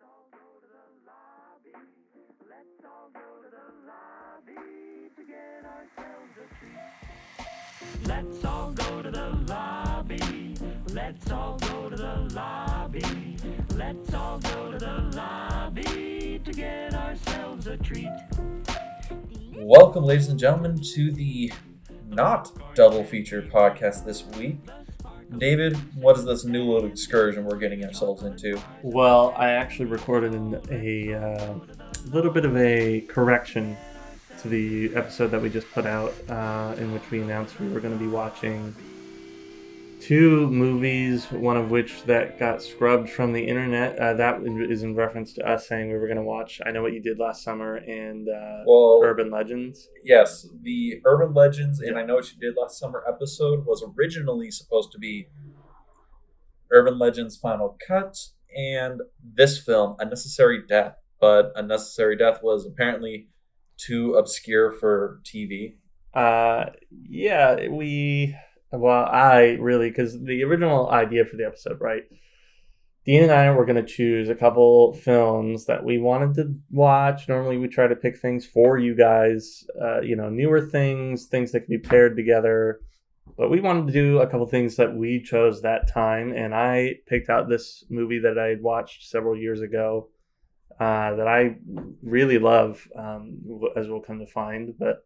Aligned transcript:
all 0.00 0.28
go 0.32 0.38
to 0.60 0.68
the 0.68 0.86
lobby. 1.06 1.74
Let's 2.48 2.84
all 2.84 3.10
go 3.12 3.42
to 3.42 3.50
the 3.50 3.68
lobby 3.86 5.10
to 5.16 5.22
get 5.24 5.64
ourselves 5.66 6.34
a 6.38 6.46
treat. 6.58 8.06
Let's 8.06 8.44
all 8.44 8.72
go 8.72 9.02
to 9.02 9.10
the 9.10 9.30
lobby. 9.52 10.56
Let's 10.92 11.30
all 11.30 11.58
go 11.58 11.90
to 11.90 11.96
the 11.96 12.28
lobby. 12.34 13.36
Let's 13.74 14.14
all 14.14 14.38
go 14.38 14.72
to 14.72 14.78
the 14.78 15.10
lobby 15.16 16.40
to 16.44 16.52
get 16.52 16.94
ourselves 16.94 17.66
a 17.66 17.76
treat. 17.76 18.08
Welcome, 19.54 20.04
ladies 20.04 20.28
and 20.28 20.38
gentlemen, 20.38 20.80
to 20.94 21.12
the 21.12 21.52
not 22.08 22.50
double 22.74 23.04
feature 23.04 23.42
podcast 23.42 24.04
this 24.04 24.24
week. 24.24 24.58
David, 25.38 25.76
what 25.94 26.18
is 26.18 26.24
this 26.24 26.44
new 26.44 26.64
little 26.64 26.88
excursion 26.88 27.44
we're 27.44 27.56
getting 27.56 27.84
ourselves 27.84 28.22
into? 28.22 28.60
Well, 28.82 29.34
I 29.36 29.50
actually 29.50 29.86
recorded 29.86 30.34
an, 30.34 30.60
a 30.70 31.14
uh, 31.14 31.54
little 32.10 32.30
bit 32.30 32.44
of 32.44 32.56
a 32.56 33.02
correction 33.02 33.76
to 34.40 34.48
the 34.48 34.94
episode 34.94 35.28
that 35.28 35.40
we 35.40 35.48
just 35.48 35.70
put 35.72 35.86
out, 35.86 36.12
uh, 36.28 36.74
in 36.78 36.92
which 36.92 37.10
we 37.10 37.20
announced 37.20 37.58
we 37.60 37.68
were 37.68 37.80
going 37.80 37.96
to 37.96 38.02
be 38.02 38.10
watching 38.10 38.74
two 40.02 40.50
movies, 40.50 41.30
one 41.30 41.56
of 41.56 41.70
which 41.70 42.02
that 42.04 42.38
got 42.38 42.62
scrubbed 42.62 43.08
from 43.08 43.32
the 43.32 43.42
internet. 43.46 43.98
Uh, 43.98 44.14
that 44.14 44.42
is 44.70 44.82
in 44.82 44.94
reference 44.94 45.32
to 45.34 45.48
us 45.48 45.68
saying 45.68 45.88
we 45.88 45.96
were 45.98 46.06
going 46.06 46.16
to 46.16 46.22
watch 46.24 46.60
I 46.66 46.70
Know 46.72 46.82
What 46.82 46.92
You 46.92 47.00
Did 47.00 47.18
Last 47.18 47.44
Summer 47.44 47.76
and 47.76 48.28
uh, 48.28 48.64
Well, 48.66 49.00
Urban 49.02 49.30
Legends. 49.30 49.88
yes, 50.04 50.48
the 50.62 51.00
Urban 51.04 51.32
Legends 51.34 51.80
and 51.80 51.96
I 51.98 52.02
Know 52.04 52.16
What 52.16 52.32
You 52.32 52.38
Did 52.40 52.58
Last 52.60 52.78
Summer 52.78 53.04
episode 53.08 53.64
was 53.64 53.84
originally 53.96 54.50
supposed 54.50 54.90
to 54.92 54.98
be 54.98 55.28
Urban 56.70 56.98
Legends 56.98 57.36
Final 57.36 57.78
Cut 57.86 58.16
and 58.56 59.00
this 59.22 59.58
film, 59.58 59.96
A 59.98 60.04
Necessary 60.04 60.62
Death. 60.68 60.96
But 61.20 61.52
A 61.54 61.62
Necessary 61.62 62.16
Death 62.16 62.40
was 62.42 62.66
apparently 62.66 63.28
too 63.76 64.14
obscure 64.14 64.72
for 64.72 65.20
TV. 65.24 65.74
Uh, 66.12 66.70
yeah, 67.08 67.68
we. 67.68 68.34
Well, 68.72 69.04
I 69.04 69.58
really 69.60 69.90
because 69.90 70.18
the 70.18 70.42
original 70.44 70.88
idea 70.90 71.24
for 71.26 71.36
the 71.36 71.46
episode, 71.46 71.80
right? 71.80 72.04
Dean 73.04 73.24
and 73.24 73.32
I 73.32 73.50
were 73.50 73.66
going 73.66 73.84
to 73.84 73.92
choose 73.92 74.28
a 74.28 74.34
couple 74.34 74.94
films 74.94 75.66
that 75.66 75.84
we 75.84 75.98
wanted 75.98 76.34
to 76.34 76.54
watch. 76.70 77.28
Normally, 77.28 77.58
we 77.58 77.68
try 77.68 77.88
to 77.88 77.96
pick 77.96 78.18
things 78.18 78.46
for 78.46 78.78
you 78.78 78.94
guys, 78.94 79.64
uh, 79.80 80.00
you 80.00 80.14
know, 80.14 80.30
newer 80.30 80.60
things, 80.60 81.26
things 81.26 81.52
that 81.52 81.60
can 81.60 81.70
be 81.70 81.78
paired 81.78 82.16
together. 82.16 82.80
But 83.36 83.50
we 83.50 83.60
wanted 83.60 83.88
to 83.88 83.92
do 83.92 84.20
a 84.20 84.26
couple 84.26 84.46
things 84.46 84.76
that 84.76 84.94
we 84.94 85.20
chose 85.20 85.62
that 85.62 85.92
time, 85.92 86.32
and 86.32 86.54
I 86.54 86.96
picked 87.06 87.28
out 87.28 87.48
this 87.48 87.84
movie 87.90 88.20
that 88.20 88.38
I 88.38 88.48
had 88.48 88.62
watched 88.62 89.08
several 89.08 89.36
years 89.36 89.60
ago 89.60 90.08
uh, 90.78 91.16
that 91.16 91.28
I 91.28 91.56
really 92.02 92.38
love, 92.38 92.86
um, 92.96 93.38
as 93.76 93.88
we'll 93.88 94.00
come 94.00 94.20
to 94.20 94.26
find. 94.26 94.74
But 94.78 95.04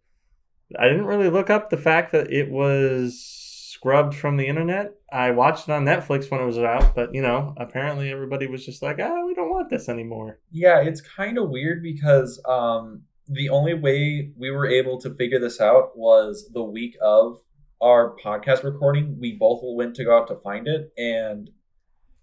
I 0.78 0.88
didn't 0.88 1.06
really 1.06 1.30
look 1.30 1.50
up 1.50 1.70
the 1.70 1.76
fact 1.76 2.12
that 2.12 2.30
it 2.30 2.50
was 2.50 3.45
scrubbed 3.76 4.14
from 4.14 4.38
the 4.38 4.46
internet. 4.46 4.94
I 5.12 5.30
watched 5.32 5.68
it 5.68 5.72
on 5.72 5.84
Netflix 5.84 6.30
when 6.30 6.40
it 6.40 6.46
was 6.46 6.58
out, 6.58 6.94
but 6.94 7.14
you 7.14 7.20
know, 7.20 7.54
apparently 7.58 8.10
everybody 8.10 8.46
was 8.46 8.64
just 8.64 8.82
like, 8.82 8.98
"Ah, 9.00 9.24
we 9.24 9.34
don't 9.34 9.50
want 9.50 9.68
this 9.68 9.88
anymore." 9.88 10.40
Yeah, 10.50 10.80
it's 10.80 11.02
kind 11.02 11.36
of 11.36 11.50
weird 11.50 11.82
because 11.82 12.40
um, 12.48 13.02
the 13.28 13.50
only 13.50 13.74
way 13.74 14.32
we 14.36 14.50
were 14.50 14.66
able 14.66 14.98
to 15.00 15.14
figure 15.14 15.38
this 15.38 15.60
out 15.60 15.96
was 15.96 16.50
the 16.54 16.62
week 16.62 16.96
of 17.02 17.42
our 17.80 18.16
podcast 18.16 18.64
recording. 18.64 19.18
We 19.20 19.32
both 19.32 19.60
went 19.62 19.94
to 19.96 20.04
go 20.04 20.16
out 20.16 20.28
to 20.28 20.36
find 20.36 20.66
it, 20.66 20.92
and 20.96 21.50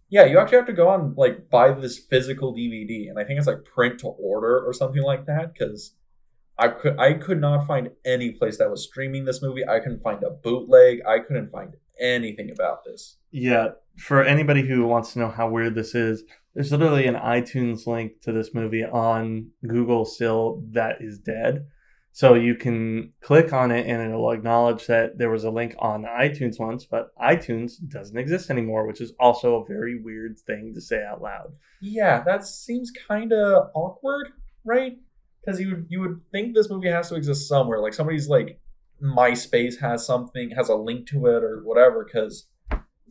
yeah, 0.10 0.26
you 0.26 0.40
actually 0.40 0.58
have 0.58 0.68
to 0.68 0.74
go 0.74 0.90
on 0.90 1.14
like 1.16 1.52
buy 1.52 1.72
this 1.72 2.00
physical 2.00 2.54
DVD, 2.56 3.10
and 3.10 3.20
I 3.20 3.24
think 3.24 3.38
it's 3.38 3.48
like 3.48 3.64
print 3.64 4.00
to 4.00 4.08
order 4.08 4.60
or 4.66 4.74
something 4.74 5.04
like 5.04 5.28
that 5.28 5.54
because. 5.54 5.96
I 6.58 6.68
could 6.68 7.00
I 7.00 7.14
could 7.14 7.42
not 7.42 7.66
find 7.66 7.92
any 8.06 8.32
place 8.32 8.58
that 8.58 8.70
was 8.70 8.84
streaming 8.84 9.26
this 9.26 9.42
movie. 9.42 9.68
I 9.68 9.80
couldn't 9.80 10.02
find 10.02 10.24
a 10.24 10.30
bootleg. 10.30 11.02
I 11.08 11.20
couldn't 11.20 11.50
find 11.50 11.76
anything 12.00 12.52
about 12.52 12.84
this. 12.84 13.18
Yeah, 13.32 13.70
for 13.98 14.24
anybody 14.24 14.68
who 14.68 14.86
wants 14.86 15.14
to 15.14 15.20
know 15.20 15.30
how 15.30 15.50
weird 15.50 15.76
this 15.76 15.96
is, 15.96 16.24
there's 16.54 16.72
literally 16.72 17.08
an 17.08 17.16
iTunes 17.16 17.88
link 17.88 18.22
to 18.22 18.32
this 18.32 18.54
movie 18.54 18.84
on 18.84 19.52
Google 19.68 20.06
still 20.06 20.64
that 20.72 20.98
is 21.02 21.20
dead. 21.20 21.66
So 22.16 22.36
you 22.36 22.54
can 22.54 23.14
click 23.22 23.54
on 23.54 23.72
it 23.72 23.88
and 23.88 24.00
it'll 24.00 24.30
acknowledge 24.30 24.86
that 24.86 25.18
there 25.18 25.32
was 25.32 25.46
a 25.46 25.50
link 25.50 25.76
on 25.80 26.04
iTunes 26.04 26.60
once, 26.60 26.86
but 26.86 27.10
iTunes 27.18 27.74
doesn't 27.88 28.16
exist 28.16 28.52
anymore, 28.52 28.86
which 28.86 29.02
is 29.02 29.14
also 29.20 29.56
a 29.56 29.66
very 29.66 30.00
weird 30.00 30.40
thing 30.40 30.74
to 30.76 30.82
say 30.82 31.04
out 31.04 31.24
loud. 31.24 31.56
Yeah, 31.82 32.24
that 32.24 32.46
seems 32.46 32.92
kind 33.08 33.34
of 33.34 33.72
awkward, 33.74 34.28
right? 34.64 34.98
Because 35.44 35.60
you 35.60 35.70
would 35.70 35.86
you 35.90 36.00
would 36.00 36.22
think 36.32 36.54
this 36.54 36.70
movie 36.70 36.90
has 36.90 37.10
to 37.10 37.16
exist 37.16 37.48
somewhere. 37.48 37.80
Like 37.80 37.94
somebody's 37.94 38.30
like 38.30 38.60
MySpace 39.02 39.80
has 39.82 40.06
something, 40.06 40.52
has 40.52 40.70
a 40.70 40.76
link 40.76 41.08
to 41.10 41.26
it 41.28 41.44
or 41.44 41.62
whatever. 41.64 42.06
Because 42.06 42.48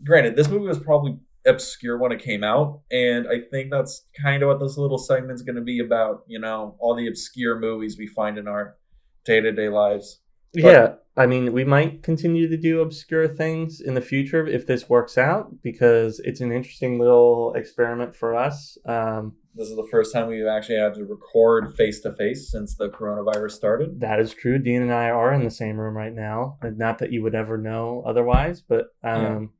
granted, 0.02 0.36
this 0.36 0.48
movie 0.48 0.66
was 0.66 0.78
probably 0.78 1.18
obscure 1.44 1.98
when 1.98 2.12
it 2.12 2.22
came 2.22 2.44
out, 2.44 2.80
and 2.90 3.26
I 3.28 3.40
think 3.50 3.70
that's 3.70 4.06
kind 4.20 4.42
of 4.42 4.48
what 4.48 4.60
this 4.60 4.78
little 4.78 4.98
segment's 4.98 5.42
going 5.42 5.56
to 5.56 5.62
be 5.62 5.80
about. 5.80 6.22
You 6.26 6.38
know, 6.38 6.76
all 6.78 6.94
the 6.94 7.08
obscure 7.08 7.58
movies 7.58 7.98
we 7.98 8.06
find 8.06 8.38
in 8.38 8.48
our 8.48 8.76
day 9.24 9.40
to 9.40 9.52
day 9.52 9.68
lives. 9.68 10.21
But- 10.54 10.62
yeah, 10.62 10.94
I 11.16 11.26
mean, 11.26 11.52
we 11.52 11.64
might 11.64 12.02
continue 12.02 12.48
to 12.48 12.56
do 12.56 12.80
obscure 12.80 13.28
things 13.28 13.80
in 13.80 13.94
the 13.94 14.00
future 14.00 14.46
if 14.46 14.66
this 14.66 14.88
works 14.88 15.18
out 15.18 15.62
because 15.62 16.20
it's 16.20 16.40
an 16.40 16.52
interesting 16.52 16.98
little 16.98 17.52
experiment 17.54 18.16
for 18.16 18.34
us. 18.34 18.78
Um, 18.86 19.34
This 19.54 19.68
is 19.68 19.76
the 19.76 19.86
first 19.90 20.14
time 20.14 20.28
we've 20.28 20.46
actually 20.46 20.78
had 20.78 20.94
to 20.94 21.04
record 21.04 21.74
face 21.74 22.00
to 22.00 22.12
face 22.12 22.50
since 22.50 22.74
the 22.74 22.88
coronavirus 22.88 23.50
started. 23.52 24.00
that 24.00 24.20
is 24.20 24.32
true. 24.32 24.58
Dean 24.58 24.80
and 24.80 24.92
I 24.92 25.10
are 25.10 25.34
in 25.34 25.44
the 25.44 25.50
same 25.50 25.76
room 25.76 25.96
right 25.96 26.14
now. 26.14 26.56
Not 26.62 26.98
that 26.98 27.12
you 27.12 27.22
would 27.22 27.34
ever 27.34 27.58
know 27.58 28.02
otherwise, 28.06 28.62
but 28.62 28.86
um, 29.04 29.50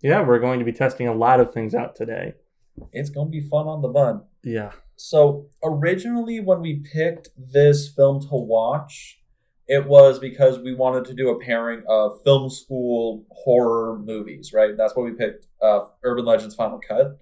yeah. 0.00 0.22
we're 0.26 0.38
going 0.38 0.60
to 0.60 0.64
be 0.64 0.72
testing 0.72 1.08
a 1.08 1.14
lot 1.14 1.40
of 1.40 1.52
things 1.52 1.74
out 1.74 1.94
today. 1.94 2.32
It's 2.92 3.10
going 3.10 3.28
to 3.28 3.30
be 3.30 3.46
fun 3.46 3.66
on 3.66 3.82
the 3.82 3.88
bun. 3.88 4.22
Yeah. 4.42 4.72
So 4.96 5.48
originally, 5.62 6.40
when 6.40 6.62
we 6.62 6.76
picked 6.76 7.28
this 7.36 7.88
film 7.94 8.20
to 8.22 8.28
watch, 8.32 9.20
it 9.68 9.86
was 9.86 10.18
because 10.18 10.58
we 10.58 10.74
wanted 10.74 11.04
to 11.06 11.14
do 11.14 11.28
a 11.30 11.40
pairing 11.40 11.82
of 11.88 12.22
film 12.22 12.50
school 12.50 13.24
horror 13.30 13.98
movies, 13.98 14.52
right? 14.52 14.76
That's 14.76 14.94
what 14.94 15.04
we 15.04 15.12
picked. 15.12 15.46
Uh, 15.60 15.80
Urban 16.04 16.24
Legends 16.24 16.54
Final 16.54 16.78
Cut, 16.78 17.18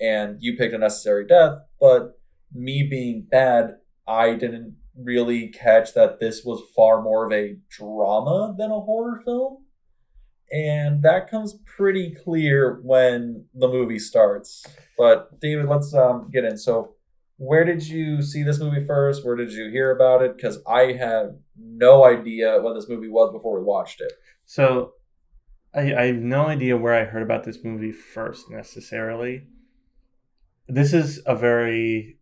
and 0.00 0.36
you 0.40 0.56
picked 0.56 0.74
A 0.74 0.78
Necessary 0.78 1.26
Death. 1.26 1.58
But 1.80 2.18
me 2.52 2.82
being 2.82 3.26
bad, 3.30 3.76
I 4.06 4.34
didn't 4.34 4.76
really 4.96 5.48
catch 5.48 5.94
that 5.94 6.20
this 6.20 6.44
was 6.44 6.62
far 6.74 7.02
more 7.02 7.26
of 7.26 7.32
a 7.32 7.56
drama 7.68 8.54
than 8.56 8.70
a 8.70 8.80
horror 8.80 9.20
film. 9.24 9.64
And 10.52 11.02
that 11.02 11.30
comes 11.30 11.58
pretty 11.76 12.14
clear 12.24 12.80
when 12.82 13.46
the 13.54 13.68
movie 13.68 13.98
starts. 13.98 14.64
But 14.96 15.40
David, 15.40 15.66
let's 15.66 15.92
um, 15.92 16.30
get 16.32 16.44
in. 16.44 16.56
So, 16.56 16.94
where 17.36 17.64
did 17.64 17.86
you 17.86 18.22
see 18.22 18.42
this 18.42 18.58
movie 18.58 18.84
first? 18.84 19.24
Where 19.24 19.36
did 19.36 19.52
you 19.52 19.70
hear 19.70 19.90
about 19.90 20.22
it? 20.22 20.36
Because 20.36 20.58
I 20.66 20.92
had 20.92 21.38
no 21.58 22.04
idea 22.04 22.60
what 22.60 22.74
this 22.74 22.88
movie 22.88 23.08
was 23.08 23.32
before 23.32 23.58
we 23.58 23.64
watched 23.64 24.00
it. 24.00 24.12
So 24.46 24.92
I, 25.74 25.94
I 25.94 26.06
have 26.06 26.16
no 26.16 26.46
idea 26.46 26.76
where 26.76 26.94
I 26.94 27.04
heard 27.04 27.22
about 27.22 27.44
this 27.44 27.62
movie 27.62 27.92
first 27.92 28.50
necessarily. 28.50 29.46
This 30.68 30.94
is 30.94 31.22
a 31.26 31.36
very 31.36 32.18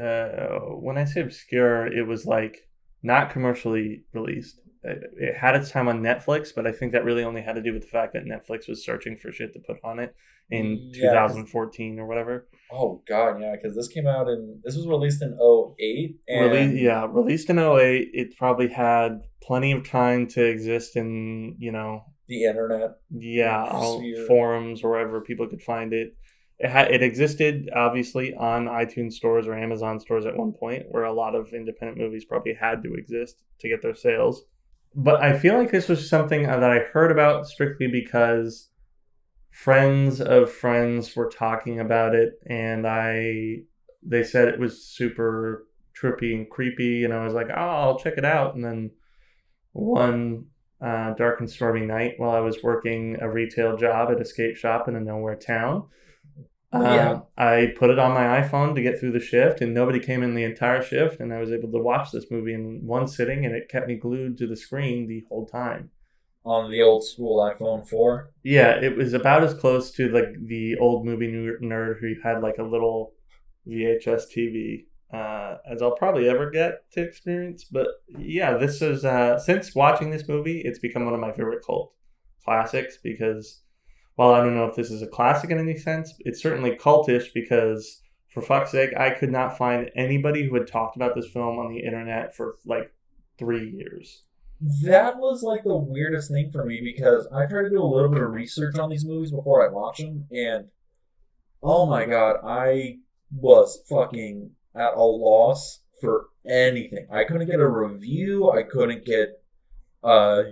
uh, 0.00 0.58
when 0.80 0.98
I 0.98 1.04
say 1.04 1.20
obscure, 1.20 1.86
it 1.86 2.06
was 2.06 2.26
like 2.26 2.68
not 3.02 3.30
commercially 3.30 4.04
released. 4.12 4.60
It, 4.84 5.36
had 5.36 5.56
its 5.56 5.70
time 5.70 5.88
on 5.88 6.02
Netflix, 6.02 6.54
but 6.54 6.66
I 6.66 6.72
think 6.72 6.92
that 6.92 7.04
really 7.04 7.24
only 7.24 7.40
had 7.42 7.54
to 7.54 7.62
do 7.62 7.72
with 7.72 7.82
the 7.82 7.88
fact 7.88 8.12
that 8.12 8.24
Netflix 8.24 8.68
was 8.68 8.84
searching 8.84 9.16
for 9.16 9.32
shit 9.32 9.52
to 9.54 9.60
put 9.60 9.78
on 9.82 9.98
it 9.98 10.14
in 10.50 10.90
Yeah, 10.92 11.12
'cause- 11.14 11.32
2014 11.32 11.98
or 11.98 12.06
whatever. 12.06 12.46
Oh 12.70 13.02
God, 13.06 13.40
yeah, 13.40 13.52
because 13.56 13.74
this 13.74 13.88
came 13.88 14.06
out 14.06 14.28
in 14.28 14.60
this 14.62 14.76
was 14.76 14.86
released 14.86 15.22
in 15.22 15.32
08 15.40 16.16
and 16.28 16.50
Rele- 16.52 16.80
yeah, 16.80 17.06
released 17.10 17.48
in 17.48 17.58
08. 17.58 18.10
It 18.12 18.36
probably 18.36 18.68
had 18.68 19.22
plenty 19.42 19.72
of 19.72 19.88
time 19.88 20.26
to 20.28 20.44
exist 20.44 20.96
in, 20.96 21.56
you 21.58 21.72
know, 21.72 22.02
the 22.26 22.44
internet. 22.44 22.92
yeah 23.10 23.66
Sphere. 23.96 24.24
forums 24.26 24.82
or 24.82 24.90
wherever 24.90 25.20
people 25.20 25.46
could 25.46 25.60
find 25.62 25.92
it 25.92 26.14
it 26.58 26.70
had 26.70 26.90
it 26.90 27.02
existed 27.02 27.68
obviously 27.76 28.32
on 28.34 28.64
itunes 28.66 29.12
stores 29.12 29.46
or 29.46 29.52
amazon 29.54 30.00
stores 30.00 30.24
at 30.24 30.34
one 30.34 30.52
point 30.52 30.84
where 30.88 31.04
a 31.04 31.12
lot 31.12 31.34
of 31.34 31.52
independent 31.52 31.98
movies 31.98 32.24
probably 32.24 32.54
had 32.54 32.82
to 32.82 32.94
exist 32.94 33.42
to 33.58 33.68
get 33.68 33.82
their 33.82 33.94
sales 33.94 34.46
but 34.94 35.22
i 35.22 35.36
feel 35.38 35.58
like 35.58 35.70
this 35.70 35.88
was 35.88 36.08
something 36.08 36.44
that 36.44 36.62
i 36.64 36.78
heard 36.92 37.10
about 37.10 37.46
strictly 37.46 37.86
because 37.86 38.70
friends 39.50 40.20
of 40.20 40.50
friends 40.50 41.14
were 41.14 41.28
talking 41.28 41.80
about 41.80 42.14
it 42.14 42.34
and 42.46 42.86
i 42.86 43.56
they 44.02 44.22
said 44.22 44.48
it 44.48 44.58
was 44.58 44.84
super 44.84 45.66
trippy 45.98 46.34
and 46.34 46.50
creepy 46.50 47.04
and 47.04 47.14
i 47.14 47.24
was 47.24 47.34
like 47.34 47.48
oh 47.50 47.54
i'll 47.54 47.98
check 47.98 48.14
it 48.16 48.24
out 48.24 48.54
and 48.54 48.64
then 48.64 48.90
one 49.72 50.46
uh, 50.80 51.14
dark 51.14 51.40
and 51.40 51.50
stormy 51.50 51.80
night 51.80 52.14
while 52.18 52.30
I 52.30 52.40
was 52.40 52.62
working 52.62 53.16
a 53.20 53.30
retail 53.30 53.76
job 53.76 54.10
at 54.10 54.20
a 54.20 54.24
skate 54.24 54.56
shop 54.56 54.86
in 54.86 54.96
a 54.96 55.00
nowhere 55.00 55.36
town. 55.36 55.84
Yeah. 56.74 57.10
Um, 57.12 57.22
I 57.36 57.72
put 57.76 57.90
it 57.90 57.98
on 57.98 58.12
my 58.12 58.40
iPhone 58.42 58.74
to 58.74 58.82
get 58.82 58.98
through 58.98 59.12
the 59.12 59.20
shift, 59.20 59.60
and 59.60 59.72
nobody 59.72 60.00
came 60.00 60.22
in 60.22 60.34
the 60.34 60.44
entire 60.44 60.82
shift, 60.82 61.20
and 61.20 61.32
I 61.32 61.38
was 61.38 61.52
able 61.52 61.70
to 61.70 61.78
watch 61.78 62.10
this 62.10 62.30
movie 62.30 62.54
in 62.54 62.80
one 62.84 63.06
sitting, 63.06 63.44
and 63.44 63.54
it 63.54 63.68
kept 63.68 63.86
me 63.86 63.96
glued 63.96 64.38
to 64.38 64.46
the 64.46 64.56
screen 64.56 65.06
the 65.06 65.24
whole 65.28 65.46
time. 65.46 65.90
On 66.44 66.70
the 66.70 66.82
old 66.82 67.04
school 67.04 67.38
iPhone 67.38 67.88
4. 67.88 68.30
Yeah, 68.42 68.78
it 68.82 68.96
was 68.96 69.14
about 69.14 69.44
as 69.44 69.54
close 69.54 69.92
to 69.92 70.08
like 70.08 70.34
the 70.46 70.76
old 70.78 71.06
movie 71.06 71.28
nerd 71.28 72.00
who 72.00 72.14
had 72.22 72.42
like 72.42 72.58
a 72.58 72.62
little 72.62 73.14
VHS 73.66 74.24
TV 74.36 74.84
uh, 75.14 75.58
as 75.70 75.80
I'll 75.80 75.96
probably 75.96 76.28
ever 76.28 76.50
get 76.50 76.90
to 76.92 77.02
experience. 77.02 77.64
But 77.64 77.86
yeah, 78.18 78.56
this 78.56 78.82
is 78.82 79.04
uh, 79.04 79.38
since 79.38 79.74
watching 79.74 80.10
this 80.10 80.28
movie, 80.28 80.60
it's 80.60 80.78
become 80.78 81.04
one 81.04 81.14
of 81.14 81.20
my 81.20 81.32
favorite 81.32 81.64
cult 81.64 81.92
classics 82.44 82.98
because 83.02 83.62
while 84.16 84.30
I 84.30 84.42
don't 84.42 84.54
know 84.54 84.66
if 84.66 84.76
this 84.76 84.90
is 84.90 85.02
a 85.02 85.06
classic 85.06 85.50
in 85.50 85.58
any 85.58 85.76
sense, 85.76 86.14
it's 86.20 86.42
certainly 86.42 86.76
cultish 86.76 87.32
because 87.34 88.02
for 88.32 88.42
fuck's 88.42 88.72
sake, 88.72 88.90
I 88.96 89.10
could 89.10 89.30
not 89.30 89.58
find 89.58 89.90
anybody 89.96 90.48
who 90.48 90.54
had 90.54 90.66
talked 90.66 90.96
about 90.96 91.14
this 91.14 91.28
film 91.28 91.58
on 91.58 91.72
the 91.72 91.80
internet 91.80 92.34
for 92.34 92.56
like 92.66 92.92
three 93.38 93.70
years. 93.70 94.24
That 94.82 95.18
was 95.18 95.42
like 95.42 95.64
the 95.64 95.76
weirdest 95.76 96.30
thing 96.30 96.50
for 96.50 96.64
me 96.64 96.80
because 96.82 97.28
I 97.32 97.46
tried 97.46 97.64
to 97.64 97.70
do 97.70 97.82
a 97.82 97.84
little 97.84 98.10
bit 98.10 98.22
of 98.22 98.30
research 98.30 98.78
on 98.78 98.88
these 98.88 99.04
movies 99.04 99.30
before 99.30 99.66
I 99.66 99.72
watch 99.72 99.98
them, 99.98 100.26
and 100.32 100.68
oh 101.62 101.86
my 101.86 102.06
god, 102.06 102.36
I 102.44 102.98
was 103.30 103.80
fucking 103.88 104.50
at 104.74 104.94
a 104.94 105.02
loss 105.02 105.80
for 106.00 106.26
anything. 106.46 107.06
I 107.12 107.24
couldn't 107.24 107.48
get 107.48 107.60
a 107.60 107.68
review. 107.68 108.50
I 108.50 108.62
couldn't 108.62 109.04
get. 109.04 109.42
Uh, 110.04 110.42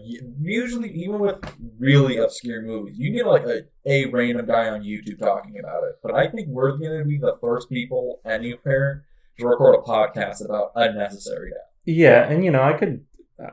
usually, 0.40 0.90
even 0.92 1.18
with 1.18 1.36
really 1.78 2.16
obscure 2.16 2.62
movies, 2.62 2.96
you 2.98 3.12
get 3.12 3.26
like 3.26 3.44
a, 3.44 3.62
a 3.84 4.06
random 4.06 4.46
guy 4.46 4.68
on 4.70 4.80
YouTube 4.82 5.18
talking 5.18 5.58
about 5.58 5.84
it. 5.84 5.96
But 6.02 6.14
I 6.14 6.28
think 6.28 6.48
we're 6.48 6.76
going 6.78 6.98
to 6.98 7.04
be 7.04 7.18
the 7.18 7.36
first 7.40 7.68
people 7.68 8.20
anywhere 8.24 9.04
to 9.38 9.46
record 9.46 9.74
a 9.74 9.82
podcast 9.82 10.42
about 10.44 10.72
A 10.74 10.92
Necessary 10.92 11.50
Death. 11.50 11.58
Yeah, 11.84 12.28
and 12.30 12.42
you 12.44 12.50
know, 12.50 12.62
I 12.62 12.72
could, 12.72 13.04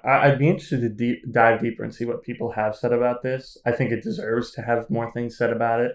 I- 0.06 0.30
I'd 0.30 0.40
be 0.40 0.48
interested 0.48 0.82
to 0.82 0.90
deep, 0.90 1.20
dive 1.32 1.60
deeper 1.62 1.84
and 1.84 1.94
see 1.94 2.06
what 2.06 2.24
people 2.24 2.52
have 2.52 2.76
said 2.78 2.94
about 2.94 3.22
this. 3.22 3.58
I 3.66 3.72
think 3.74 3.92
it 3.92 4.02
deserves 4.02 4.52
to 4.54 4.62
have 4.62 4.90
more 4.90 5.12
things 5.12 5.38
said 5.38 5.52
about 5.52 5.82
it. 5.82 5.94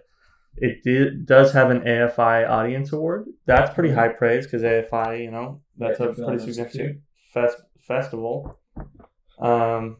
It 0.56 0.84
did, 0.84 1.26
does 1.26 1.52
have 1.52 1.70
an 1.70 1.80
AFI 1.80 2.48
Audience 2.48 2.92
Award. 2.92 3.26
That's 3.46 3.74
pretty 3.74 3.92
high 3.94 4.08
praise 4.08 4.46
because 4.46 4.62
AFI, 4.62 5.24
you 5.24 5.30
know, 5.30 5.62
that's 5.78 5.98
a 5.98 6.12
pretty 6.12 6.44
significant 6.52 7.00
fest, 7.32 7.56
festival. 7.88 8.58
Um, 9.38 9.98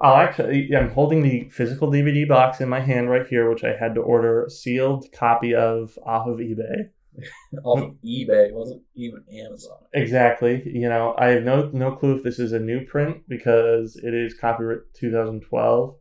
I'll 0.00 0.16
actually, 0.16 0.70
I'm 0.74 0.90
holding 0.90 1.22
the 1.22 1.48
physical 1.50 1.90
DVD 1.90 2.26
box 2.26 2.60
in 2.60 2.68
my 2.68 2.80
hand 2.80 3.10
right 3.10 3.26
here, 3.26 3.50
which 3.50 3.64
I 3.64 3.76
had 3.76 3.94
to 3.96 4.00
order 4.00 4.44
a 4.44 4.50
sealed 4.50 5.06
copy 5.12 5.54
of 5.54 5.98
off 6.06 6.26
of 6.26 6.38
eBay. 6.38 6.88
off 7.64 7.80
of 7.80 7.96
eBay. 8.02 8.48
It 8.48 8.54
wasn't 8.54 8.82
even 8.94 9.24
Amazon. 9.32 9.78
Exactly. 9.92 10.62
You 10.64 10.88
know, 10.88 11.14
I 11.18 11.28
have 11.28 11.42
no 11.42 11.70
no 11.72 11.92
clue 11.92 12.16
if 12.16 12.22
this 12.22 12.38
is 12.38 12.52
a 12.52 12.58
new 12.58 12.86
print 12.86 13.28
because 13.28 13.96
it 13.96 14.14
is 14.14 14.34
copyright 14.34 14.80
2012. 14.94 15.96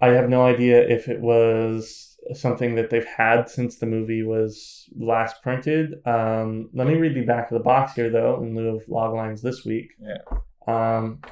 I 0.00 0.08
have 0.08 0.28
no 0.28 0.42
idea 0.42 0.80
if 0.88 1.08
it 1.08 1.20
was 1.20 2.16
something 2.34 2.76
that 2.76 2.90
they've 2.90 3.04
had 3.04 3.48
since 3.48 3.76
the 3.76 3.86
movie 3.86 4.22
was 4.22 4.88
last 4.96 5.42
printed. 5.42 5.94
Um, 6.06 6.70
let 6.72 6.86
me 6.86 6.94
read 6.94 7.14
the 7.14 7.24
back 7.24 7.50
of 7.50 7.58
the 7.58 7.64
box 7.64 7.94
here, 7.94 8.10
though, 8.10 8.40
in 8.42 8.54
lieu 8.54 8.76
of 8.76 8.88
log 8.88 9.14
lines 9.14 9.42
this 9.42 9.64
week. 9.64 9.90
Yeah. 10.00 10.38
Um, 10.68 11.22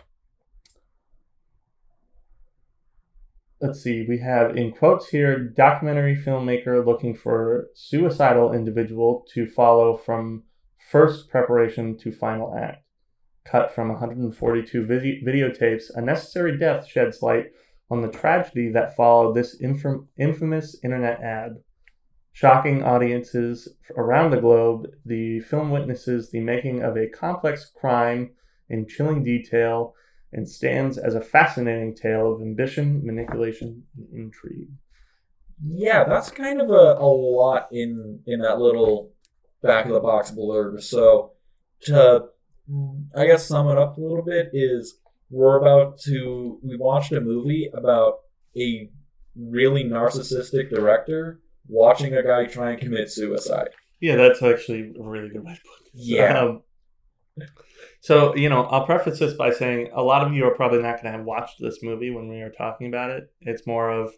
let's 3.60 3.82
see. 3.82 4.06
We 4.08 4.18
have 4.18 4.56
in 4.56 4.72
quotes 4.72 5.08
here 5.08 5.38
documentary 5.38 6.16
filmmaker 6.16 6.84
looking 6.84 7.14
for 7.14 7.68
suicidal 7.74 8.54
individual 8.54 9.26
to 9.34 9.46
follow 9.46 9.98
from 9.98 10.44
first 10.90 11.28
preparation 11.28 11.98
to 11.98 12.12
final 12.12 12.56
act. 12.56 12.82
Cut 13.44 13.74
from 13.74 13.90
142 13.90 14.86
vide- 14.86 15.22
videotapes, 15.24 15.94
a 15.94 16.00
necessary 16.00 16.58
death 16.58 16.86
sheds 16.88 17.20
light 17.20 17.52
on 17.90 18.00
the 18.00 18.08
tragedy 18.08 18.70
that 18.70 18.96
followed 18.96 19.34
this 19.34 19.60
infam- 19.60 20.06
infamous 20.18 20.76
internet 20.82 21.22
ad. 21.22 21.56
Shocking 22.32 22.82
audiences 22.82 23.68
around 23.96 24.30
the 24.30 24.40
globe, 24.40 24.88
the 25.04 25.40
film 25.40 25.70
witnesses 25.70 26.30
the 26.30 26.40
making 26.40 26.82
of 26.82 26.96
a 26.96 27.08
complex 27.08 27.70
crime 27.78 28.30
in 28.68 28.86
chilling 28.88 29.22
detail 29.22 29.94
and 30.32 30.48
stands 30.48 30.98
as 30.98 31.14
a 31.14 31.20
fascinating 31.20 31.94
tale 31.94 32.32
of 32.32 32.40
ambition, 32.40 33.04
manipulation, 33.04 33.84
and 33.96 34.08
intrigue. 34.12 34.68
Yeah, 35.64 36.04
that's 36.04 36.30
kind 36.30 36.60
of 36.60 36.70
a, 36.70 36.96
a 36.98 37.06
lot 37.06 37.68
in 37.72 38.20
in 38.26 38.40
that 38.40 38.58
little 38.58 39.12
back 39.62 39.86
of 39.86 39.92
the 39.92 40.00
box 40.00 40.30
blurb. 40.30 40.82
So 40.82 41.32
to 41.82 42.26
I 43.16 43.26
guess 43.26 43.46
sum 43.46 43.68
it 43.68 43.78
up 43.78 43.96
a 43.96 44.00
little 44.00 44.22
bit 44.22 44.50
is 44.52 44.98
we're 45.30 45.58
about 45.58 45.98
to 46.00 46.58
we 46.62 46.76
watched 46.76 47.12
a 47.12 47.20
movie 47.20 47.70
about 47.72 48.20
a 48.56 48.90
really 49.34 49.84
narcissistic 49.84 50.70
director 50.70 51.40
watching 51.68 52.14
a 52.14 52.22
guy 52.22 52.46
try 52.46 52.72
and 52.72 52.80
commit 52.80 53.10
suicide. 53.10 53.68
Yeah, 54.00 54.16
that's 54.16 54.42
actually 54.42 54.94
a 54.98 55.02
really 55.02 55.30
good 55.30 55.44
way 55.44 55.54
to 55.54 55.60
put 55.60 55.86
it. 55.86 55.98
Um, 56.36 56.62
so, 58.00 58.34
you 58.36 58.48
know, 58.48 58.64
I'll 58.64 58.86
preface 58.86 59.18
this 59.18 59.34
by 59.34 59.50
saying 59.50 59.90
a 59.94 60.02
lot 60.02 60.26
of 60.26 60.32
you 60.32 60.46
are 60.46 60.54
probably 60.54 60.82
not 60.82 61.02
going 61.02 61.12
to 61.12 61.18
have 61.18 61.24
watched 61.24 61.56
this 61.60 61.78
movie 61.82 62.10
when 62.10 62.28
we 62.28 62.40
are 62.40 62.50
talking 62.50 62.86
about 62.88 63.10
it. 63.10 63.24
It's 63.40 63.66
more 63.66 63.90
of 63.90 64.12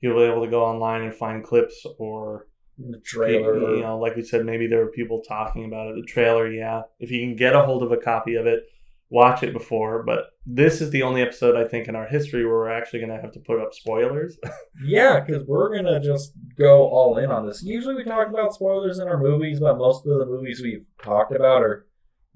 you'll 0.00 0.18
be 0.18 0.30
able 0.30 0.44
to 0.44 0.50
go 0.50 0.64
online 0.64 1.02
and 1.02 1.14
find 1.14 1.44
clips 1.44 1.84
or, 1.98 2.48
the 2.78 3.00
trailer. 3.00 3.76
you 3.76 3.82
know, 3.82 3.98
like 3.98 4.16
we 4.16 4.22
said, 4.22 4.44
maybe 4.44 4.66
there 4.66 4.82
are 4.82 4.90
people 4.90 5.22
talking 5.26 5.64
about 5.66 5.88
it. 5.88 5.96
The 5.96 6.06
trailer, 6.06 6.50
yeah. 6.50 6.82
If 6.98 7.10
you 7.10 7.20
can 7.20 7.36
get 7.36 7.54
a 7.54 7.62
hold 7.62 7.82
of 7.82 7.92
a 7.92 7.96
copy 7.96 8.34
of 8.34 8.46
it, 8.46 8.64
watch 9.10 9.42
it 9.42 9.52
before. 9.52 10.02
But 10.02 10.30
this 10.46 10.80
is 10.80 10.90
the 10.90 11.02
only 11.02 11.22
episode 11.22 11.54
I 11.54 11.68
think 11.68 11.86
in 11.86 11.94
our 11.94 12.06
history 12.06 12.44
where 12.44 12.54
we're 12.54 12.70
actually 12.70 13.00
going 13.00 13.14
to 13.14 13.20
have 13.20 13.32
to 13.32 13.40
put 13.40 13.60
up 13.60 13.74
spoilers. 13.74 14.38
Yeah, 14.84 15.20
because 15.20 15.44
we're 15.44 15.76
gonna 15.76 16.00
just 16.00 16.32
go 16.58 16.88
all 16.88 17.18
in 17.18 17.30
on 17.30 17.46
this. 17.46 17.62
Usually 17.62 17.94
we 17.94 18.04
talk 18.04 18.26
about 18.26 18.54
spoilers 18.54 18.98
in 18.98 19.06
our 19.06 19.18
movies, 19.18 19.60
but 19.60 19.76
most 19.76 20.04
of 20.06 20.18
the 20.18 20.26
movies 20.26 20.60
we've 20.60 20.86
talked 21.00 21.32
about 21.32 21.62
are 21.62 21.86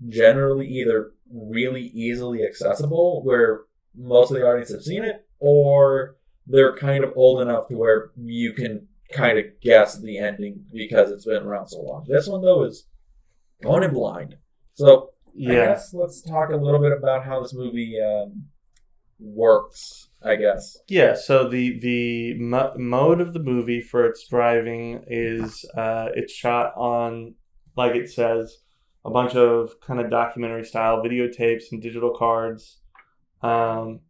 generally 0.09 0.67
either 0.67 1.13
really 1.33 1.83
easily 1.95 2.45
accessible, 2.45 3.23
where 3.25 3.63
most 3.95 4.31
of 4.31 4.37
the 4.37 4.47
audience 4.47 4.73
have 4.73 4.83
seen 4.83 5.05
it, 5.05 5.27
or 5.39 6.17
they're 6.47 6.77
kind 6.77 7.05
of 7.05 7.13
old 7.17 7.41
enough 7.41 7.69
to 7.69 7.77
where 7.77 8.11
you 8.17 8.53
can 8.53 8.89
kind 9.13 9.39
of 9.39 9.45
guess 9.63 10.01
the 10.01 10.19
ending 10.19 10.65
because 10.73 11.11
it's 11.11 11.25
been 11.25 11.43
around 11.43 11.69
so 11.69 11.81
long. 11.81 12.05
This 12.09 12.27
one 12.27 12.43
though 12.43 12.65
is 12.65 12.87
going 13.63 13.83
in 13.83 13.93
blind. 13.93 14.37
So 14.75 15.11
I 15.29 15.33
yeah. 15.35 15.53
guess 15.67 15.93
let's 15.95 16.23
talk 16.23 16.51
a 16.51 16.57
little 16.57 16.81
bit 16.81 16.93
about 16.93 17.25
how 17.25 17.43
this 17.43 17.55
movie 17.55 17.99
um, 18.01 18.47
works. 19.19 20.09
I 20.27 20.35
guess. 20.35 20.77
Yeah, 20.89 21.15
so 21.15 21.49
the 21.49 21.79
the 21.79 22.35
mo- 22.35 22.75
mode 22.77 23.21
of 23.21 23.33
the 23.33 23.39
movie 23.39 23.81
for 23.81 24.07
its 24.07 24.27
driving 24.29 25.05
is 25.07 25.65
uh, 25.77 26.09
it's 26.15 26.33
shot 26.33 26.73
on, 26.77 27.35
like 27.77 27.95
it 27.95 28.11
says, 28.11 28.59
a 29.07 29.11
bunch 29.11 29.35
of 29.37 29.81
kind 29.81 30.01
of 30.01 30.11
documentary 30.11 30.65
style 30.65 31.03
videotapes 31.03 31.71
and 31.71 31.81
digital 31.81 32.11
cards. 32.11 32.81
Um, 33.43 34.01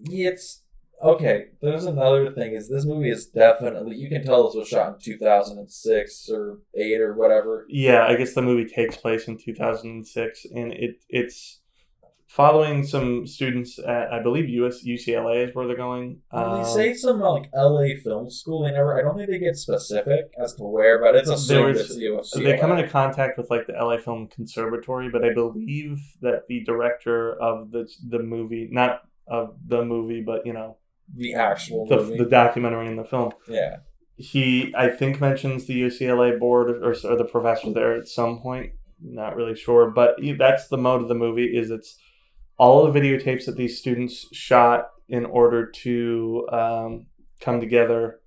It's 0.00 0.62
okay. 1.02 1.46
There's 1.62 1.86
another 1.86 2.30
thing. 2.30 2.52
Is 2.52 2.68
this 2.68 2.84
movie 2.84 3.10
is 3.10 3.26
definitely 3.26 3.96
you 3.96 4.08
can 4.08 4.24
tell 4.24 4.44
this 4.44 4.54
was 4.54 4.68
shot 4.68 4.94
in 4.94 5.00
2006 5.00 6.28
or 6.30 6.58
eight 6.74 7.00
or 7.00 7.14
whatever. 7.14 7.66
yeah, 7.68 8.06
I 8.06 8.16
guess 8.16 8.34
the 8.34 8.42
movie 8.42 8.68
takes 8.68 8.96
place 8.96 9.26
in 9.28 9.38
2006, 9.38 10.44
and 10.54 10.72
it 10.72 11.02
it's 11.08 11.62
following 12.28 12.84
some 12.86 13.26
students 13.26 13.78
at 13.78 14.12
I 14.12 14.22
believe 14.22 14.48
US 14.50 14.84
UCLA 14.84 15.48
is 15.48 15.54
where 15.54 15.66
they're 15.66 15.76
going. 15.76 16.20
When 16.30 16.42
Um, 16.44 16.62
they 16.62 16.68
say 16.68 16.94
some 16.94 17.20
like 17.20 17.48
L.A. 17.54 17.96
film 17.96 18.30
school. 18.30 18.62
They 18.64 18.70
never. 18.70 18.98
I 18.98 19.02
don't 19.02 19.16
think 19.16 19.30
they 19.30 19.38
get 19.38 19.56
specific 19.56 20.30
as 20.38 20.54
to 20.56 20.64
where, 20.64 21.00
but 21.00 21.16
it's 21.16 21.30
assumed 21.30 21.74
was- 21.76 21.90
it's 21.90 21.96
UCLA. 21.98 22.44
they 22.44 22.58
come 22.58 22.70
into 22.72 22.86
contact 22.88 23.38
with 23.38 23.50
like 23.50 23.66
the 23.66 23.72
LA 23.72 23.96
Film 23.96 24.28
Conservatory, 24.28 25.08
but 25.10 25.24
I 25.24 25.32
believe 25.32 25.98
that 26.20 26.42
the 26.48 26.62
director 26.64 27.34
of 27.40 27.70
the 27.70 27.88
the 28.08 28.18
movie, 28.20 28.68
not 28.70 29.02
of 29.26 29.56
the 29.66 29.84
movie, 29.84 30.20
but 30.22 30.44
you 30.46 30.52
know 30.52 30.76
the 31.16 31.34
actual 31.34 31.86
the, 31.86 31.96
movie. 31.96 32.18
the 32.18 32.26
documentary 32.26 32.86
in 32.86 32.96
the 32.96 33.04
film, 33.04 33.32
yeah. 33.48 33.76
he 34.16 34.74
I 34.76 34.88
think 34.88 35.20
mentions 35.20 35.66
the 35.66 35.80
UCLA 35.82 36.38
board 36.38 36.70
or, 36.82 36.90
or 37.10 37.16
the 37.16 37.24
professor 37.24 37.72
there 37.72 37.94
at 37.94 38.06
some 38.06 38.40
point. 38.40 38.72
Not 39.00 39.36
really 39.36 39.54
sure, 39.54 39.90
but 39.90 40.16
that's 40.38 40.68
the 40.68 40.76
mode 40.76 41.00
of 41.02 41.08
the 41.08 41.14
movie. 41.14 41.56
Is 41.56 41.70
it's 41.70 41.96
all 42.58 42.90
the 42.90 43.00
videotapes 43.00 43.46
that 43.46 43.56
these 43.56 43.78
students 43.78 44.26
shot 44.32 44.90
in 45.08 45.24
order 45.24 45.66
to 45.66 46.46
um, 46.52 47.06
come 47.40 47.60
together 47.60 48.20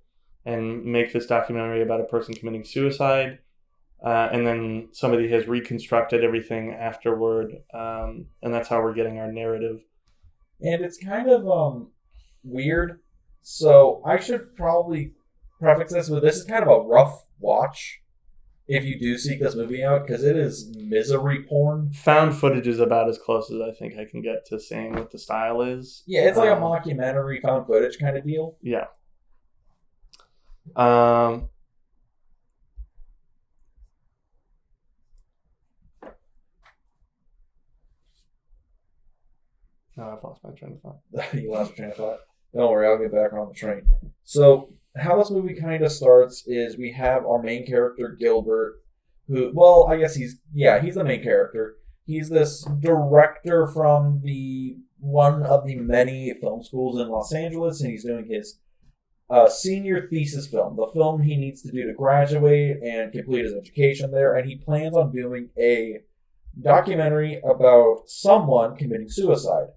and 0.44 0.84
make 0.84 1.12
this 1.12 1.26
documentary 1.26 1.82
about 1.82 2.00
a 2.00 2.04
person 2.04 2.34
committing 2.34 2.64
suicide. 2.64 3.38
Uh, 4.04 4.28
and 4.32 4.44
then 4.44 4.88
somebody 4.90 5.28
has 5.30 5.46
reconstructed 5.46 6.24
everything 6.24 6.72
afterward, 6.72 7.52
um, 7.72 8.26
and 8.42 8.52
that's 8.52 8.68
how 8.68 8.82
we're 8.82 8.94
getting 8.94 9.18
our 9.18 9.30
narrative. 9.30 9.78
and 10.60 10.84
it's 10.84 10.98
kind 10.98 11.30
of 11.30 11.48
um 11.48 11.92
weird. 12.42 12.98
So 13.42 14.02
I 14.04 14.18
should 14.18 14.56
probably 14.56 15.12
preface 15.60 15.92
this 15.92 16.08
with 16.08 16.24
this 16.24 16.36
is 16.38 16.44
kind 16.44 16.64
of 16.64 16.68
a 16.68 16.80
rough 16.80 17.26
watch 17.38 18.00
if 18.68 18.84
you 18.84 18.98
do 18.98 19.18
seek 19.18 19.40
this 19.40 19.54
movie 19.54 19.82
out 19.84 20.06
because 20.06 20.24
it 20.24 20.36
is 20.36 20.74
misery 20.76 21.42
porn. 21.42 21.92
Found 21.92 22.36
footage 22.36 22.66
is 22.66 22.78
about 22.80 23.08
as 23.08 23.18
close 23.18 23.50
as 23.50 23.60
I 23.60 23.72
think 23.72 23.98
I 23.98 24.04
can 24.04 24.22
get 24.22 24.46
to 24.46 24.58
saying 24.60 24.94
what 24.94 25.10
the 25.10 25.18
style 25.18 25.62
is. 25.62 26.02
Yeah, 26.06 26.28
it's 26.28 26.38
like 26.38 26.48
a 26.48 26.52
Um, 26.56 26.62
mockumentary 26.62 27.40
found 27.42 27.66
footage 27.66 27.98
kind 27.98 28.16
of 28.16 28.24
deal. 28.24 28.56
Yeah. 28.62 28.86
Um. 30.76 31.48
No, 39.96 40.04
I've 40.16 40.24
lost 40.24 40.42
my 40.42 40.50
train 40.50 40.72
of 40.72 40.80
thought. 40.80 41.34
you 41.34 41.50
lost 41.52 41.70
your 41.70 41.76
train 41.76 41.90
of 41.90 41.96
thought. 41.96 42.20
Don't 42.54 42.70
worry, 42.70 42.86
I'll 42.86 42.98
get 42.98 43.12
back 43.12 43.32
on 43.32 43.48
the 43.48 43.54
train. 43.54 43.82
So, 44.24 44.72
how 44.96 45.16
this 45.16 45.30
movie 45.30 45.54
kind 45.54 45.82
of 45.82 45.92
starts 45.92 46.44
is 46.46 46.76
we 46.76 46.92
have 46.92 47.24
our 47.24 47.42
main 47.42 47.66
character, 47.66 48.16
Gilbert, 48.18 48.82
who, 49.26 49.52
well, 49.54 49.86
I 49.88 49.96
guess 49.96 50.14
he's, 50.14 50.40
yeah, 50.52 50.80
he's 50.80 50.96
the 50.96 51.04
main 51.04 51.22
character. 51.22 51.76
He's 52.04 52.28
this 52.28 52.66
director 52.80 53.66
from 53.66 54.20
the 54.22 54.78
one 54.98 55.42
of 55.44 55.66
the 55.66 55.76
many 55.76 56.34
film 56.40 56.62
schools 56.62 57.00
in 57.00 57.08
Los 57.08 57.32
Angeles, 57.32 57.80
and 57.80 57.90
he's 57.90 58.04
doing 58.04 58.26
his 58.28 58.58
uh, 59.30 59.48
senior 59.48 60.06
thesis 60.08 60.46
film, 60.46 60.76
the 60.76 60.90
film 60.92 61.22
he 61.22 61.36
needs 61.36 61.62
to 61.62 61.72
do 61.72 61.86
to 61.86 61.94
graduate 61.94 62.82
and 62.82 63.12
complete 63.12 63.44
his 63.44 63.54
education 63.54 64.10
there. 64.10 64.34
And 64.34 64.48
he 64.48 64.56
plans 64.56 64.94
on 64.94 65.12
doing 65.12 65.48
a 65.58 66.00
documentary 66.60 67.40
about 67.42 68.02
someone 68.06 68.76
committing 68.76 69.08
suicide 69.08 69.68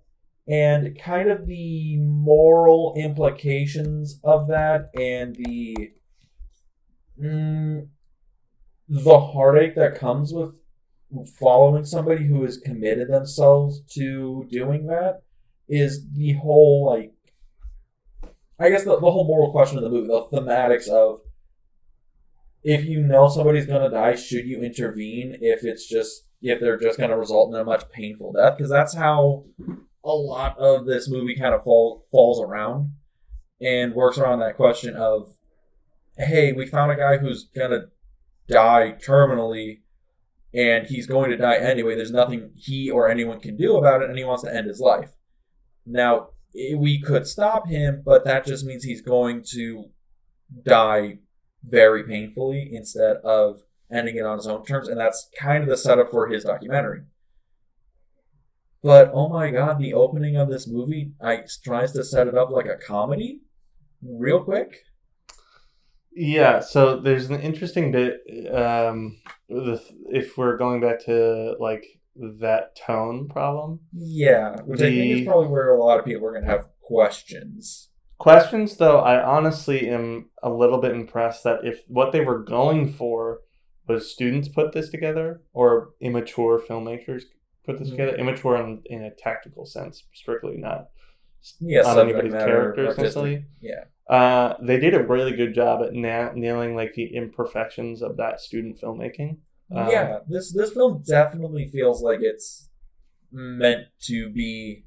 and 0.47 0.97
kind 0.99 1.29
of 1.29 1.47
the 1.47 1.97
moral 1.97 2.93
implications 2.97 4.19
of 4.23 4.47
that 4.47 4.89
and 4.95 5.35
the 5.35 5.91
mm, 7.19 7.87
the 8.87 9.19
heartache 9.19 9.75
that 9.75 9.97
comes 9.97 10.33
with 10.33 10.59
following 11.39 11.85
somebody 11.85 12.25
who 12.25 12.43
has 12.43 12.57
committed 12.57 13.09
themselves 13.09 13.81
to 13.81 14.45
doing 14.51 14.85
that 14.87 15.21
is 15.67 16.05
the 16.13 16.33
whole 16.33 16.85
like 16.85 17.11
I 18.59 18.69
guess 18.69 18.85
the, 18.85 18.91
the 18.91 19.11
whole 19.11 19.27
moral 19.27 19.51
question 19.51 19.77
of 19.77 19.83
the 19.83 19.89
movie, 19.89 20.07
the 20.07 20.27
thematics 20.31 20.87
of 20.87 21.19
if 22.63 22.85
you 22.85 23.01
know 23.01 23.27
somebody's 23.27 23.65
gonna 23.65 23.89
die, 23.89 24.15
should 24.15 24.45
you 24.45 24.61
intervene 24.61 25.37
if 25.41 25.63
it's 25.63 25.87
just 25.87 26.29
if 26.41 26.59
they're 26.59 26.79
just 26.79 26.99
gonna 26.99 27.17
result 27.17 27.53
in 27.53 27.59
a 27.59 27.65
much 27.65 27.89
painful 27.89 28.33
death? 28.33 28.57
Because 28.57 28.71
that's 28.71 28.95
how 28.95 29.45
a 30.05 30.15
lot 30.15 30.57
of 30.57 30.85
this 30.85 31.09
movie 31.09 31.35
kind 31.35 31.53
of 31.53 31.63
fall, 31.63 32.05
falls 32.11 32.39
around 32.39 32.93
and 33.59 33.93
works 33.93 34.17
around 34.17 34.39
that 34.39 34.55
question 34.55 34.95
of 34.95 35.35
hey, 36.17 36.53
we 36.53 36.65
found 36.65 36.91
a 36.91 36.95
guy 36.95 37.17
who's 37.17 37.49
gonna 37.55 37.87
die 38.47 38.95
terminally 39.05 39.79
and 40.55 40.87
he's 40.87 41.05
going 41.05 41.29
to 41.29 41.37
die 41.37 41.57
anyway. 41.57 41.95
There's 41.95 42.11
nothing 42.11 42.51
he 42.55 42.89
or 42.89 43.09
anyone 43.09 43.41
can 43.41 43.57
do 43.57 43.75
about 43.75 44.01
it, 44.01 44.09
and 44.09 44.17
he 44.17 44.23
wants 44.23 44.43
to 44.43 44.55
end 44.55 44.67
his 44.67 44.79
life. 44.79 45.11
Now, 45.85 46.29
we 46.53 47.01
could 47.01 47.27
stop 47.27 47.67
him, 47.67 48.01
but 48.05 48.23
that 48.23 48.45
just 48.45 48.65
means 48.65 48.85
he's 48.85 49.01
going 49.01 49.43
to 49.51 49.89
die 50.63 51.19
very 51.61 52.03
painfully 52.03 52.69
instead 52.71 53.17
of 53.17 53.63
ending 53.91 54.15
it 54.15 54.25
on 54.25 54.37
his 54.37 54.47
own 54.47 54.63
terms, 54.65 54.87
and 54.87 54.99
that's 54.99 55.29
kind 55.37 55.63
of 55.63 55.69
the 55.69 55.75
setup 55.77 56.09
for 56.09 56.27
his 56.27 56.45
documentary. 56.45 57.01
But 58.85 59.09
oh 59.15 59.29
my 59.29 59.49
god, 59.49 59.79
the 59.79 59.95
opening 59.95 60.35
of 60.37 60.47
this 60.47 60.67
movie 60.67 61.13
I, 61.19 61.39
tries 61.63 61.91
to 61.93 62.03
set 62.03 62.27
it 62.27 62.37
up 62.37 62.51
like 62.51 62.67
a 62.67 62.75
comedy, 62.75 63.41
real 64.03 64.43
quick. 64.43 64.85
Yeah, 66.13 66.59
so 66.59 66.99
there's 66.99 67.31
an 67.31 67.41
interesting 67.41 67.91
bit. 67.91 68.21
Um, 68.53 69.17
the, 69.49 69.81
if 70.11 70.37
we're 70.37 70.55
going 70.57 70.81
back 70.81 71.03
to 71.05 71.55
like 71.59 71.83
that 72.15 72.75
tone 72.75 73.27
problem, 73.27 73.79
Yeah, 73.91 74.61
which 74.65 74.81
I 74.81 74.91
think 74.91 75.19
is 75.19 75.25
probably 75.25 75.47
where 75.47 75.73
a 75.73 75.83
lot 75.83 75.97
of 75.97 76.05
people 76.05 76.27
are 76.27 76.33
going 76.33 76.45
to 76.45 76.51
have 76.51 76.67
questions. 76.81 77.89
questions 78.19 78.77
though, 78.77 78.99
I 78.99 79.19
honestly 79.19 79.89
am 79.89 80.29
a 80.43 80.51
little 80.51 80.79
bit 80.79 80.91
impressed 80.91 81.43
that 81.43 81.61
if 81.63 81.79
what 81.87 82.11
they 82.11 82.21
were 82.21 82.43
going 82.43 82.93
for 82.93 83.39
was 83.87 84.11
students 84.11 84.47
put 84.47 84.73
this 84.73 84.91
together 84.91 85.41
or 85.53 85.95
immature 85.99 86.59
filmmakers 86.59 87.23
put 87.65 87.79
this 87.79 87.87
Mhm. 87.89 87.91
together, 87.91 88.15
immature 88.17 88.55
in, 88.57 88.81
in 88.85 89.03
a 89.03 89.11
tactical 89.15 89.65
sense, 89.65 90.03
strictly 90.13 90.57
not 90.57 90.89
Yeah, 91.59 91.83
on 91.85 91.99
anybody's 91.99 92.33
character 92.33 92.87
essentially. 92.87 93.45
Yeah, 93.61 93.85
Uh, 94.09 94.55
they 94.61 94.79
did 94.79 94.93
a 94.93 95.03
really 95.05 95.35
good 95.35 95.53
job 95.53 95.83
at 95.83 95.93
na- 95.93 96.31
nailing 96.33 96.75
like 96.75 96.93
the 96.93 97.15
imperfections 97.15 98.01
of 98.01 98.17
that 98.17 98.39
student 98.39 98.79
filmmaking. 98.79 99.37
Um, 99.71 99.89
yeah. 99.89 100.19
This 100.27 100.53
this 100.53 100.73
film 100.73 101.03
definitely 101.05 101.67
feels 101.67 102.01
like 102.03 102.19
it's 102.21 102.69
meant 103.31 103.87
to 104.03 104.29
be 104.29 104.85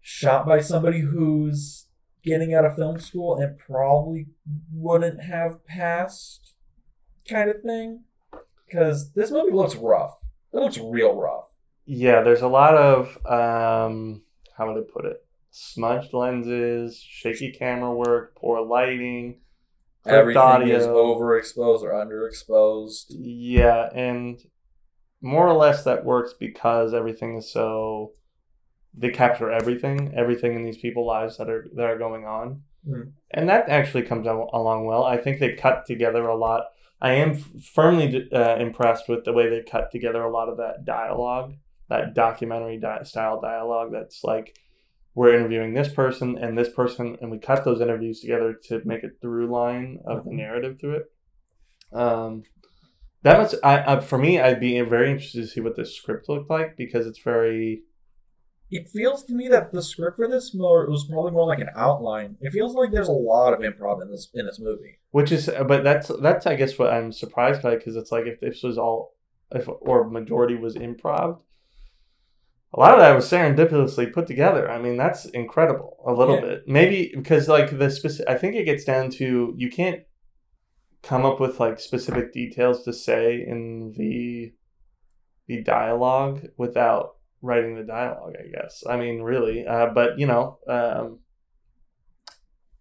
shot 0.00 0.46
by 0.46 0.60
somebody 0.60 1.00
who's 1.00 1.86
getting 2.22 2.52
out 2.54 2.64
of 2.66 2.76
film 2.76 3.00
school 3.00 3.36
and 3.38 3.58
probably 3.58 4.26
wouldn't 4.72 5.22
have 5.22 5.64
passed, 5.64 6.54
kind 7.28 7.48
of 7.48 7.62
thing. 7.62 8.04
Because 8.66 9.12
this 9.14 9.30
movie 9.30 9.50
looks 9.52 9.74
rough. 9.74 10.19
It 10.52 10.56
looks 10.58 10.78
real 10.78 11.14
rough. 11.14 11.54
Yeah, 11.86 12.22
there's 12.22 12.42
a 12.42 12.48
lot 12.48 12.76
of 12.76 13.16
um, 13.26 14.22
how 14.56 14.72
would 14.72 14.78
I 14.82 14.86
put 14.92 15.04
it? 15.04 15.24
Smudged 15.50 16.12
lenses, 16.12 17.00
shaky 17.00 17.50
camera 17.52 17.92
work, 17.94 18.36
poor 18.36 18.60
lighting, 18.60 19.40
Everything 20.06 20.68
is 20.68 20.86
overexposed 20.86 21.82
or 21.82 21.92
underexposed. 21.92 23.06
Yeah, 23.10 23.88
and 23.94 24.40
more 25.20 25.46
or 25.46 25.52
less 25.54 25.84
that 25.84 26.04
works 26.04 26.32
because 26.38 26.94
everything 26.94 27.36
is 27.36 27.52
so 27.52 28.12
they 28.94 29.10
capture 29.10 29.50
everything, 29.50 30.12
everything 30.16 30.54
in 30.54 30.64
these 30.64 30.78
people's 30.78 31.06
lives 31.06 31.36
that 31.36 31.48
are 31.50 31.66
that 31.74 31.84
are 31.86 31.98
going 31.98 32.24
on, 32.24 32.62
Hmm. 32.86 33.02
and 33.30 33.48
that 33.48 33.68
actually 33.68 34.02
comes 34.02 34.26
al- 34.26 34.50
along 34.52 34.86
well. 34.86 35.04
I 35.04 35.16
think 35.18 35.38
they 35.38 35.52
cut 35.54 35.84
together 35.86 36.26
a 36.26 36.36
lot. 36.36 36.64
I 37.00 37.12
am 37.14 37.34
firmly 37.34 38.28
uh, 38.32 38.56
impressed 38.56 39.08
with 39.08 39.24
the 39.24 39.32
way 39.32 39.48
they 39.48 39.62
cut 39.62 39.90
together 39.90 40.22
a 40.22 40.30
lot 40.30 40.48
of 40.48 40.58
that 40.58 40.84
dialogue, 40.84 41.54
that 41.88 42.14
documentary 42.14 42.78
di- 42.78 43.02
style 43.04 43.40
dialogue. 43.40 43.90
That's 43.92 44.22
like 44.22 44.58
we're 45.14 45.34
interviewing 45.34 45.74
this 45.74 45.92
person 45.92 46.36
and 46.38 46.56
this 46.58 46.72
person, 46.72 47.16
and 47.20 47.30
we 47.30 47.38
cut 47.38 47.64
those 47.64 47.80
interviews 47.80 48.20
together 48.20 48.54
to 48.68 48.82
make 48.84 49.02
a 49.02 49.08
through 49.20 49.50
line 49.50 49.98
of 50.04 50.24
the 50.24 50.30
Mhm. 50.30 50.36
narrative 50.36 50.78
through 50.78 50.96
it. 50.96 51.12
Um, 51.92 52.42
that 53.22 53.38
was 53.38 53.54
I, 53.62 53.96
I 53.96 54.00
for 54.00 54.18
me. 54.18 54.38
I'd 54.38 54.60
be 54.60 54.80
very 54.82 55.10
interested 55.10 55.40
to 55.42 55.46
see 55.46 55.60
what 55.60 55.76
the 55.76 55.84
script 55.84 56.28
looked 56.28 56.50
like 56.50 56.76
because 56.76 57.06
it's 57.06 57.18
very 57.20 57.82
It 58.70 58.88
feels 58.88 59.24
to 59.24 59.34
me 59.34 59.48
that 59.48 59.72
the 59.72 59.82
script 59.82 60.16
for 60.16 60.28
this 60.28 60.54
more 60.54 60.88
was 60.88 61.04
probably 61.04 61.32
more 61.32 61.46
like 61.46 61.58
an 61.58 61.70
outline. 61.74 62.36
It 62.40 62.50
feels 62.52 62.74
like 62.74 62.92
there's 62.92 63.08
a 63.08 63.12
lot 63.12 63.52
of 63.52 63.60
improv 63.60 64.00
in 64.00 64.10
this 64.10 64.28
in 64.34 64.46
this 64.46 64.60
movie. 64.60 64.98
which 65.10 65.32
is 65.32 65.50
but 65.66 65.82
that's 65.82 66.08
that's 66.22 66.46
I 66.46 66.54
guess 66.54 66.78
what 66.78 66.92
I'm 66.92 67.10
surprised 67.12 67.62
by 67.62 67.74
because 67.76 67.96
it's 67.96 68.12
like 68.12 68.26
if 68.26 68.38
this 68.40 68.62
was 68.62 68.78
all 68.78 69.14
if 69.52 69.68
or 69.68 70.08
majority 70.08 70.54
was 70.54 70.76
improv. 70.76 71.40
A 72.72 72.78
lot 72.78 72.94
of 72.94 73.00
that 73.00 73.16
was 73.16 73.28
serendipitously 73.28 74.12
put 74.12 74.28
together. 74.28 74.70
I 74.70 74.78
mean, 74.80 74.96
that's 74.96 75.24
incredible. 75.24 75.96
A 76.06 76.12
little 76.12 76.36
Yeah. 76.36 76.40
bit, 76.42 76.68
maybe 76.68 77.10
because 77.12 77.48
like 77.48 77.76
the 77.76 77.90
specific. 77.90 78.28
I 78.30 78.38
think 78.38 78.54
it 78.54 78.62
gets 78.64 78.84
down 78.84 79.10
to 79.18 79.52
you 79.56 79.68
can't 79.70 80.02
come 81.02 81.24
up 81.24 81.40
with 81.40 81.58
like 81.58 81.80
specific 81.80 82.32
details 82.32 82.84
to 82.84 82.92
say 82.92 83.44
in 83.44 83.94
the 83.96 84.52
the 85.48 85.62
dialogue 85.64 86.46
without 86.56 87.16
writing 87.42 87.76
the 87.76 87.82
dialogue. 87.82 88.34
I 88.38 88.48
guess. 88.48 88.82
I 88.88 88.96
mean, 88.96 89.22
really. 89.22 89.66
Uh, 89.66 89.88
but 89.94 90.18
you 90.18 90.26
know, 90.26 90.58
um, 90.68 91.18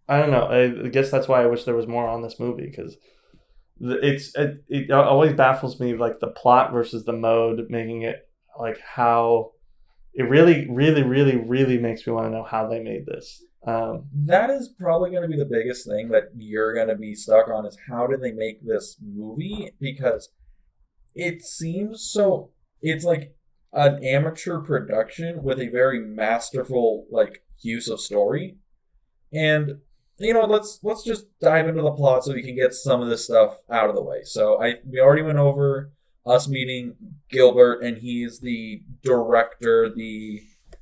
I 0.08 0.20
don't 0.20 0.32
know. 0.32 0.46
I, 0.46 0.86
I 0.86 0.90
guess 0.90 1.12
that's 1.12 1.28
why 1.28 1.44
I 1.44 1.48
wish 1.48 1.64
there 1.64 1.76
was 1.76 1.88
more 1.88 2.08
on 2.08 2.22
this 2.22 2.40
movie 2.40 2.68
because 2.68 2.98
it's 3.80 4.36
it, 4.36 4.64
it 4.68 4.92
always 4.92 5.34
baffles 5.34 5.80
me 5.80 5.96
like 5.96 6.20
the 6.20 6.28
plot 6.28 6.72
versus 6.74 7.06
the 7.06 7.14
mode, 7.14 7.68
making 7.70 8.02
it 8.02 8.28
like 8.60 8.80
how 8.80 9.52
it 10.14 10.24
really, 10.24 10.68
really, 10.70 11.04
really, 11.04 11.38
really 11.38 11.78
makes 11.78 12.06
me 12.06 12.14
want 12.14 12.28
to 12.28 12.32
know 12.32 12.44
how 12.44 12.68
they 12.68 12.80
made 12.80 13.06
this. 13.06 13.44
Um, 13.66 14.06
That 14.14 14.50
is 14.50 14.70
probably 14.80 15.12
going 15.12 15.22
to 15.22 15.30
be 15.30 15.38
the 15.38 15.46
biggest 15.46 15.88
thing 15.88 16.10
that 16.10 16.30
you're 16.36 16.74
going 16.74 16.88
to 16.88 16.96
be 16.96 17.14
stuck 17.14 17.50
on 17.50 17.66
is 17.66 17.78
how 17.88 18.08
did 18.08 18.22
they 18.22 18.32
make 18.32 18.66
this 18.66 18.98
movie? 19.02 19.72
Because 19.80 20.30
it 21.16 21.42
seems 21.44 22.10
so. 22.12 22.52
It's 22.82 23.06
like 23.06 23.36
an 23.72 24.04
amateur 24.04 24.60
production 24.60 25.44
with 25.44 25.60
a 25.60 25.70
very 25.70 26.00
masterful 26.00 27.06
like 27.12 27.44
use 27.60 27.88
of 27.88 28.00
story, 28.00 28.58
and 29.32 29.80
you 30.18 30.34
know 30.34 30.46
let's 30.46 30.80
let's 30.84 31.04
just 31.04 31.28
dive 31.40 31.68
into 31.68 31.82
the 31.82 31.92
plot 31.92 32.24
so 32.24 32.34
we 32.34 32.44
can 32.44 32.56
get 32.56 32.74
some 32.74 33.02
of 33.02 33.10
this 33.10 33.26
stuff 33.26 33.58
out 33.70 33.90
of 33.90 33.96
the 33.96 34.04
way. 34.04 34.24
So 34.24 34.62
I 34.62 34.76
we 34.86 35.00
already 35.00 35.22
went 35.22 35.38
over 35.38 35.92
us 36.26 36.48
meeting 36.48 36.96
Gilbert, 37.30 37.82
and 37.82 37.98
he's 37.98 38.40
the 38.40 38.84
director, 39.04 39.90
the 39.94 40.42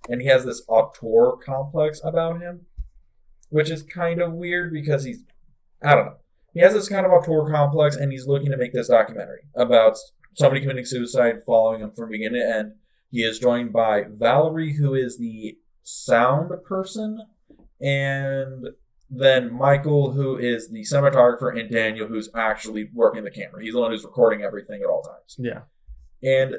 and 0.10 0.22
he 0.22 0.28
has 0.28 0.46
this 0.46 0.64
auteur 0.68 1.38
complex 1.38 2.00
about 2.04 2.42
him, 2.42 2.66
which 3.50 3.70
is 3.70 3.84
kind 3.84 4.22
of 4.22 4.34
weird 4.34 4.72
because 4.72 5.04
he's 5.04 5.24
I 5.84 5.96
don't 5.96 6.06
know. 6.06 6.18
He 6.54 6.62
has 6.62 6.74
this 6.74 6.90
kind 6.90 7.06
of 7.06 7.12
auteur 7.12 7.52
complex, 7.52 7.96
and 7.96 8.12
he's 8.12 8.28
looking 8.28 8.50
to 8.52 8.58
make 8.58 8.74
this 8.74 8.88
documentary 8.88 9.42
about 9.56 9.98
somebody 10.38 10.62
committing 10.62 10.86
suicide, 10.86 11.44
following 11.46 11.82
him 11.82 11.92
from 11.92 12.12
beginning 12.12 12.42
to 12.42 12.48
end. 12.48 12.74
He 13.10 13.24
is 13.24 13.40
joined 13.40 13.74
by 13.74 14.04
Valerie, 14.08 14.74
who 14.74 14.94
is 14.94 15.18
the 15.18 15.58
sound 15.84 16.52
person, 16.66 17.20
and 17.82 18.68
then 19.10 19.54
Michael, 19.54 20.12
who 20.12 20.38
is 20.38 20.70
the 20.70 20.82
cinematographer, 20.82 21.58
and 21.58 21.72
Daniel, 21.72 22.08
who's 22.08 22.30
actually 22.36 22.90
working 22.94 23.24
the 23.24 23.32
camera. 23.32 23.64
He's 23.64 23.74
the 23.74 23.80
one 23.80 23.92
who's 23.92 24.04
recording 24.04 24.44
everything 24.44 24.82
at 24.82 24.90
all 24.90 25.02
times. 25.02 25.36
Yeah. 25.38 25.62
And 26.22 26.56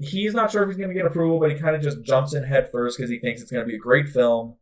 he's 0.00 0.34
not 0.34 0.50
sure 0.50 0.62
if 0.62 0.68
he's 0.68 0.76
going 0.76 0.90
to 0.90 0.94
get 0.94 1.06
approval, 1.06 1.40
but 1.40 1.50
he 1.50 1.58
kind 1.58 1.74
of 1.74 1.82
just 1.82 2.02
jumps 2.02 2.34
in 2.34 2.44
head 2.44 2.68
first 2.70 2.98
because 2.98 3.10
he 3.10 3.18
thinks 3.18 3.40
it's 3.40 3.50
going 3.50 3.64
to 3.64 3.68
be 3.68 3.76
a 3.76 3.78
great 3.78 4.08
film. 4.08 4.56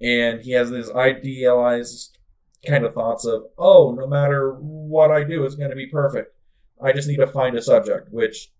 And 0.00 0.40
he 0.40 0.52
has 0.52 0.70
this 0.70 0.90
idealized 0.90 2.18
kind 2.66 2.84
of 2.84 2.94
thoughts 2.94 3.24
of, 3.24 3.44
oh, 3.56 3.94
no 3.96 4.08
matter 4.08 4.54
what 4.54 5.12
I 5.12 5.22
do, 5.22 5.44
it's 5.44 5.54
going 5.54 5.70
to 5.70 5.76
be 5.76 5.86
perfect. 5.86 6.34
I 6.82 6.92
just 6.92 7.08
need 7.08 7.16
to 7.16 7.26
find 7.26 7.56
a 7.56 7.62
subject, 7.62 8.08
which 8.10 8.52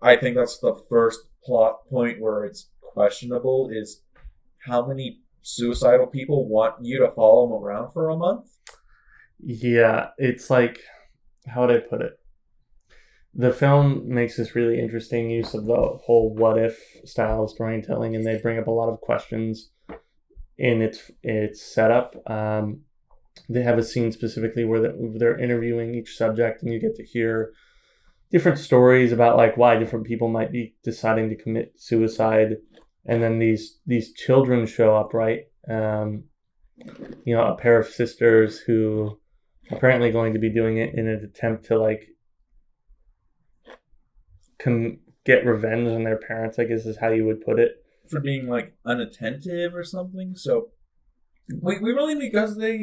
I 0.00 0.16
think 0.16 0.36
that's 0.36 0.58
the 0.58 0.74
first 0.88 1.20
plot 1.44 1.88
point 1.88 2.20
where 2.20 2.44
it's 2.44 2.70
questionable 2.80 3.70
is 3.72 4.02
how 4.66 4.86
many 4.86 5.20
suicidal 5.42 6.06
people 6.06 6.48
want 6.48 6.76
you 6.84 6.98
to 7.00 7.10
follow 7.10 7.46
them 7.46 7.64
around 7.64 7.92
for 7.92 8.08
a 8.08 8.16
month? 8.16 8.50
Yeah, 9.38 10.10
it's 10.18 10.50
like 10.50 10.80
how 11.46 11.66
would 11.66 11.76
I 11.76 11.80
put 11.80 12.02
it? 12.02 12.18
The 13.34 13.52
film 13.52 14.08
makes 14.08 14.36
this 14.36 14.54
really 14.54 14.78
interesting 14.78 15.30
use 15.30 15.54
of 15.54 15.64
the 15.64 15.74
whole 15.74 16.34
what 16.34 16.58
if 16.58 16.78
style 17.04 17.44
of 17.44 17.50
storytelling, 17.50 18.14
and 18.14 18.26
they 18.26 18.38
bring 18.38 18.58
up 18.58 18.66
a 18.66 18.72
lot 18.72 18.92
of 18.92 19.00
questions 19.00 19.70
in 20.58 20.82
its 20.82 21.10
its 21.22 21.62
setup. 21.62 22.14
Um, 22.30 22.82
they 23.48 23.62
have 23.62 23.78
a 23.78 23.82
scene 23.82 24.12
specifically 24.12 24.64
where 24.64 24.80
they- 24.80 25.18
they're 25.18 25.38
interviewing 25.38 25.94
each 25.94 26.16
subject, 26.16 26.62
and 26.62 26.72
you 26.72 26.78
get 26.80 26.94
to 26.96 27.04
hear 27.04 27.52
different 28.30 28.58
stories 28.58 29.12
about 29.12 29.36
like 29.36 29.56
why 29.56 29.76
different 29.76 30.06
people 30.06 30.28
might 30.28 30.50
be 30.52 30.74
deciding 30.82 31.28
to 31.28 31.36
commit 31.36 31.72
suicide, 31.76 32.56
and 33.04 33.22
then 33.22 33.38
these 33.38 33.80
these 33.86 34.12
children 34.12 34.66
show 34.66 34.96
up, 34.96 35.12
right? 35.14 35.40
Um, 35.68 36.24
you 37.24 37.34
know, 37.34 37.46
a 37.46 37.56
pair 37.56 37.78
of 37.78 37.86
sisters 37.86 38.60
who 38.60 39.18
apparently 39.70 40.10
going 40.10 40.32
to 40.32 40.38
be 40.38 40.50
doing 40.52 40.78
it 40.78 40.94
in 40.94 41.06
an 41.08 41.22
attempt 41.24 41.66
to 41.66 41.78
like 41.78 42.08
com- 44.58 44.98
get 45.24 45.46
revenge 45.46 45.88
on 45.88 46.04
their 46.04 46.18
parents. 46.18 46.58
I 46.58 46.64
guess 46.64 46.86
is 46.86 46.98
how 46.98 47.10
you 47.10 47.24
would 47.26 47.40
put 47.42 47.58
it. 47.58 47.76
For 48.08 48.20
being 48.20 48.48
like 48.48 48.74
unattentive 48.84 49.74
or 49.74 49.84
something. 49.84 50.34
So 50.36 50.70
we, 51.60 51.78
we 51.78 51.92
really 51.92 52.18
because 52.18 52.56
they 52.56 52.82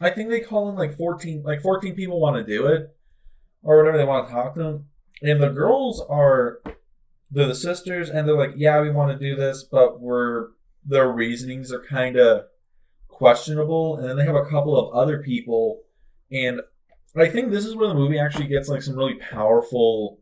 I 0.00 0.10
think 0.10 0.30
they 0.30 0.40
call 0.40 0.68
in 0.68 0.76
like 0.76 0.96
fourteen 0.96 1.42
like 1.42 1.62
fourteen 1.62 1.94
people 1.94 2.20
want 2.20 2.36
to 2.36 2.44
do 2.44 2.66
it. 2.66 2.94
Or 3.62 3.78
whatever 3.78 3.96
they 3.96 4.04
want 4.04 4.26
to 4.26 4.32
talk 4.32 4.54
to 4.54 4.62
them. 4.62 4.86
And 5.22 5.40
the 5.40 5.50
girls 5.50 6.04
are 6.08 6.60
they're 7.30 7.46
the 7.46 7.54
sisters 7.54 8.10
and 8.10 8.26
they're 8.26 8.36
like, 8.36 8.54
Yeah, 8.56 8.80
we 8.80 8.90
want 8.90 9.12
to 9.12 9.24
do 9.24 9.36
this, 9.36 9.62
but 9.62 10.00
we're 10.00 10.48
their 10.84 11.10
reasonings 11.10 11.72
are 11.72 11.80
kinda 11.80 12.46
questionable. 13.06 13.96
And 13.96 14.08
then 14.08 14.16
they 14.16 14.24
have 14.24 14.34
a 14.34 14.44
couple 14.44 14.76
of 14.76 14.94
other 14.94 15.22
people 15.22 15.82
and 16.30 16.60
I 17.14 17.28
think 17.28 17.50
this 17.50 17.66
is 17.66 17.76
where 17.76 17.88
the 17.88 17.94
movie 17.94 18.18
actually 18.18 18.46
gets 18.46 18.68
like 18.68 18.82
some 18.82 18.96
really 18.96 19.14
powerful 19.14 20.20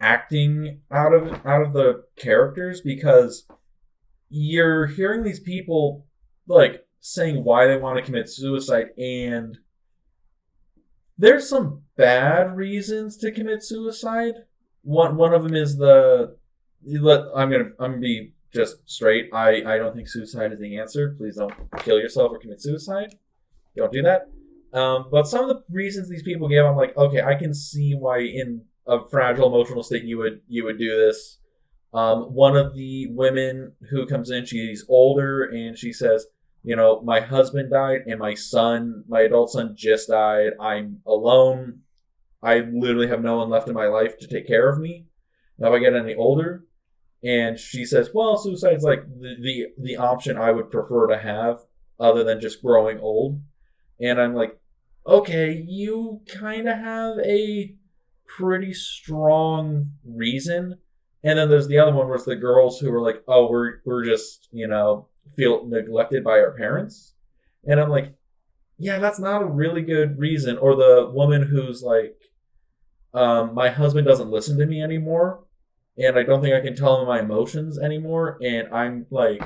acting 0.00 0.80
out 0.90 1.14
of 1.14 1.46
out 1.46 1.62
of 1.62 1.72
the 1.72 2.04
characters 2.16 2.80
because 2.80 3.46
you're 4.28 4.86
hearing 4.86 5.22
these 5.22 5.40
people 5.40 6.06
like 6.46 6.81
saying 7.02 7.44
why 7.44 7.66
they 7.66 7.76
want 7.76 7.98
to 7.98 8.02
commit 8.02 8.28
suicide 8.28 8.86
and 8.96 9.58
there's 11.18 11.48
some 11.48 11.82
bad 11.96 12.56
reasons 12.56 13.16
to 13.18 13.30
commit 13.30 13.62
suicide. 13.62 14.34
One 14.82 15.16
one 15.16 15.34
of 15.34 15.42
them 15.42 15.54
is 15.54 15.76
the 15.76 16.36
let 16.84 17.24
I'm 17.36 17.50
gonna 17.50 17.70
I'm 17.78 17.92
gonna 17.92 17.98
be 17.98 18.32
just 18.54 18.88
straight. 18.88 19.30
I 19.32 19.62
I 19.64 19.78
don't 19.78 19.94
think 19.94 20.08
suicide 20.08 20.52
is 20.52 20.58
the 20.58 20.78
answer. 20.78 21.14
Please 21.18 21.36
don't 21.36 21.52
kill 21.78 21.98
yourself 21.98 22.32
or 22.32 22.38
commit 22.38 22.62
suicide. 22.62 23.16
Don't 23.76 23.92
do 23.92 24.02
that. 24.02 24.28
Um, 24.72 25.06
but 25.10 25.26
some 25.26 25.48
of 25.48 25.48
the 25.48 25.62
reasons 25.70 26.08
these 26.08 26.22
people 26.22 26.48
give, 26.48 26.64
I'm 26.64 26.76
like, 26.76 26.96
okay, 26.96 27.20
I 27.20 27.34
can 27.34 27.52
see 27.52 27.94
why 27.94 28.20
in 28.20 28.62
a 28.86 28.98
fragile 29.10 29.46
emotional 29.46 29.82
state 29.82 30.04
you 30.04 30.18
would 30.18 30.40
you 30.46 30.64
would 30.64 30.78
do 30.78 30.96
this. 30.96 31.38
Um, 31.94 32.34
one 32.34 32.56
of 32.56 32.74
the 32.74 33.06
women 33.10 33.72
who 33.90 34.06
comes 34.06 34.30
in, 34.30 34.46
she's 34.46 34.84
older, 34.88 35.44
and 35.44 35.76
she 35.76 35.92
says, 35.92 36.26
you 36.62 36.76
know, 36.76 37.00
my 37.02 37.20
husband 37.20 37.70
died, 37.70 38.02
and 38.06 38.20
my 38.20 38.34
son, 38.34 39.04
my 39.08 39.22
adult 39.22 39.50
son, 39.50 39.74
just 39.76 40.08
died. 40.08 40.52
I'm 40.60 41.00
alone. 41.06 41.80
I 42.42 42.60
literally 42.60 43.08
have 43.08 43.22
no 43.22 43.38
one 43.38 43.50
left 43.50 43.68
in 43.68 43.74
my 43.74 43.86
life 43.86 44.18
to 44.18 44.28
take 44.28 44.46
care 44.46 44.68
of 44.68 44.78
me. 44.78 45.06
Now, 45.58 45.74
I 45.74 45.78
get 45.78 45.94
any 45.94 46.14
older, 46.14 46.64
and 47.22 47.58
she 47.58 47.84
says, 47.84 48.10
well, 48.14 48.36
suicide's 48.36 48.84
like 48.84 49.04
the 49.06 49.36
the, 49.40 49.66
the 49.78 49.96
option 49.96 50.36
I 50.38 50.52
would 50.52 50.70
prefer 50.70 51.06
to 51.08 51.18
have, 51.18 51.58
other 51.98 52.24
than 52.24 52.40
just 52.40 52.62
growing 52.62 52.98
old. 53.00 53.42
And 54.00 54.20
I'm 54.20 54.34
like, 54.34 54.58
okay, 55.06 55.64
you 55.66 56.22
kind 56.28 56.68
of 56.68 56.78
have 56.78 57.18
a 57.18 57.74
pretty 58.26 58.72
strong 58.72 59.92
reason. 60.04 60.78
And 61.24 61.38
then 61.38 61.50
there's 61.50 61.68
the 61.68 61.78
other 61.78 61.92
one 61.92 62.06
where 62.06 62.16
it's 62.16 62.24
the 62.24 62.36
girls 62.36 62.80
who 62.80 62.92
are 62.92 63.00
like, 63.00 63.22
oh, 63.28 63.48
we're 63.50 63.80
we're 63.84 64.04
just 64.04 64.48
you 64.52 64.66
know 64.66 65.08
feel 65.36 65.66
neglected 65.66 66.24
by 66.24 66.38
our 66.40 66.52
parents, 66.52 67.14
and 67.64 67.80
I'm 67.80 67.88
like, 67.88 68.14
yeah, 68.78 68.98
that's 68.98 69.20
not 69.20 69.42
a 69.42 69.46
really 69.46 69.82
good 69.82 70.18
reason. 70.18 70.58
Or 70.58 70.74
the 70.74 71.08
woman 71.12 71.42
who's 71.44 71.82
like, 71.82 72.16
um, 73.14 73.54
my 73.54 73.68
husband 73.70 74.06
doesn't 74.06 74.30
listen 74.30 74.58
to 74.58 74.66
me 74.66 74.82
anymore, 74.82 75.44
and 75.96 76.18
I 76.18 76.22
don't 76.22 76.42
think 76.42 76.54
I 76.54 76.60
can 76.60 76.74
tell 76.74 77.00
him 77.00 77.06
my 77.06 77.20
emotions 77.20 77.78
anymore, 77.78 78.38
and 78.42 78.68
I'm 78.72 79.06
like. 79.10 79.42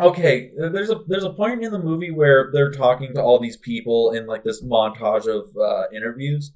Okay, 0.00 0.50
there's 0.56 0.88
a 0.88 1.02
there's 1.08 1.24
a 1.24 1.32
point 1.32 1.62
in 1.62 1.72
the 1.72 1.78
movie 1.78 2.10
where 2.10 2.48
they're 2.54 2.70
talking 2.70 3.12
to 3.12 3.20
all 3.22 3.38
these 3.38 3.58
people 3.58 4.12
in 4.12 4.26
like 4.26 4.44
this 4.44 4.62
montage 4.62 5.26
of 5.26 5.54
uh, 5.58 5.88
interviews, 5.94 6.52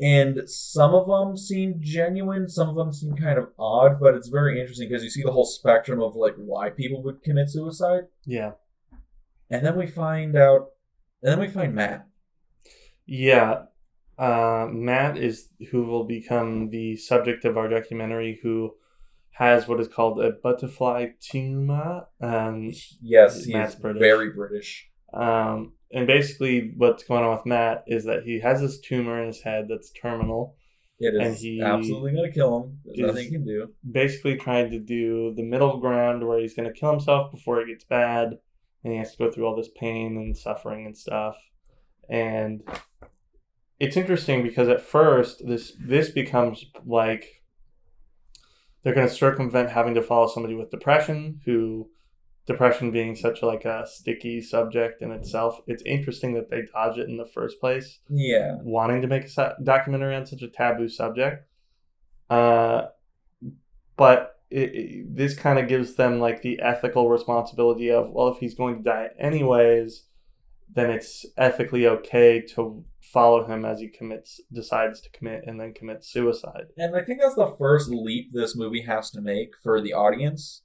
and 0.00 0.48
some 0.48 0.94
of 0.94 1.06
them 1.06 1.36
seem 1.36 1.74
genuine, 1.80 2.48
some 2.48 2.68
of 2.68 2.74
them 2.74 2.92
seem 2.92 3.14
kind 3.16 3.38
of 3.38 3.48
odd, 3.58 3.98
but 4.00 4.14
it's 4.14 4.28
very 4.28 4.60
interesting 4.60 4.88
because 4.88 5.04
you 5.04 5.10
see 5.10 5.22
the 5.22 5.32
whole 5.32 5.44
spectrum 5.44 6.00
of 6.02 6.16
like 6.16 6.34
why 6.36 6.70
people 6.70 7.02
would 7.02 7.22
commit 7.22 7.50
suicide, 7.50 8.04
Yeah. 8.24 8.52
and 9.50 9.64
then 9.64 9.76
we 9.76 9.86
find 9.86 10.36
out, 10.36 10.68
and 11.22 11.32
then 11.32 11.40
we 11.40 11.48
find 11.48 11.74
Matt. 11.74 12.06
Yeah. 13.06 13.62
Uh, 14.18 14.66
Matt 14.70 15.16
is 15.16 15.48
who 15.70 15.84
will 15.84 16.04
become 16.04 16.68
the 16.70 16.96
subject 16.96 17.44
of 17.44 17.56
our 17.56 17.68
documentary, 17.68 18.38
who 18.42 18.74
has 19.32 19.66
what 19.66 19.80
is 19.80 19.88
called 19.88 20.22
a 20.22 20.30
butterfly 20.32 21.06
tumor. 21.20 22.06
Um, 22.20 22.70
Yes, 23.00 23.44
he 23.44 23.54
Matt's 23.54 23.74
British. 23.74 24.00
very 24.00 24.30
British. 24.30 24.90
um, 25.14 25.72
and 25.92 26.06
basically, 26.06 26.72
what's 26.76 27.04
going 27.04 27.24
on 27.24 27.32
with 27.36 27.46
Matt 27.46 27.84
is 27.86 28.04
that 28.04 28.22
he 28.24 28.40
has 28.40 28.60
this 28.60 28.80
tumor 28.80 29.20
in 29.20 29.26
his 29.28 29.42
head 29.42 29.66
that's 29.68 29.90
terminal, 29.90 30.56
It 31.00 31.14
is 31.14 31.26
And 31.26 31.36
he 31.36 31.60
absolutely 31.62 32.12
going 32.12 32.30
to 32.30 32.34
kill 32.34 32.62
him. 32.62 32.78
There's 32.84 32.98
nothing 33.00 33.24
he 33.24 33.30
can 33.30 33.44
do. 33.44 33.68
basically 33.90 34.36
trying 34.36 34.70
to 34.70 34.78
do 34.78 35.34
the 35.34 35.42
middle 35.42 35.78
ground 35.80 36.26
where 36.26 36.38
he's 36.38 36.54
going 36.54 36.72
to 36.72 36.78
kill 36.78 36.90
himself 36.90 37.32
before 37.32 37.60
it 37.60 37.68
gets 37.68 37.84
bad, 37.84 38.38
and 38.84 38.92
he 38.92 38.98
has 38.98 39.12
to 39.12 39.18
go 39.18 39.30
through 39.30 39.46
all 39.46 39.56
this 39.56 39.70
pain 39.76 40.16
and 40.16 40.36
suffering 40.36 40.86
and 40.86 40.96
stuff. 40.96 41.36
And 42.08 42.62
it's 43.80 43.96
interesting 43.96 44.42
because 44.42 44.68
at 44.68 44.82
first 44.82 45.46
this 45.46 45.72
this 45.80 46.10
becomes 46.10 46.64
like 46.86 47.42
they're 48.82 48.94
going 48.94 49.08
to 49.08 49.12
circumvent 49.12 49.70
having 49.70 49.94
to 49.94 50.02
follow 50.02 50.28
somebody 50.28 50.54
with 50.54 50.70
depression 50.70 51.40
who 51.44 51.90
depression 52.52 52.90
being 52.90 53.14
such 53.26 53.38
like 53.42 53.64
a 53.64 53.78
sticky 53.86 54.40
subject 54.54 55.02
in 55.04 55.10
itself 55.18 55.52
it's 55.66 55.82
interesting 55.96 56.30
that 56.34 56.48
they 56.50 56.62
dodge 56.74 56.98
it 56.98 57.08
in 57.08 57.16
the 57.16 57.30
first 57.36 57.60
place 57.60 57.88
Yeah, 58.08 58.56
wanting 58.78 59.00
to 59.02 59.08
make 59.08 59.24
a 59.36 59.54
documentary 59.62 60.14
on 60.16 60.26
such 60.26 60.42
a 60.42 60.48
taboo 60.48 60.88
subject. 60.88 61.36
Uh, 62.28 62.80
but 63.96 64.18
it, 64.50 64.74
it- 64.74 65.16
this 65.16 65.34
kind 65.36 65.58
of 65.58 65.68
gives 65.68 65.94
them 65.94 66.18
like 66.20 66.42
the 66.42 66.60
ethical 66.60 67.08
responsibility 67.08 67.90
of 67.90 68.10
well, 68.10 68.28
if 68.28 68.38
he's 68.38 68.54
going 68.54 68.76
to 68.78 68.82
die 68.82 69.08
anyways, 69.18 70.06
then 70.72 70.90
it's 70.90 71.26
ethically 71.36 71.86
okay 71.86 72.40
to 72.54 72.84
follow 73.00 73.44
him 73.46 73.64
as 73.64 73.80
he 73.80 73.88
commits, 73.88 74.40
decides 74.52 75.00
to 75.00 75.10
commit, 75.10 75.42
and 75.46 75.58
then 75.60 75.74
commits 75.74 76.08
suicide. 76.12 76.66
and 76.76 76.94
I 76.94 77.02
think 77.02 77.20
that's 77.20 77.34
the 77.34 77.54
first 77.58 77.90
leap 77.90 78.30
this 78.32 78.54
movie 78.56 78.82
has 78.82 79.10
to 79.12 79.20
make 79.20 79.50
for 79.62 79.80
the 79.80 79.92
audience. 79.92 80.62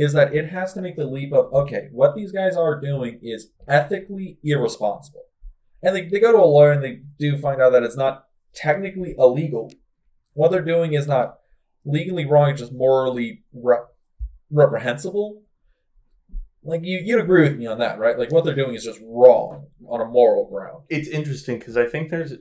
Is 0.00 0.14
that 0.14 0.34
it 0.34 0.48
has 0.48 0.72
to 0.72 0.80
make 0.80 0.96
the 0.96 1.04
leap 1.04 1.30
of 1.34 1.52
okay, 1.52 1.88
what 1.92 2.14
these 2.16 2.32
guys 2.32 2.56
are 2.56 2.80
doing 2.80 3.20
is 3.22 3.50
ethically 3.68 4.38
irresponsible, 4.42 5.24
and 5.82 5.94
they, 5.94 6.08
they 6.08 6.18
go 6.18 6.32
to 6.32 6.38
a 6.38 6.52
lawyer 6.56 6.72
and 6.72 6.82
they 6.82 7.02
do 7.18 7.36
find 7.36 7.60
out 7.60 7.72
that 7.72 7.82
it's 7.82 7.98
not 7.98 8.24
technically 8.54 9.14
illegal. 9.18 9.70
What 10.32 10.52
they're 10.52 10.64
doing 10.64 10.94
is 10.94 11.06
not 11.06 11.40
legally 11.84 12.24
wrong; 12.24 12.48
it's 12.48 12.60
just 12.60 12.72
morally 12.72 13.44
re- 13.52 13.88
reprehensible. 14.50 15.42
Like 16.62 16.80
you, 16.82 17.02
you'd 17.04 17.20
agree 17.20 17.42
with 17.42 17.58
me 17.58 17.66
on 17.66 17.78
that, 17.80 17.98
right? 17.98 18.18
Like 18.18 18.32
what 18.32 18.46
they're 18.46 18.54
doing 18.54 18.74
is 18.74 18.84
just 18.84 19.00
wrong 19.02 19.66
on 19.86 20.00
a 20.00 20.06
moral 20.06 20.48
ground. 20.48 20.84
it's 20.88 21.08
interesting 21.08 21.58
because 21.58 21.76
I 21.76 21.86
think 21.86 22.10
there's 22.10 22.32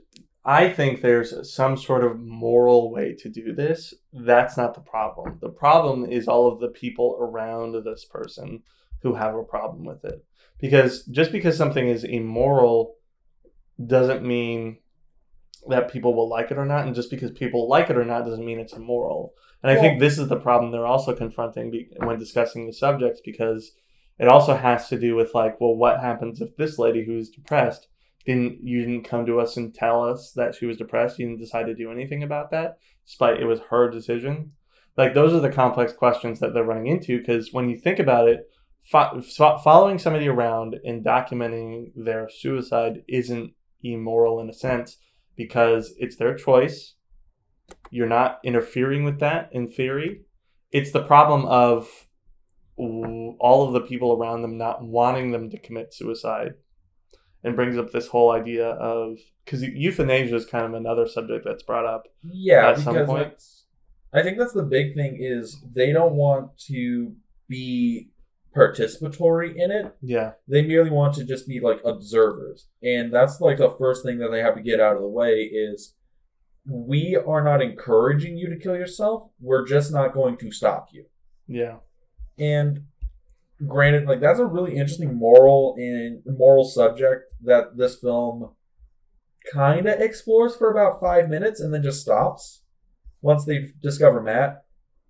I 0.45 0.69
think 0.69 1.01
there's 1.01 1.51
some 1.53 1.75
sort 1.77 2.03
of 2.03 2.19
moral 2.19 2.91
way 2.91 3.13
to 3.19 3.29
do 3.29 3.53
this. 3.53 3.93
That's 4.13 4.57
not 4.57 4.73
the 4.73 4.81
problem. 4.81 5.37
The 5.41 5.49
problem 5.49 6.05
is 6.09 6.27
all 6.27 6.47
of 6.47 6.59
the 6.59 6.69
people 6.69 7.17
around 7.19 7.75
this 7.83 8.05
person 8.05 8.63
who 9.01 9.15
have 9.15 9.35
a 9.35 9.43
problem 9.43 9.85
with 9.85 10.03
it. 10.05 10.25
Because 10.59 11.03
just 11.05 11.31
because 11.31 11.57
something 11.57 11.87
is 11.87 12.03
immoral 12.03 12.95
doesn't 13.85 14.25
mean 14.25 14.77
that 15.67 15.91
people 15.91 16.13
will 16.15 16.29
like 16.29 16.51
it 16.51 16.57
or 16.57 16.65
not, 16.65 16.85
and 16.85 16.95
just 16.95 17.09
because 17.09 17.31
people 17.31 17.67
like 17.67 17.89
it 17.89 17.97
or 17.97 18.05
not 18.05 18.25
doesn't 18.25 18.45
mean 18.45 18.59
it's 18.59 18.73
immoral. 18.73 19.33
And 19.61 19.69
I 19.71 19.75
Well- 19.75 19.83
think 19.83 19.99
this 19.99 20.17
is 20.17 20.29
the 20.29 20.39
problem 20.39 20.71
they're 20.71 20.85
also 20.85 21.13
confronting 21.13 21.69
be- 21.69 21.89
when 21.97 22.17
discussing 22.17 22.65
the 22.65 22.73
subjects 22.73 23.21
because 23.23 23.73
it 24.17 24.27
also 24.27 24.55
has 24.55 24.87
to 24.89 24.97
do 24.97 25.15
with 25.15 25.33
like, 25.33 25.59
well, 25.59 25.75
what 25.75 25.99
happens 25.99 26.41
if 26.41 26.55
this 26.55 26.79
lady 26.79 27.05
who's 27.05 27.29
depressed 27.29 27.87
didn't 28.25 28.59
you 28.61 28.81
didn't 28.81 29.03
come 29.03 29.25
to 29.25 29.39
us 29.39 29.57
and 29.57 29.73
tell 29.73 30.03
us 30.03 30.31
that 30.35 30.55
she 30.55 30.65
was 30.65 30.77
depressed? 30.77 31.19
You 31.19 31.27
didn't 31.27 31.41
decide 31.41 31.65
to 31.67 31.75
do 31.75 31.91
anything 31.91 32.23
about 32.23 32.51
that, 32.51 32.77
despite 33.05 33.39
it 33.39 33.45
was 33.45 33.61
her 33.69 33.89
decision. 33.89 34.51
Like 34.97 35.13
those 35.13 35.33
are 35.33 35.39
the 35.39 35.51
complex 35.51 35.93
questions 35.93 36.39
that 36.39 36.53
they're 36.53 36.63
running 36.63 36.87
into 36.87 37.19
because 37.19 37.53
when 37.53 37.69
you 37.69 37.77
think 37.77 37.99
about 37.99 38.27
it, 38.27 38.49
fo- 38.83 39.21
fo- 39.21 39.57
following 39.59 39.97
somebody 39.97 40.27
around 40.27 40.75
and 40.83 41.05
documenting 41.05 41.91
their 41.95 42.29
suicide 42.29 43.03
isn't 43.07 43.53
immoral 43.81 44.41
in 44.41 44.49
a 44.49 44.53
sense 44.53 44.97
because 45.35 45.93
it's 45.97 46.17
their 46.17 46.35
choice. 46.35 46.95
You're 47.91 48.07
not 48.07 48.39
interfering 48.43 49.03
with 49.03 49.19
that 49.19 49.49
in 49.53 49.71
theory. 49.71 50.21
It's 50.71 50.91
the 50.91 51.03
problem 51.03 51.45
of 51.45 51.87
all 52.77 53.67
of 53.67 53.73
the 53.73 53.81
people 53.81 54.13
around 54.13 54.41
them 54.41 54.57
not 54.57 54.83
wanting 54.83 55.31
them 55.31 55.49
to 55.49 55.59
commit 55.59 55.93
suicide 55.93 56.53
and 57.43 57.55
brings 57.55 57.77
up 57.77 57.91
this 57.91 58.07
whole 58.07 58.31
idea 58.31 58.67
of 58.67 59.17
because 59.45 59.63
euthanasia 59.63 60.35
is 60.35 60.45
kind 60.45 60.65
of 60.65 60.73
another 60.73 61.07
subject 61.07 61.45
that's 61.45 61.63
brought 61.63 61.85
up 61.85 62.03
Yeah, 62.23 62.69
At 62.71 62.79
some 62.79 62.93
because 62.93 63.07
point. 63.07 63.43
I 64.13 64.23
think 64.23 64.37
that's 64.37 64.53
the 64.53 64.63
big 64.63 64.95
thing 64.95 65.17
is 65.21 65.63
they 65.73 65.91
don't 65.91 66.15
want 66.15 66.57
to 66.67 67.15
be 67.47 68.09
participatory 68.55 69.55
in 69.55 69.71
it. 69.71 69.95
yeah 70.01 70.31
They 70.47 70.63
merely 70.63 70.89
want 70.89 71.13
to 71.15 71.23
just 71.23 71.47
be 71.47 71.59
like 71.59 71.81
observers. 71.85 72.67
And 72.81 73.13
that's 73.13 73.39
like 73.39 73.57
the 73.57 73.75
first 73.77 74.03
thing 74.03 74.17
that 74.19 74.29
they 74.31 74.39
have 74.39 74.55
to 74.55 74.61
get 74.61 74.79
out 74.79 74.95
of 74.95 75.01
the 75.01 75.07
way 75.07 75.41
is 75.43 75.93
we 76.65 77.15
are 77.15 77.43
not 77.43 77.61
encouraging 77.61 78.37
you 78.37 78.49
to 78.49 78.57
kill 78.57 78.75
yourself. 78.75 79.29
We're 79.39 79.65
just 79.65 79.91
not 79.91 80.13
going 80.13 80.37
to 80.37 80.51
stop 80.51 80.89
you. 80.91 81.05
yeah 81.47 81.77
And 82.37 82.85
granted, 83.67 84.07
like 84.07 84.21
that's 84.21 84.39
a 84.39 84.45
really 84.45 84.71
interesting 84.75 85.15
moral 85.15 85.75
and 85.77 86.21
moral 86.25 86.65
subject 86.65 87.33
that 87.43 87.77
this 87.77 87.97
film 87.97 88.51
kind 89.53 89.87
of 89.87 89.99
explores 89.99 90.55
for 90.55 90.71
about 90.71 90.99
five 90.99 91.29
minutes 91.29 91.59
and 91.59 91.73
then 91.73 91.83
just 91.83 92.01
stops 92.01 92.63
once 93.21 93.45
they 93.45 93.69
discover 93.81 94.21
Matt. 94.21 94.63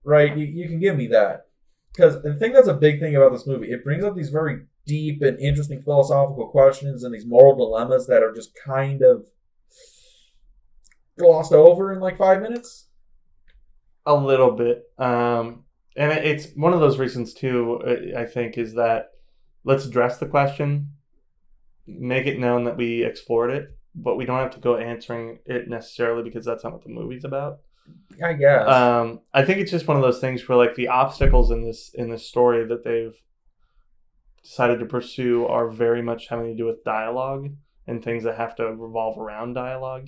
Right? 0.03 0.35
You, 0.35 0.45
you 0.45 0.67
can 0.67 0.79
give 0.79 0.95
me 0.95 1.07
that 1.07 1.47
because 1.93 2.17
I 2.25 2.38
think 2.38 2.53
that's 2.53 2.67
a 2.67 2.73
big 2.73 2.99
thing 2.99 3.15
about 3.15 3.31
this 3.31 3.45
movie. 3.45 3.71
It 3.71 3.83
brings 3.83 4.03
up 4.03 4.15
these 4.15 4.29
very 4.29 4.62
deep 4.85 5.21
and 5.21 5.39
interesting 5.39 5.81
philosophical 5.81 6.47
questions 6.47 7.03
and 7.03 7.13
these 7.13 7.25
moral 7.27 7.55
dilemmas 7.55 8.07
that 8.07 8.23
are 8.23 8.33
just 8.33 8.55
kind 8.55 9.01
of 9.01 9.27
glossed 11.17 11.53
over 11.53 11.91
in 11.93 11.99
like 11.99 12.17
five 12.17 12.41
minutes. 12.41 12.88
a 14.05 14.15
little 14.15 14.51
bit 14.51 14.85
um 14.97 15.65
and 15.99 16.12
it's 16.13 16.47
one 16.55 16.73
of 16.73 16.79
those 16.79 16.97
reasons 16.97 17.33
too 17.33 17.79
uh, 17.85 18.19
i 18.19 18.25
think 18.25 18.57
is 18.57 18.73
that 18.73 19.12
let's 19.63 19.85
address 19.85 20.17
the 20.17 20.25
question 20.25 20.89
make 21.85 22.25
it 22.25 22.39
known 22.39 22.63
that 22.63 22.77
we 22.77 23.03
explored 23.03 23.51
it 23.51 23.77
but 23.93 24.15
we 24.15 24.25
don't 24.25 24.39
have 24.39 24.53
to 24.53 24.59
go 24.59 24.77
answering 24.77 25.39
it 25.45 25.67
necessarily 25.67 26.23
because 26.23 26.45
that's 26.45 26.63
not 26.63 26.73
what 26.73 26.83
the 26.83 26.89
movie's 26.89 27.25
about 27.25 27.59
I 28.23 28.33
guess. 28.33 28.67
um 28.67 29.19
i 29.33 29.43
think 29.43 29.59
it's 29.59 29.71
just 29.71 29.88
one 29.88 29.97
of 29.97 30.03
those 30.03 30.19
things 30.19 30.47
where 30.47 30.57
like 30.57 30.75
the 30.75 30.88
obstacles 30.88 31.51
in 31.51 31.63
this 31.63 31.91
in 31.93 32.09
this 32.09 32.27
story 32.27 32.65
that 32.65 32.83
they've 32.83 33.15
decided 34.41 34.79
to 34.79 34.85
pursue 34.85 35.45
are 35.45 35.69
very 35.69 36.01
much 36.01 36.27
having 36.27 36.45
to 36.45 36.55
do 36.55 36.65
with 36.65 36.83
dialogue 36.83 37.49
and 37.88 38.03
things 38.03 38.23
that 38.23 38.38
have 38.38 38.55
to 38.55 38.63
revolve 38.63 39.17
around 39.17 39.53
dialogue 39.53 40.07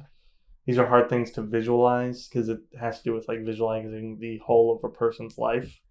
these 0.65 0.77
are 0.77 0.87
hard 0.87 1.09
things 1.09 1.31
to 1.31 1.41
visualize 1.41 2.27
because 2.27 2.49
it 2.49 2.59
has 2.79 2.97
to 2.99 3.03
do 3.05 3.13
with 3.13 3.27
like 3.27 3.45
visualizing 3.45 4.17
the 4.19 4.39
whole 4.45 4.75
of 4.75 4.89
a 4.89 4.93
person's 4.93 5.37
life 5.37 5.81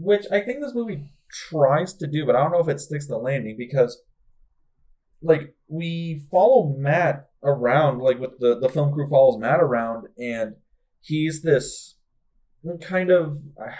which 0.00 0.24
I 0.32 0.40
think 0.40 0.60
this 0.60 0.74
movie 0.74 1.12
tries 1.30 1.92
to 1.94 2.06
do, 2.06 2.24
but 2.24 2.34
I 2.34 2.42
don't 2.42 2.52
know 2.52 2.60
if 2.60 2.68
it 2.68 2.80
sticks 2.80 3.06
the 3.06 3.18
landing 3.18 3.56
because, 3.58 4.02
like, 5.22 5.54
we 5.68 6.22
follow 6.30 6.74
Matt 6.76 7.28
around, 7.44 8.00
like, 8.00 8.18
with 8.18 8.38
the 8.38 8.58
the 8.58 8.68
film 8.68 8.92
crew 8.92 9.06
follows 9.08 9.38
Matt 9.38 9.60
around, 9.60 10.08
and 10.18 10.56
he's 11.00 11.42
this 11.42 11.96
kind 12.80 13.10
of. 13.10 13.38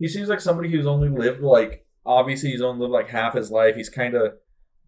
He 0.00 0.06
seems 0.06 0.28
like 0.28 0.40
somebody 0.40 0.70
who's 0.70 0.86
only 0.86 1.08
lived 1.08 1.40
like 1.40 1.84
obviously 2.06 2.52
he's 2.52 2.62
only 2.62 2.82
lived 2.82 2.92
like 2.92 3.08
half 3.08 3.34
his 3.34 3.50
life. 3.50 3.74
He's 3.74 3.88
kind 3.88 4.14
of 4.14 4.34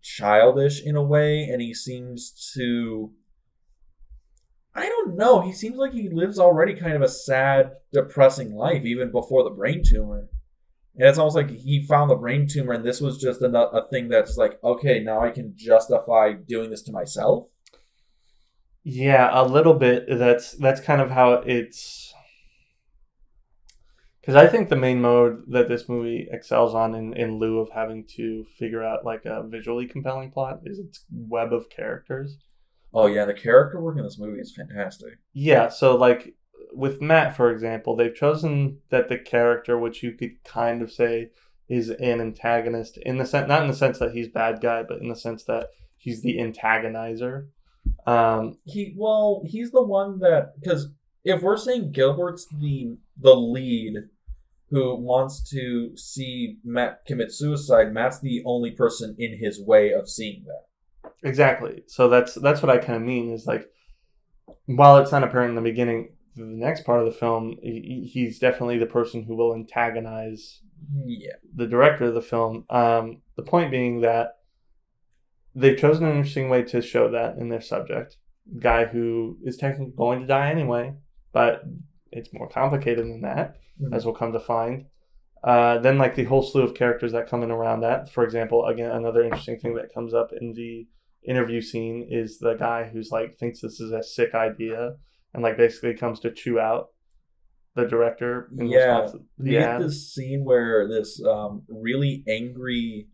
childish 0.01 0.81
in 0.81 0.95
a 0.95 1.03
way, 1.03 1.43
and 1.43 1.61
he 1.61 1.75
seems 1.75 2.53
to. 2.55 3.11
I 4.75 4.89
don't 4.89 5.17
know. 5.17 5.41
He 5.41 5.53
seems 5.53 5.77
like 5.77 5.93
he 5.93 6.09
lives 6.09 6.39
already 6.39 6.75
kind 6.75 6.95
of 6.95 7.03
a 7.03 7.09
sad, 7.09 7.73
depressing 7.93 8.55
life 8.55 8.85
even 8.85 9.11
before 9.11 9.43
the 9.43 9.51
brain 9.51 9.83
tumor. 9.85 10.29
And 10.97 11.09
it's 11.09 11.19
almost 11.19 11.37
like 11.37 11.51
he 11.51 11.85
found 11.85 12.11
the 12.11 12.17
brain 12.17 12.47
tumor, 12.47 12.73
and 12.73 12.85
this 12.85 13.01
was 13.01 13.19
just 13.19 13.43
a, 13.43 13.47
a 13.47 13.89
thing 13.89 14.09
that's 14.09 14.37
like, 14.37 14.63
okay, 14.63 15.01
now 15.01 15.21
I 15.21 15.31
can 15.31 15.55
justify 15.57 16.33
doing 16.33 16.71
this 16.71 16.83
to 16.83 16.93
myself. 16.93 17.47
Yeah, 18.83 19.29
a 19.33 19.45
little 19.45 19.75
bit. 19.75 20.07
That's 20.09 20.53
that's 20.53 20.81
kind 20.81 21.01
of 21.01 21.11
how 21.11 21.33
it's. 21.47 22.13
Because 24.21 24.37
I 24.37 24.47
think 24.47 24.69
the 24.69 24.77
main 24.77 25.01
mode 25.01 25.45
that 25.49 25.69
this 25.69 25.89
movie 25.89 26.29
excels 26.31 26.75
on, 26.75 26.95
in, 26.95 27.15
in 27.15 27.39
lieu 27.39 27.59
of 27.59 27.71
having 27.71 28.05
to 28.17 28.45
figure 28.59 28.85
out 28.85 29.05
like 29.05 29.25
a 29.25 29.43
visually 29.47 29.87
compelling 29.87 30.31
plot, 30.31 30.61
is 30.65 30.79
its 30.79 31.05
web 31.11 31.53
of 31.53 31.71
characters. 31.71 32.37
Oh 32.93 33.07
yeah, 33.07 33.25
the 33.25 33.35
character 33.35 33.81
work 33.81 33.97
in 33.97 34.05
this 34.05 34.19
movie 34.19 34.41
is 34.41 34.55
fantastic. 34.55 35.19
Yeah, 35.33 35.69
so 35.69 35.97
like 35.97 36.35
with 36.73 37.01
Matt, 37.01 37.37
for 37.37 37.51
example, 37.51 37.97
they've 37.97 38.15
chosen 38.15 38.79
that 38.91 39.09
the 39.09 39.19
character, 39.19 39.79
which 39.79 40.03
you 40.03 40.13
could 40.13 40.43
kind 40.45 40.83
of 40.83 40.91
say 40.91 41.31
is 41.69 41.91
an 41.91 42.21
antagonist, 42.21 42.99
in 42.99 43.19
the 43.19 43.27
sense 43.27 43.49
not 43.49 43.63
in 43.63 43.69
the 43.69 43.75
sense 43.75 43.99
that 43.99 44.13
he's 44.13 44.29
bad 44.29 44.61
guy, 44.61 44.83
but 44.83 45.01
in 45.01 45.09
the 45.09 45.17
sense 45.17 45.45
that 45.45 45.69
he's 45.97 46.23
the 46.23 46.39
antagonizer. 46.39 47.49
Um, 48.07 48.59
He 48.65 48.95
well, 48.97 49.43
he's 49.47 49.71
the 49.71 49.83
one 49.83 50.19
that 50.19 50.55
because 50.61 50.89
if 51.25 51.43
we're 51.43 51.57
saying 51.57 51.93
Gilbert's 51.93 52.47
the 52.49 52.97
the 53.19 53.35
lead 53.35 53.95
who 54.71 54.95
wants 54.95 55.49
to 55.51 55.97
see 55.97 56.59
Matt 56.65 57.05
commit 57.07 57.33
suicide, 57.33 57.93
Matt's 57.93 58.21
the 58.21 58.43
only 58.47 58.71
person 58.71 59.17
in 59.19 59.39
his 59.39 59.61
way 59.61 59.93
of 59.93 60.09
seeing 60.09 60.45
that. 60.47 60.65
Exactly. 61.23 61.83
So 61.87 62.09
that's 62.09 62.35
that's 62.35 62.63
what 62.63 62.71
I 62.71 62.79
kind 62.79 62.97
of 62.97 63.03
mean 63.03 63.33
is 63.33 63.47
like, 63.47 63.67
while 64.67 64.99
it's 64.99 65.13
not 65.13 65.23
apparent 65.25 65.51
in 65.51 65.55
the 65.57 65.61
beginning, 65.71 66.15
the 66.37 66.45
next 66.45 66.85
part 66.85 67.01
of 67.01 67.07
the 67.07 67.19
film, 67.19 67.57
he, 67.63 68.09
he's 68.13 68.39
definitely 68.39 68.79
the 68.79 68.87
person 68.87 69.25
who 69.25 69.37
will 69.37 69.55
antagonize 69.55 70.61
Yeah. 71.05 71.35
the 71.55 71.67
director 71.67 72.05
of 72.07 72.15
the 72.15 72.23
film. 72.23 72.65
Um, 72.71 73.23
the 73.37 73.43
point 73.43 73.71
being 73.71 74.01
that 74.01 74.37
they've 75.55 75.79
chosen 75.79 76.07
an 76.07 76.17
interesting 76.17 76.49
way 76.49 76.63
to 76.63 76.81
show 76.81 77.11
that 77.11 77.37
in 77.37 77.49
their 77.49 77.61
subject, 77.61 78.17
guy 78.59 78.85
who 78.87 79.37
is 79.45 79.57
technically 79.57 79.93
going 79.97 80.21
to 80.21 80.27
die 80.27 80.51
anyway, 80.51 80.95
but 81.33 81.63
it's 82.13 82.33
more 82.33 82.49
complicated 82.49 83.05
than 83.05 83.21
that, 83.23 83.57
Mhm. 83.81 83.95
as 83.95 84.05
we'll 84.05 84.15
come 84.15 84.33
to 84.33 84.41
find. 84.41 84.87
Uh, 85.43 85.79
then, 85.79 85.97
like 85.99 86.15
the 86.17 86.25
whole 86.25 86.43
slew 86.43 86.63
of 86.63 86.75
characters 86.75 87.13
that 87.13 87.29
come 87.29 87.43
in 87.43 87.51
around 87.51 87.81
that. 87.81 88.11
For 88.11 88.25
example, 88.25 88.67
again, 88.67 88.91
another 88.91 89.23
interesting 89.25 89.59
thing 89.59 89.75
that 89.75 89.93
comes 89.93 90.13
up 90.15 90.33
in 90.39 90.53
the 90.53 90.87
interview 91.27 91.61
scene 91.61 92.07
is 92.11 92.39
the 92.39 92.55
guy 92.55 92.91
who's 92.93 93.11
like 93.11 93.37
thinks 93.39 93.61
this 93.61 93.81
is 93.81 93.93
a 93.93 94.03
sick 94.03 94.35
idea 94.35 94.95
and 95.35 95.43
like 95.43 95.57
basically 95.57 95.95
comes 95.95 96.21
to 96.21 96.33
chew 96.33 96.59
out 96.59 96.89
the 97.75 97.87
director. 97.87 98.49
in 98.59 98.69
Yeah. 98.69 99.09
We 99.39 99.51
get 99.51 99.79
this 99.79 100.13
scene 100.13 100.45
where 100.45 100.89
this 100.89 101.23
um, 101.25 101.63
really 101.69 102.25
angry 102.29 103.09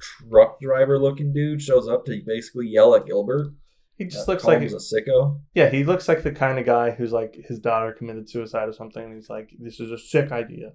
truck 0.00 0.60
driver 0.60 0.98
looking 0.98 1.32
dude 1.32 1.62
shows 1.62 1.88
up 1.88 2.04
to 2.06 2.20
basically 2.26 2.68
yell 2.68 2.94
at 2.94 3.06
Gilbert. 3.06 3.54
He 3.96 4.06
just 4.06 4.28
uh, 4.28 4.32
looks 4.32 4.44
like 4.44 4.60
him 4.60 4.72
a 4.72 4.76
sicko. 4.76 5.40
Yeah, 5.54 5.70
he 5.70 5.84
looks 5.84 6.08
like 6.08 6.24
the 6.24 6.32
kind 6.32 6.58
of 6.58 6.66
guy 6.66 6.90
who's 6.90 7.12
like 7.12 7.36
his 7.46 7.60
daughter 7.60 7.92
committed 7.92 8.28
suicide 8.28 8.68
or 8.68 8.72
something, 8.72 9.04
and 9.04 9.14
he's 9.14 9.30
like, 9.30 9.50
"This 9.60 9.78
is 9.78 9.92
a 9.92 9.98
sick 9.98 10.32
idea." 10.32 10.72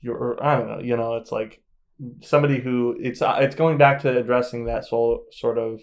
You're, 0.00 0.16
or, 0.16 0.44
I 0.44 0.58
don't 0.58 0.68
know, 0.68 0.80
you 0.80 0.96
know, 0.96 1.16
it's 1.16 1.30
like 1.30 1.62
somebody 2.22 2.60
who 2.60 2.96
it's 3.00 3.22
uh, 3.22 3.38
it's 3.40 3.56
going 3.56 3.78
back 3.78 4.00
to 4.02 4.18
addressing 4.18 4.66
that 4.66 4.86
so, 4.86 5.24
sort 5.32 5.58
of. 5.58 5.80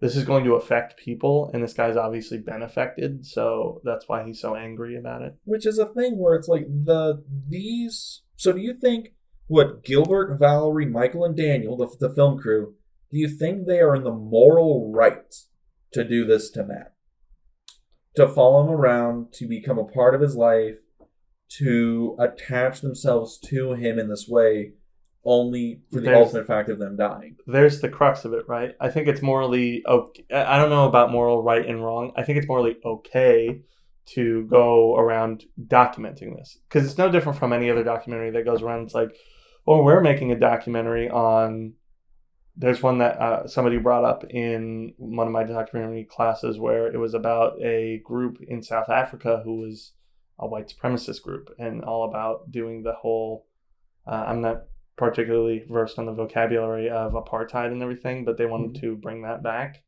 This 0.00 0.16
is 0.16 0.24
going 0.24 0.44
to 0.44 0.54
affect 0.54 0.98
people, 0.98 1.50
and 1.54 1.62
this 1.62 1.72
guy's 1.72 1.96
obviously 1.96 2.36
been 2.38 2.62
affected, 2.62 3.24
so 3.24 3.80
that's 3.84 4.06
why 4.06 4.24
he's 4.26 4.40
so 4.40 4.54
angry 4.54 4.98
about 4.98 5.22
it. 5.22 5.36
which 5.44 5.64
is 5.64 5.78
a 5.78 5.86
thing 5.86 6.18
where 6.18 6.34
it's 6.34 6.48
like 6.48 6.66
the 6.66 7.24
these 7.48 8.22
so 8.36 8.52
do 8.52 8.60
you 8.60 8.74
think 8.74 9.14
what 9.46 9.84
Gilbert, 9.84 10.38
Valerie, 10.38 10.86
Michael, 10.86 11.24
and 11.24 11.36
Daniel, 11.36 11.76
the, 11.76 11.88
the 12.00 12.14
film 12.14 12.38
crew, 12.38 12.74
do 13.10 13.18
you 13.18 13.28
think 13.28 13.66
they 13.66 13.80
are 13.80 13.94
in 13.94 14.04
the 14.04 14.12
moral 14.12 14.90
right 14.92 15.34
to 15.92 16.04
do 16.04 16.24
this 16.24 16.50
to 16.50 16.64
Matt? 16.64 16.94
To 18.16 18.28
follow 18.28 18.64
him 18.64 18.70
around, 18.70 19.32
to 19.34 19.46
become 19.46 19.78
a 19.78 19.84
part 19.84 20.14
of 20.14 20.20
his 20.20 20.36
life, 20.36 20.78
to 21.58 22.16
attach 22.18 22.80
themselves 22.80 23.38
to 23.46 23.74
him 23.74 23.98
in 23.98 24.08
this 24.08 24.26
way, 24.28 24.72
only 25.24 25.80
for 25.90 25.96
the 26.00 26.06
There's- 26.06 26.26
ultimate 26.26 26.46
fact 26.46 26.68
of 26.68 26.78
them 26.78 26.96
dying. 26.96 27.36
there's 27.46 27.80
the 27.80 27.88
crux 27.88 28.24
of 28.24 28.32
it, 28.34 28.46
right? 28.48 28.74
I 28.80 28.90
think 28.90 29.08
it's 29.08 29.22
morally 29.22 29.82
okay. 29.86 30.24
I 30.32 30.58
don't 30.58 30.70
know 30.70 30.86
about 30.88 31.10
moral 31.10 31.42
right 31.42 31.64
and 31.64 31.82
wrong. 31.84 32.12
I 32.16 32.22
think 32.22 32.38
it's 32.38 32.48
morally 32.48 32.76
okay 32.84 33.62
to 34.06 34.44
go 34.48 34.96
around 34.96 35.44
documenting 35.66 36.36
this 36.36 36.58
because 36.68 36.84
it's 36.86 36.98
no 36.98 37.10
different 37.10 37.38
from 37.38 37.52
any 37.54 37.70
other 37.70 37.82
documentary 37.82 38.30
that 38.32 38.44
goes 38.44 38.60
around. 38.60 38.82
It's 38.84 38.94
like, 38.94 39.16
oh, 39.66 39.82
we're 39.82 40.02
making 40.02 40.30
a 40.30 40.38
documentary 40.38 41.08
on. 41.08 41.74
There's 42.56 42.82
one 42.82 42.98
that 42.98 43.18
uh, 43.20 43.46
somebody 43.48 43.78
brought 43.78 44.04
up 44.04 44.22
in 44.30 44.92
one 44.98 45.26
of 45.26 45.32
my 45.32 45.42
documentary 45.42 46.04
classes 46.04 46.56
where 46.58 46.86
it 46.86 46.98
was 46.98 47.12
about 47.14 47.60
a 47.62 48.00
group 48.04 48.38
in 48.46 48.62
South 48.62 48.88
Africa 48.88 49.40
who 49.42 49.56
was 49.56 49.92
a 50.38 50.46
white 50.46 50.68
supremacist 50.72 51.22
group 51.22 51.48
and 51.58 51.82
all 51.82 52.04
about 52.08 52.50
doing 52.52 52.82
the 52.82 52.92
whole. 52.92 53.46
Uh, 54.06 54.24
I'm 54.28 54.40
not 54.40 54.64
particularly 54.96 55.64
versed 55.68 55.98
on 55.98 56.06
the 56.06 56.12
vocabulary 56.12 56.88
of 56.88 57.12
apartheid 57.12 57.72
and 57.72 57.82
everything, 57.82 58.24
but 58.24 58.38
they 58.38 58.46
wanted 58.46 58.74
mm-hmm. 58.74 58.86
to 58.86 58.96
bring 58.96 59.22
that 59.22 59.42
back. 59.42 59.82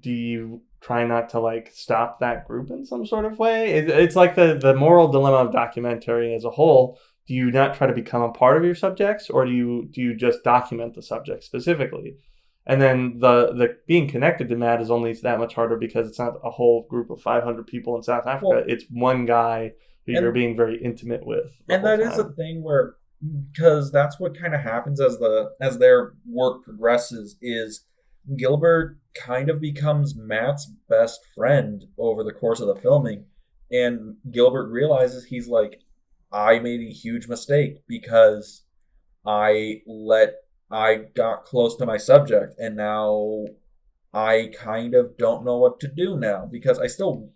Do 0.00 0.10
you 0.10 0.62
try 0.80 1.04
not 1.04 1.30
to 1.30 1.40
like 1.40 1.70
stop 1.74 2.20
that 2.20 2.46
group 2.46 2.70
in 2.70 2.86
some 2.86 3.06
sort 3.06 3.24
of 3.24 3.38
way? 3.38 3.72
It, 3.72 3.90
it's 3.90 4.16
like 4.16 4.34
the 4.34 4.58
the 4.60 4.74
moral 4.74 5.08
dilemma 5.08 5.38
of 5.38 5.52
documentary 5.52 6.34
as 6.34 6.44
a 6.44 6.50
whole. 6.50 6.98
Do 7.26 7.34
you 7.34 7.50
not 7.50 7.74
try 7.74 7.86
to 7.86 7.92
become 7.92 8.22
a 8.22 8.32
part 8.32 8.56
of 8.56 8.64
your 8.64 8.74
subjects, 8.74 9.30
or 9.30 9.44
do 9.44 9.50
you 9.50 9.88
do 9.90 10.00
you 10.00 10.14
just 10.14 10.44
document 10.44 10.94
the 10.94 11.02
subject 11.02 11.42
specifically? 11.42 12.16
And 12.66 12.80
then 12.80 13.18
the 13.18 13.52
the 13.52 13.76
being 13.86 14.08
connected 14.08 14.48
to 14.48 14.56
Matt 14.56 14.80
is 14.80 14.90
only 14.90 15.12
that 15.14 15.38
much 15.38 15.54
harder 15.54 15.76
because 15.76 16.08
it's 16.08 16.18
not 16.18 16.34
a 16.44 16.50
whole 16.50 16.86
group 16.88 17.10
of 17.10 17.20
500 17.20 17.66
people 17.66 17.96
in 17.96 18.02
South 18.02 18.26
Africa. 18.26 18.46
Well- 18.48 18.64
it's 18.66 18.84
one 18.90 19.26
guy 19.26 19.72
who 20.06 20.12
And- 20.12 20.22
you're 20.22 20.32
being 20.32 20.56
very 20.56 20.82
intimate 20.82 21.26
with. 21.26 21.60
and 21.68 21.84
that 21.84 22.00
is 22.00 22.18
a 22.18 22.30
thing 22.32 22.62
where 22.62 22.94
because 23.52 23.90
that's 23.90 24.18
what 24.18 24.38
kind 24.38 24.54
of 24.54 24.60
happens 24.60 25.00
as 25.00 25.18
the 25.18 25.52
as 25.60 25.78
their 25.78 26.14
work 26.26 26.64
progresses 26.64 27.36
is 27.40 27.86
Gilbert 28.36 28.98
kind 29.14 29.48
of 29.48 29.60
becomes 29.60 30.16
Matt's 30.16 30.70
best 30.88 31.20
friend 31.34 31.84
over 31.98 32.24
the 32.24 32.32
course 32.32 32.60
of 32.60 32.68
the 32.68 32.74
filming 32.74 33.26
and 33.70 34.16
Gilbert 34.30 34.70
realizes 34.70 35.26
he's 35.26 35.48
like 35.48 35.80
I 36.32 36.58
made 36.58 36.80
a 36.80 36.92
huge 36.92 37.28
mistake 37.28 37.78
because 37.86 38.64
I 39.26 39.82
let 39.86 40.34
I 40.70 40.96
got 41.14 41.44
close 41.44 41.76
to 41.76 41.86
my 41.86 41.96
subject 41.96 42.54
and 42.58 42.76
now 42.76 43.46
I 44.12 44.52
kind 44.56 44.94
of 44.94 45.16
don't 45.16 45.44
know 45.44 45.58
what 45.58 45.80
to 45.80 45.88
do 45.88 46.16
now 46.16 46.46
because 46.50 46.78
I 46.78 46.86
still 46.86 47.30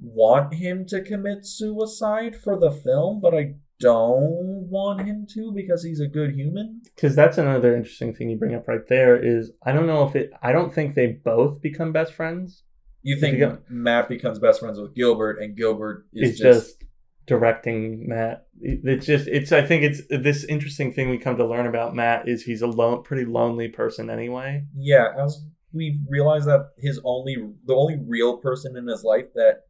want 0.00 0.54
him 0.54 0.86
to 0.86 1.02
commit 1.02 1.44
suicide 1.44 2.36
for 2.36 2.58
the 2.58 2.70
film, 2.70 3.20
but 3.20 3.34
I 3.34 3.54
don't 3.80 4.68
want 4.68 5.06
him 5.06 5.26
to 5.34 5.52
because 5.54 5.84
he's 5.84 6.00
a 6.00 6.08
good 6.08 6.34
human. 6.34 6.82
because 6.94 7.14
that's 7.14 7.38
another 7.38 7.76
interesting 7.76 8.14
thing 8.14 8.28
you 8.30 8.36
bring 8.36 8.54
up 8.54 8.66
right 8.66 8.86
there 8.88 9.16
is 9.16 9.52
I 9.64 9.72
don't 9.72 9.86
know 9.86 10.06
if 10.06 10.16
it 10.16 10.30
I 10.42 10.52
don't 10.52 10.74
think 10.74 10.94
they 10.94 11.06
both 11.24 11.60
become 11.60 11.92
best 11.92 12.12
friends. 12.12 12.62
You 13.02 13.18
think 13.20 13.38
go- 13.38 13.58
Matt 13.68 14.08
becomes 14.08 14.38
best 14.38 14.60
friends 14.60 14.80
with 14.80 14.94
Gilbert, 14.94 15.40
and 15.40 15.56
Gilbert 15.56 16.06
is 16.12 16.38
just, 16.38 16.68
just, 16.68 16.84
directing 17.26 18.08
Matt. 18.08 18.46
It's 18.60 19.06
just 19.06 19.28
it's 19.28 19.52
I 19.52 19.62
think 19.62 19.84
it's 19.84 20.02
this 20.10 20.44
interesting 20.44 20.92
thing 20.92 21.08
we 21.08 21.18
come 21.18 21.36
to 21.36 21.46
learn 21.46 21.66
about 21.66 21.94
Matt 21.94 22.28
is 22.28 22.42
he's 22.42 22.62
a 22.62 22.66
lone, 22.66 23.02
pretty 23.04 23.24
lonely 23.24 23.68
person 23.68 24.10
anyway. 24.10 24.64
yeah. 24.76 25.08
As 25.16 25.44
we've 25.72 26.00
realized 26.08 26.46
that 26.48 26.70
his 26.78 27.00
only 27.04 27.36
the 27.64 27.74
only 27.74 27.98
real 28.04 28.38
person 28.38 28.76
in 28.76 28.86
his 28.88 29.04
life 29.04 29.26
that 29.34 29.67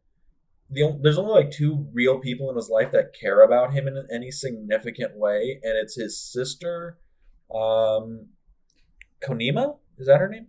the 0.71 0.99
there's 1.03 1.19
only 1.19 1.33
like 1.33 1.51
two 1.51 1.89
real 1.93 2.19
people 2.19 2.51
in 2.51 2.57
his 2.57 2.69
life 2.69 2.91
that 2.93 3.15
care 3.19 3.43
about 3.43 3.73
him 3.73 3.87
in 3.89 4.07
any 4.13 4.31
significant 4.31 5.17
way, 5.17 5.61
and 5.63 5.77
it's 5.77 5.97
his 5.97 6.21
sister, 6.21 6.99
um, 7.55 8.29
Konima. 9.27 9.79
Is 9.99 10.07
that 10.07 10.21
her 10.21 10.29
name? 10.29 10.49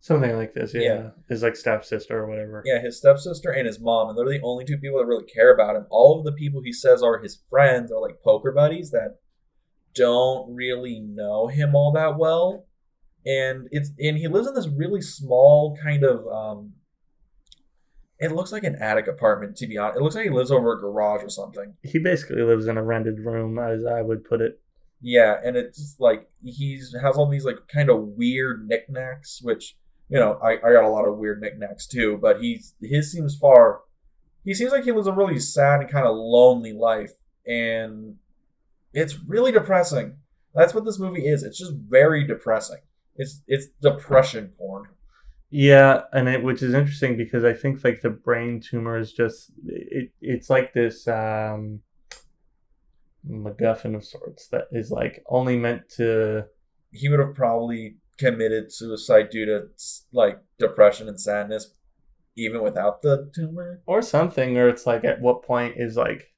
Something 0.00 0.36
like 0.36 0.52
this, 0.52 0.74
yeah. 0.74 0.80
Yeah. 0.80 1.10
His 1.30 1.42
like 1.42 1.56
stepsister 1.56 2.18
or 2.18 2.28
whatever. 2.28 2.62
Yeah, 2.66 2.82
his 2.82 2.98
stepsister 2.98 3.50
and 3.50 3.66
his 3.66 3.80
mom, 3.80 4.10
and 4.10 4.18
they're 4.18 4.28
the 4.28 4.44
only 4.44 4.64
two 4.64 4.76
people 4.76 4.98
that 4.98 5.06
really 5.06 5.24
care 5.24 5.54
about 5.54 5.76
him. 5.76 5.86
All 5.90 6.18
of 6.18 6.26
the 6.26 6.32
people 6.32 6.60
he 6.62 6.74
says 6.74 7.02
are 7.02 7.22
his 7.22 7.40
friends 7.48 7.90
or 7.90 8.02
like 8.02 8.22
poker 8.22 8.52
buddies 8.52 8.90
that 8.90 9.16
don't 9.94 10.54
really 10.54 11.00
know 11.00 11.46
him 11.46 11.74
all 11.74 11.92
that 11.92 12.18
well. 12.18 12.66
And 13.24 13.68
it's 13.70 13.92
and 13.98 14.18
he 14.18 14.28
lives 14.28 14.46
in 14.46 14.54
this 14.54 14.68
really 14.68 15.00
small 15.00 15.74
kind 15.82 16.04
of 16.04 16.26
um 16.26 16.74
it 18.18 18.32
looks 18.32 18.52
like 18.52 18.64
an 18.64 18.76
attic 18.76 19.06
apartment 19.06 19.56
to 19.56 19.66
be 19.66 19.76
honest. 19.76 19.98
It 19.98 20.02
looks 20.02 20.14
like 20.14 20.24
he 20.24 20.30
lives 20.30 20.50
over 20.50 20.72
a 20.72 20.80
garage 20.80 21.22
or 21.22 21.28
something. 21.28 21.74
He 21.82 21.98
basically 21.98 22.42
lives 22.42 22.66
in 22.66 22.76
a 22.76 22.82
rented 22.82 23.20
room, 23.20 23.58
as 23.58 23.84
I 23.84 24.02
would 24.02 24.24
put 24.24 24.40
it. 24.40 24.60
Yeah, 25.00 25.36
and 25.44 25.56
it's 25.56 25.96
like 25.98 26.30
he's 26.42 26.94
has 27.02 27.16
all 27.16 27.28
these 27.28 27.44
like 27.44 27.68
kind 27.68 27.90
of 27.90 28.00
weird 28.16 28.66
knickknacks, 28.66 29.40
which 29.42 29.76
you 30.08 30.18
know 30.18 30.38
I, 30.42 30.52
I 30.52 30.72
got 30.72 30.84
a 30.84 30.88
lot 30.88 31.06
of 31.06 31.18
weird 31.18 31.40
knickknacks 31.40 31.86
too. 31.86 32.18
But 32.20 32.40
he's 32.40 32.74
his 32.80 33.12
seems 33.12 33.36
far. 33.36 33.80
He 34.44 34.54
seems 34.54 34.72
like 34.72 34.84
he 34.84 34.92
lives 34.92 35.06
a 35.06 35.12
really 35.12 35.38
sad 35.38 35.80
and 35.80 35.90
kind 35.90 36.06
of 36.06 36.16
lonely 36.16 36.72
life, 36.72 37.12
and 37.46 38.16
it's 38.92 39.18
really 39.26 39.52
depressing. 39.52 40.16
That's 40.54 40.72
what 40.72 40.84
this 40.84 40.98
movie 40.98 41.26
is. 41.26 41.42
It's 41.42 41.58
just 41.58 41.72
very 41.72 42.26
depressing. 42.26 42.78
It's 43.16 43.42
it's 43.46 43.66
depression 43.82 44.52
porn. 44.56 44.88
Yeah, 45.56 46.00
and 46.12 46.28
it 46.28 46.42
which 46.42 46.64
is 46.64 46.74
interesting 46.74 47.16
because 47.16 47.44
I 47.44 47.52
think 47.52 47.84
like 47.84 48.00
the 48.00 48.10
brain 48.10 48.60
tumor 48.60 48.98
is 48.98 49.12
just 49.12 49.52
it 49.64 50.10
it's 50.20 50.50
like 50.50 50.72
this 50.72 51.06
um 51.06 51.78
MacGuffin 53.24 53.94
of 53.94 54.04
sorts 54.04 54.48
that 54.48 54.64
is 54.72 54.90
like 54.90 55.22
only 55.28 55.56
meant 55.56 55.88
to 55.90 56.46
He 56.90 57.08
would 57.08 57.20
have 57.20 57.36
probably 57.36 57.98
committed 58.18 58.72
suicide 58.72 59.30
due 59.30 59.46
to 59.46 59.68
like 60.12 60.40
depression 60.58 61.08
and 61.08 61.20
sadness, 61.20 61.72
even 62.34 62.60
without 62.60 63.02
the 63.02 63.30
tumor. 63.32 63.80
or 63.86 64.02
something, 64.02 64.58
or 64.58 64.68
it's 64.68 64.86
like 64.86 65.04
at 65.04 65.20
what 65.20 65.44
point 65.44 65.74
is 65.76 65.96
like 65.96 66.34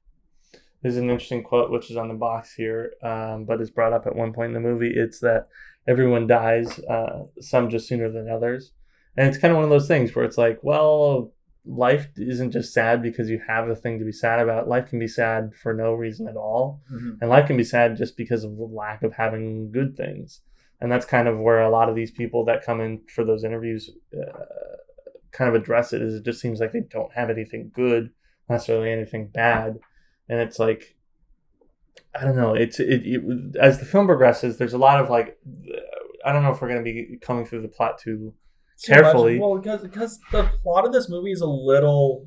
there's 0.82 0.98
an 0.98 1.08
interesting 1.08 1.42
quote 1.42 1.70
which 1.70 1.90
is 1.90 1.96
on 1.96 2.08
the 2.08 2.14
box 2.14 2.52
here, 2.52 2.92
um, 3.02 3.46
but 3.46 3.62
is 3.62 3.70
brought 3.70 3.94
up 3.94 4.06
at 4.06 4.14
one 4.14 4.34
point 4.34 4.54
in 4.54 4.62
the 4.62 4.68
movie. 4.68 4.92
It's 4.94 5.20
that 5.20 5.48
everyone 5.88 6.26
dies, 6.26 6.78
uh, 6.80 7.22
some 7.40 7.70
just 7.70 7.88
sooner 7.88 8.10
than 8.10 8.28
others, 8.28 8.72
and 9.16 9.28
it's 9.28 9.38
kind 9.38 9.52
of 9.52 9.56
one 9.56 9.64
of 9.64 9.70
those 9.70 9.88
things 9.88 10.14
where 10.14 10.24
it's 10.24 10.38
like, 10.38 10.58
well, 10.62 11.32
life 11.64 12.08
isn't 12.16 12.52
just 12.52 12.72
sad 12.72 13.02
because 13.02 13.28
you 13.28 13.40
have 13.46 13.68
a 13.68 13.74
thing 13.74 13.98
to 13.98 14.04
be 14.04 14.12
sad 14.12 14.40
about. 14.40 14.68
Life 14.68 14.88
can 14.88 14.98
be 14.98 15.08
sad 15.08 15.52
for 15.54 15.74
no 15.74 15.92
reason 15.92 16.28
at 16.28 16.36
all, 16.36 16.82
and 17.20 17.30
life 17.30 17.46
can 17.46 17.56
be 17.56 17.64
sad 17.64 17.96
just 17.96 18.16
because 18.16 18.44
of 18.44 18.56
the 18.56 18.64
lack 18.64 19.02
of 19.02 19.14
having 19.14 19.72
good 19.72 19.96
things. 19.96 20.42
And 20.80 20.92
that's 20.92 21.06
kind 21.06 21.26
of 21.26 21.38
where 21.38 21.62
a 21.62 21.70
lot 21.70 21.88
of 21.88 21.96
these 21.96 22.10
people 22.10 22.44
that 22.44 22.64
come 22.64 22.80
in 22.80 23.00
for 23.14 23.24
those 23.24 23.44
interviews 23.44 23.90
uh, 24.14 24.38
kind 25.32 25.48
of 25.48 25.60
address 25.60 25.92
it. 25.92 26.02
Is 26.02 26.14
it 26.14 26.24
just 26.24 26.40
seems 26.40 26.60
like 26.60 26.72
they 26.72 26.80
don't 26.80 27.12
have 27.14 27.30
anything 27.30 27.70
good, 27.74 28.10
necessarily 28.48 28.92
anything 28.92 29.28
bad, 29.28 29.78
and 30.28 30.40
it's 30.40 30.58
like 30.58 30.96
I 32.14 32.24
don't 32.24 32.36
know. 32.36 32.54
It's 32.54 32.78
it, 32.78 33.02
it 33.04 33.56
as 33.58 33.78
the 33.78 33.86
film 33.86 34.06
progresses. 34.06 34.58
There's 34.58 34.74
a 34.74 34.78
lot 34.78 35.00
of 35.00 35.10
like 35.10 35.38
I 36.24 36.32
don't 36.32 36.42
know 36.42 36.50
if 36.50 36.60
we're 36.60 36.68
going 36.68 36.84
to 36.84 36.92
be 36.92 37.18
coming 37.20 37.46
through 37.46 37.62
the 37.62 37.68
plot 37.68 37.98
too 37.98 38.34
too 38.82 38.92
much- 38.92 39.02
carefully. 39.02 39.38
Well, 39.38 39.58
because 39.58 39.82
because 39.82 40.18
the 40.32 40.50
plot 40.62 40.86
of 40.86 40.92
this 40.92 41.08
movie 41.08 41.32
is 41.32 41.40
a 41.40 41.46
little 41.46 42.26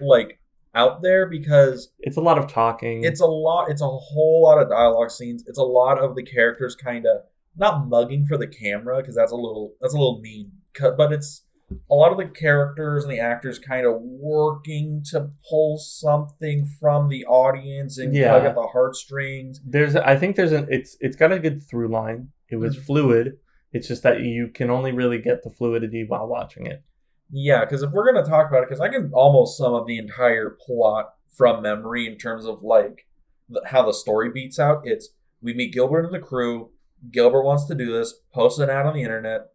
like 0.00 0.38
out 0.74 1.02
there 1.02 1.26
because 1.28 1.92
It's 1.98 2.16
a 2.16 2.20
lot 2.20 2.38
of 2.38 2.46
talking. 2.46 3.02
it's 3.04 3.20
a 3.20 3.26
lot. 3.26 3.70
It's 3.70 3.82
a 3.82 3.88
whole 3.88 4.42
lot 4.44 4.62
of 4.62 4.68
dialogue 4.68 5.10
scenes. 5.10 5.44
It's 5.46 5.58
a 5.58 5.62
lot 5.64 5.98
of 5.98 6.14
the 6.14 6.22
characters 6.22 6.76
kind 6.76 7.06
of 7.06 7.22
not 7.56 7.88
mugging 7.88 8.24
for 8.26 8.38
the 8.38 8.46
camera 8.46 8.98
because 8.98 9.16
that's 9.16 9.32
a 9.32 9.36
little 9.36 9.74
that's 9.80 9.94
a 9.94 9.98
little 9.98 10.20
mean. 10.20 10.52
But 10.96 11.12
it's 11.12 11.44
a 11.90 11.94
lot 11.94 12.10
of 12.12 12.18
the 12.18 12.24
characters 12.26 13.04
and 13.04 13.12
the 13.12 13.18
actors 13.20 13.58
kind 13.58 13.86
of 13.86 14.00
working 14.00 15.02
to 15.10 15.30
pull 15.48 15.78
something 15.78 16.66
from 16.80 17.08
the 17.08 17.24
audience 17.26 17.98
and 17.98 18.14
Yeah. 18.14 18.32
tug 18.32 18.44
at 18.44 18.54
the 18.54 18.66
heartstrings. 18.68 19.60
there's 19.64 19.94
I 19.96 20.16
think 20.16 20.36
there's 20.36 20.52
an 20.52 20.66
it's 20.70 20.96
it's 21.00 21.16
got 21.16 21.32
a 21.32 21.38
good 21.38 21.62
through 21.62 21.88
line. 21.88 22.28
It 22.48 22.56
was 22.56 22.76
Mhm. 22.76 22.82
fluid. 22.86 23.38
It's 23.72 23.88
just 23.88 24.02
that 24.02 24.20
you 24.20 24.48
can 24.48 24.70
only 24.70 24.92
really 24.92 25.18
get 25.18 25.42
the 25.42 25.50
fluidity 25.50 26.04
while 26.06 26.26
watching 26.26 26.66
it. 26.66 26.82
Yeah, 27.30 27.64
because 27.64 27.82
if 27.82 27.92
we're 27.92 28.12
gonna 28.12 28.26
talk 28.26 28.48
about 28.48 28.62
it, 28.62 28.68
because 28.68 28.80
I 28.80 28.88
can 28.88 29.10
almost 29.12 29.56
sum 29.56 29.74
up 29.74 29.86
the 29.86 29.98
entire 29.98 30.50
plot 30.50 31.14
from 31.30 31.62
memory 31.62 32.06
in 32.06 32.18
terms 32.18 32.44
of 32.44 32.62
like 32.62 33.06
the, 33.48 33.62
how 33.66 33.84
the 33.84 33.92
story 33.92 34.30
beats 34.30 34.58
out. 34.58 34.82
It's 34.84 35.10
we 35.40 35.54
meet 35.54 35.72
Gilbert 35.72 36.04
and 36.04 36.14
the 36.14 36.18
crew. 36.18 36.70
Gilbert 37.10 37.44
wants 37.44 37.64
to 37.66 37.74
do 37.74 37.92
this, 37.92 38.14
posts 38.34 38.58
it 38.58 38.68
out 38.68 38.86
on 38.86 38.94
the 38.94 39.02
internet, 39.02 39.48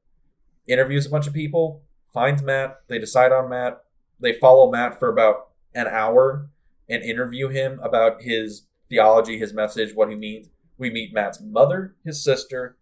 interviews 0.67 1.05
a 1.05 1.09
bunch 1.09 1.27
of 1.27 1.33
people, 1.33 1.83
finds 2.13 2.41
Matt. 2.41 2.77
They 2.87 2.97
decide 2.97 3.31
on 3.31 3.49
Matt. 3.49 3.81
They 4.19 4.33
follow 4.33 4.71
Matt 4.71 4.97
for 4.97 5.09
about 5.09 5.49
an 5.73 5.87
hour 5.87 6.49
and 6.89 7.03
interview 7.03 7.49
him 7.49 7.79
about 7.83 8.21
his 8.21 8.67
theology, 8.89 9.37
his 9.37 9.53
message, 9.53 9.93
what 9.93 10.09
he 10.09 10.15
means. 10.15 10.49
We 10.77 10.89
meet 10.89 11.13
Matt's 11.13 11.41
mother, 11.41 11.95
his 12.03 12.23
sister. 12.23 12.77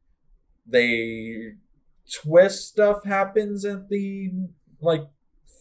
They 0.66 1.54
twist 2.12 2.68
stuff 2.68 3.04
happens 3.06 3.66
at 3.66 3.90
the 3.90 4.32
like 4.82 5.08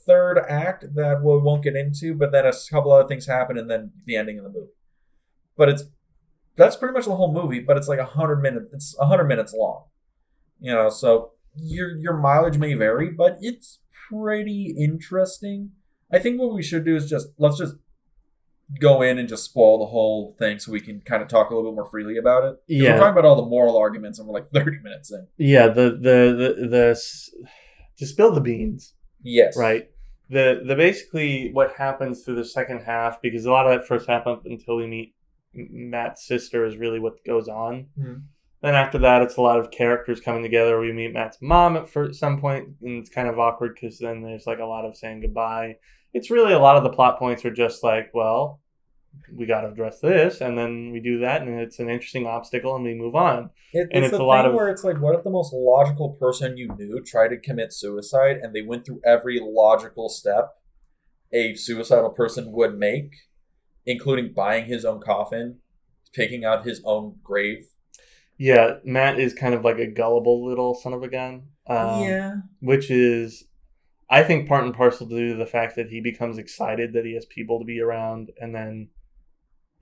third 0.06 0.38
act 0.48 0.94
that 0.94 1.22
we 1.22 1.38
won't 1.38 1.62
get 1.62 1.76
into, 1.76 2.14
but 2.14 2.32
then 2.32 2.46
a 2.46 2.52
couple 2.70 2.92
other 2.92 3.08
things 3.08 3.26
happen, 3.26 3.56
and 3.56 3.70
then 3.70 3.92
the 4.04 4.16
ending 4.16 4.38
of 4.38 4.44
the 4.44 4.50
movie. 4.50 4.72
But 5.56 5.68
it's 5.68 5.84
that's 6.56 6.76
pretty 6.76 6.94
much 6.94 7.06
the 7.06 7.16
whole 7.16 7.32
movie, 7.32 7.60
but 7.60 7.76
it's 7.76 7.88
like 7.88 7.98
a 7.98 8.04
hundred 8.04 8.40
minutes. 8.42 8.72
It's 8.72 8.96
a 8.98 9.06
hundred 9.06 9.24
minutes 9.24 9.54
long, 9.56 9.84
you 10.60 10.72
know. 10.72 10.90
So 10.90 11.32
your 11.56 11.96
your 11.96 12.16
mileage 12.16 12.58
may 12.58 12.74
vary, 12.74 13.10
but 13.10 13.38
it's 13.40 13.80
pretty 14.08 14.74
interesting. 14.78 15.72
I 16.12 16.18
think 16.18 16.40
what 16.40 16.54
we 16.54 16.62
should 16.62 16.84
do 16.84 16.96
is 16.96 17.08
just 17.08 17.28
let's 17.38 17.58
just 17.58 17.76
go 18.80 19.02
in 19.02 19.18
and 19.18 19.28
just 19.28 19.44
spoil 19.44 19.78
the 19.78 19.86
whole 19.86 20.34
thing 20.38 20.58
so 20.58 20.72
we 20.72 20.80
can 20.80 21.00
kind 21.00 21.22
of 21.22 21.28
talk 21.28 21.50
a 21.50 21.54
little 21.54 21.70
bit 21.70 21.74
more 21.76 21.90
freely 21.90 22.16
about 22.16 22.44
it. 22.44 22.56
Yeah. 22.68 22.92
We're 22.92 22.98
talking 22.98 23.12
about 23.12 23.24
all 23.24 23.36
the 23.36 23.46
moral 23.48 23.76
arguments 23.76 24.18
and 24.18 24.26
we're 24.28 24.34
like 24.34 24.50
30 24.54 24.78
minutes 24.82 25.10
in. 25.12 25.26
Yeah, 25.36 25.68
the 25.68 25.90
the 25.90 26.56
the 26.60 26.66
the 26.68 27.00
to 27.98 28.06
spill 28.06 28.32
the 28.32 28.40
beans, 28.40 28.94
Yes. 29.22 29.56
right? 29.56 29.88
The 30.30 30.62
the 30.66 30.74
basically 30.76 31.50
what 31.52 31.72
happens 31.76 32.22
through 32.24 32.36
the 32.36 32.44
second 32.44 32.80
half 32.84 33.20
because 33.20 33.44
a 33.44 33.50
lot 33.50 33.66
of 33.66 33.72
that 33.78 33.86
first 33.86 34.08
half 34.08 34.26
up 34.26 34.42
until 34.46 34.76
we 34.76 34.86
meet 34.86 35.14
Matt's 35.54 36.26
sister 36.26 36.64
is 36.64 36.76
really 36.76 36.98
what 36.98 37.22
goes 37.26 37.48
on. 37.48 37.88
Mhm. 38.00 38.22
Then 38.62 38.74
after 38.76 38.96
that, 38.98 39.22
it's 39.22 39.36
a 39.36 39.42
lot 39.42 39.58
of 39.58 39.70
characters 39.72 40.20
coming 40.20 40.42
together. 40.42 40.78
We 40.80 40.92
meet 40.92 41.12
Matt's 41.12 41.38
mom 41.42 41.76
at 41.76 41.88
for 41.90 42.12
some 42.12 42.40
point, 42.40 42.68
and 42.80 43.00
it's 43.00 43.10
kind 43.10 43.28
of 43.28 43.38
awkward 43.38 43.74
because 43.74 43.98
then 43.98 44.22
there's 44.22 44.46
like 44.46 44.60
a 44.60 44.64
lot 44.64 44.84
of 44.84 44.96
saying 44.96 45.20
goodbye. 45.20 45.76
It's 46.14 46.30
really 46.30 46.52
a 46.52 46.58
lot 46.60 46.76
of 46.76 46.84
the 46.84 46.90
plot 46.92 47.18
points 47.18 47.44
are 47.44 47.50
just 47.52 47.82
like, 47.82 48.10
well, 48.14 48.60
we 49.34 49.46
got 49.46 49.62
to 49.62 49.68
address 49.68 50.00
this, 50.00 50.40
and 50.40 50.56
then 50.58 50.90
we 50.92 51.00
do 51.00 51.18
that, 51.20 51.42
and 51.42 51.60
it's 51.60 51.78
an 51.78 51.88
interesting 51.88 52.26
obstacle, 52.26 52.74
and 52.76 52.84
we 52.84 52.94
move 52.94 53.14
on. 53.14 53.50
It, 53.72 53.88
And 53.92 54.04
it's, 54.04 54.08
it's 54.08 54.18
the 54.18 54.22
a 54.22 54.24
lot 54.24 54.42
thing 54.42 54.50
of- 54.50 54.54
where 54.56 54.68
it's 54.68 54.84
like, 54.84 55.00
what 55.00 55.14
if 55.14 55.24
the 55.24 55.30
most 55.30 55.52
logical 55.52 56.10
person 56.10 56.56
you 56.56 56.68
knew 56.76 57.00
tried 57.02 57.28
to 57.28 57.38
commit 57.38 57.72
suicide 57.72 58.36
and 58.42 58.54
they 58.54 58.62
went 58.62 58.84
through 58.84 59.00
every 59.04 59.40
logical 59.42 60.08
step 60.08 60.50
a 61.32 61.54
suicidal 61.54 62.10
person 62.10 62.52
would 62.52 62.78
make, 62.78 63.14
including 63.86 64.32
buying 64.34 64.66
his 64.66 64.84
own 64.84 65.00
coffin, 65.00 65.58
picking 66.12 66.44
out 66.44 66.66
his 66.66 66.82
own 66.84 67.16
grave? 67.22 67.68
Yeah, 68.38 68.78
Matt 68.84 69.18
is 69.18 69.32
kind 69.34 69.54
of 69.54 69.64
like 69.64 69.78
a 69.78 69.86
gullible 69.86 70.44
little 70.46 70.74
son 70.74 70.92
of 70.92 71.02
a 71.02 71.08
gun. 71.08 71.44
Um, 71.68 72.02
yeah. 72.02 72.34
which 72.60 72.90
is 72.90 73.44
I 74.10 74.24
think 74.24 74.48
part 74.48 74.64
and 74.64 74.74
parcel 74.74 75.06
due 75.06 75.28
to 75.30 75.36
the 75.36 75.46
fact 75.46 75.76
that 75.76 75.90
he 75.90 76.00
becomes 76.00 76.36
excited 76.36 76.92
that 76.92 77.06
he 77.06 77.14
has 77.14 77.24
people 77.24 77.60
to 77.60 77.64
be 77.64 77.80
around 77.80 78.30
and 78.40 78.52
then 78.52 78.88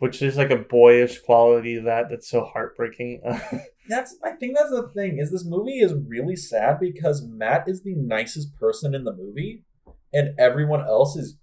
which 0.00 0.22
is 0.22 0.38
like 0.38 0.50
a 0.50 0.56
boyish 0.56 1.20
quality 1.20 1.76
to 1.76 1.82
that 1.82 2.08
that's 2.08 2.28
so 2.28 2.42
heartbreaking. 2.42 3.20
That's 3.88 4.16
I 4.22 4.30
think 4.32 4.56
that's 4.56 4.70
the 4.70 4.88
thing 4.94 5.18
is 5.18 5.32
this 5.32 5.44
movie 5.44 5.80
is 5.80 5.92
really 6.06 6.36
sad 6.36 6.78
because 6.78 7.26
Matt 7.26 7.64
is 7.66 7.82
the 7.82 7.96
nicest 7.96 8.54
person 8.54 8.94
in 8.94 9.02
the 9.02 9.12
movie 9.12 9.64
and 10.12 10.38
everyone 10.38 10.82
else 10.82 11.16
is 11.16 11.36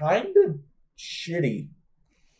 kind 0.00 0.34
of 0.46 0.60
shitty. 0.98 1.68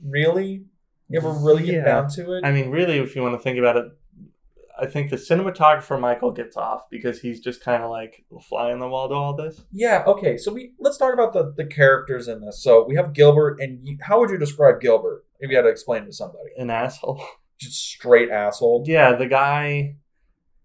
Really? 0.02 0.64
You 1.10 1.18
ever 1.18 1.30
really 1.30 1.64
get 1.64 1.84
down 1.84 2.08
to 2.10 2.38
it? 2.38 2.44
I 2.44 2.52
mean, 2.52 2.70
really 2.70 2.96
if 2.96 3.14
you 3.14 3.20
want 3.20 3.34
to 3.34 3.42
think 3.42 3.58
about 3.58 3.76
it, 3.76 3.84
I 4.80 4.86
think 4.86 5.10
the 5.10 5.16
cinematographer 5.16 6.00
Michael 6.00 6.32
gets 6.32 6.56
off 6.56 6.82
because 6.90 7.20
he's 7.20 7.40
just 7.40 7.62
kind 7.62 7.82
of 7.84 7.90
like 7.90 8.24
flying 8.48 8.80
the 8.80 8.88
wall 8.88 9.08
to 9.08 9.14
all 9.14 9.34
this. 9.36 9.62
yeah, 9.70 10.02
okay. 10.06 10.36
So 10.36 10.52
we 10.52 10.72
let's 10.80 10.96
talk 10.98 11.14
about 11.14 11.32
the 11.32 11.52
the 11.56 11.66
characters 11.66 12.26
in 12.28 12.40
this. 12.40 12.62
So 12.62 12.84
we 12.86 12.96
have 12.96 13.12
Gilbert 13.12 13.60
and 13.60 13.78
you, 13.86 13.98
how 14.02 14.18
would 14.20 14.30
you 14.30 14.38
describe 14.38 14.80
Gilbert 14.80 15.24
if 15.38 15.50
you 15.50 15.56
had 15.56 15.62
to 15.62 15.68
explain 15.68 16.02
it 16.02 16.06
to 16.06 16.12
somebody? 16.12 16.50
An 16.56 16.70
asshole. 16.70 17.24
Just 17.58 17.76
straight 17.84 18.30
asshole. 18.30 18.84
Yeah, 18.86 19.14
the 19.14 19.26
guy 19.26 19.96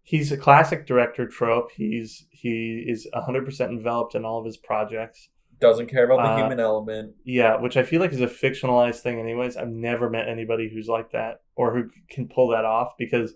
he's 0.02 0.32
a 0.32 0.38
classic 0.38 0.88
director 0.88 1.28
trope. 1.28 1.70
He's 1.76 2.26
he 2.32 2.84
is 2.88 3.08
100% 3.14 3.60
enveloped 3.70 4.16
in 4.16 4.26
all 4.26 4.40
of 4.40 4.46
his 4.46 4.58
projects. 4.58 5.30
Doesn't 5.62 5.88
care 5.88 6.06
about 6.06 6.24
the 6.24 6.30
Uh, 6.32 6.38
human 6.38 6.60
element. 6.60 7.16
Yeah, 7.26 7.58
which 7.58 7.78
I 7.78 7.84
feel 7.84 8.00
like 8.02 8.14
is 8.14 8.22
a 8.22 8.28
fictionalized 8.28 9.02
thing, 9.02 9.20
anyways. 9.20 9.56
I've 9.58 9.68
never 9.68 10.10
met 10.10 10.28
anybody 10.28 10.68
who's 10.74 10.88
like 10.88 11.12
that 11.12 11.42
or 11.56 11.76
who 11.76 11.90
can 12.10 12.28
pull 12.28 12.48
that 12.50 12.66
off 12.66 12.94
because 12.98 13.34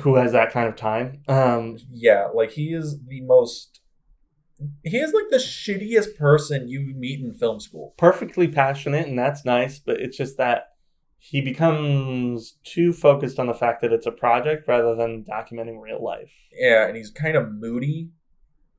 who 0.00 0.16
has 0.16 0.32
that 0.32 0.50
kind 0.52 0.68
of 0.68 0.76
time. 0.76 1.22
Um, 1.28 1.76
Yeah, 1.90 2.28
like 2.34 2.52
he 2.52 2.72
is 2.72 3.00
the 3.06 3.20
most 3.22 3.80
he 4.84 4.98
is 4.98 5.12
like 5.12 5.30
the 5.30 5.36
shittiest 5.38 6.16
person 6.16 6.68
you 6.68 6.94
meet 6.96 7.20
in 7.20 7.34
film 7.34 7.58
school. 7.60 7.94
perfectly 7.96 8.46
passionate, 8.48 9.06
and 9.08 9.18
that's 9.18 9.44
nice, 9.44 9.78
but 9.80 10.00
it's 10.00 10.16
just 10.16 10.36
that 10.38 10.68
he 11.18 11.40
becomes 11.40 12.58
too 12.64 12.92
focused 12.92 13.38
on 13.38 13.46
the 13.46 13.54
fact 13.54 13.80
that 13.82 13.92
it's 13.92 14.06
a 14.06 14.12
project 14.12 14.68
rather 14.68 14.94
than 14.94 15.24
documenting 15.24 15.80
real 15.80 16.02
life. 16.02 16.30
Yeah, 16.52 16.86
and 16.86 16.96
he's 16.96 17.10
kind 17.10 17.36
of 17.36 17.50
moody 17.52 18.10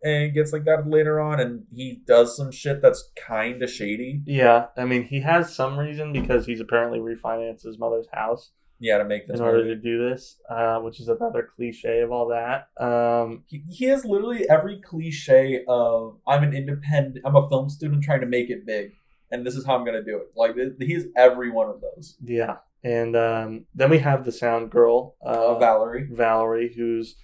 and 0.03 0.33
gets 0.33 0.53
like 0.53 0.63
that 0.65 0.87
later 0.87 1.19
on 1.19 1.39
and 1.39 1.63
he 1.73 2.01
does 2.05 2.37
some 2.37 2.51
shit 2.51 2.81
that's 2.81 3.11
kind 3.17 3.63
of 3.63 3.69
shady. 3.69 4.21
Yeah, 4.25 4.67
I 4.77 4.85
mean, 4.85 5.05
he 5.05 5.21
has 5.21 5.55
some 5.55 5.77
reason 5.77 6.13
because 6.13 6.45
he's 6.45 6.59
apparently 6.59 6.99
refinanced 6.99 7.63
his 7.63 7.79
mother's 7.79 8.07
house 8.13 8.51
Yeah, 8.79 8.97
to 8.97 9.05
make 9.05 9.25
this 9.27 9.39
in 9.39 9.45
order 9.45 9.59
movie. 9.59 9.75
to 9.75 9.75
do 9.75 10.09
this, 10.09 10.37
uh, 10.49 10.79
which 10.79 10.99
is 10.99 11.07
another 11.07 11.49
cliche 11.55 12.01
of 12.01 12.11
all 12.11 12.27
that. 12.27 12.67
Um, 12.77 13.43
He, 13.47 13.63
he 13.71 13.85
has 13.85 14.03
literally 14.03 14.49
every 14.49 14.81
cliche 14.81 15.63
of 15.67 16.17
I'm 16.27 16.43
an 16.43 16.53
independent 16.53 17.25
I'm 17.25 17.35
a 17.35 17.47
film 17.47 17.69
student 17.69 18.03
trying 18.03 18.21
to 18.21 18.27
make 18.27 18.49
it 18.49 18.65
big 18.65 18.93
and 19.31 19.45
this 19.45 19.55
is 19.55 19.65
how 19.65 19.75
I'm 19.75 19.85
going 19.85 20.01
to 20.01 20.03
do 20.03 20.17
it. 20.17 20.31
Like 20.35 20.55
he 20.79 20.93
has 20.93 21.05
every 21.15 21.51
one 21.51 21.69
of 21.69 21.81
those. 21.81 22.17
Yeah, 22.23 22.57
and 22.83 23.15
um, 23.15 23.65
then 23.73 23.89
we 23.89 23.99
have 23.99 24.25
the 24.25 24.31
sound 24.31 24.71
girl, 24.71 25.15
uh, 25.25 25.55
Uh, 25.55 25.59
Valerie. 25.59 26.07
Valerie, 26.11 26.73
who's 26.75 27.15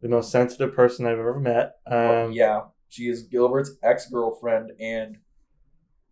the 0.00 0.08
most 0.08 0.30
sensitive 0.30 0.74
person 0.74 1.06
I've 1.06 1.18
ever 1.18 1.38
met. 1.40 1.76
Um, 1.86 2.32
yeah, 2.32 2.62
she 2.88 3.08
is 3.08 3.22
Gilbert's 3.22 3.72
ex-girlfriend 3.82 4.72
and 4.80 5.18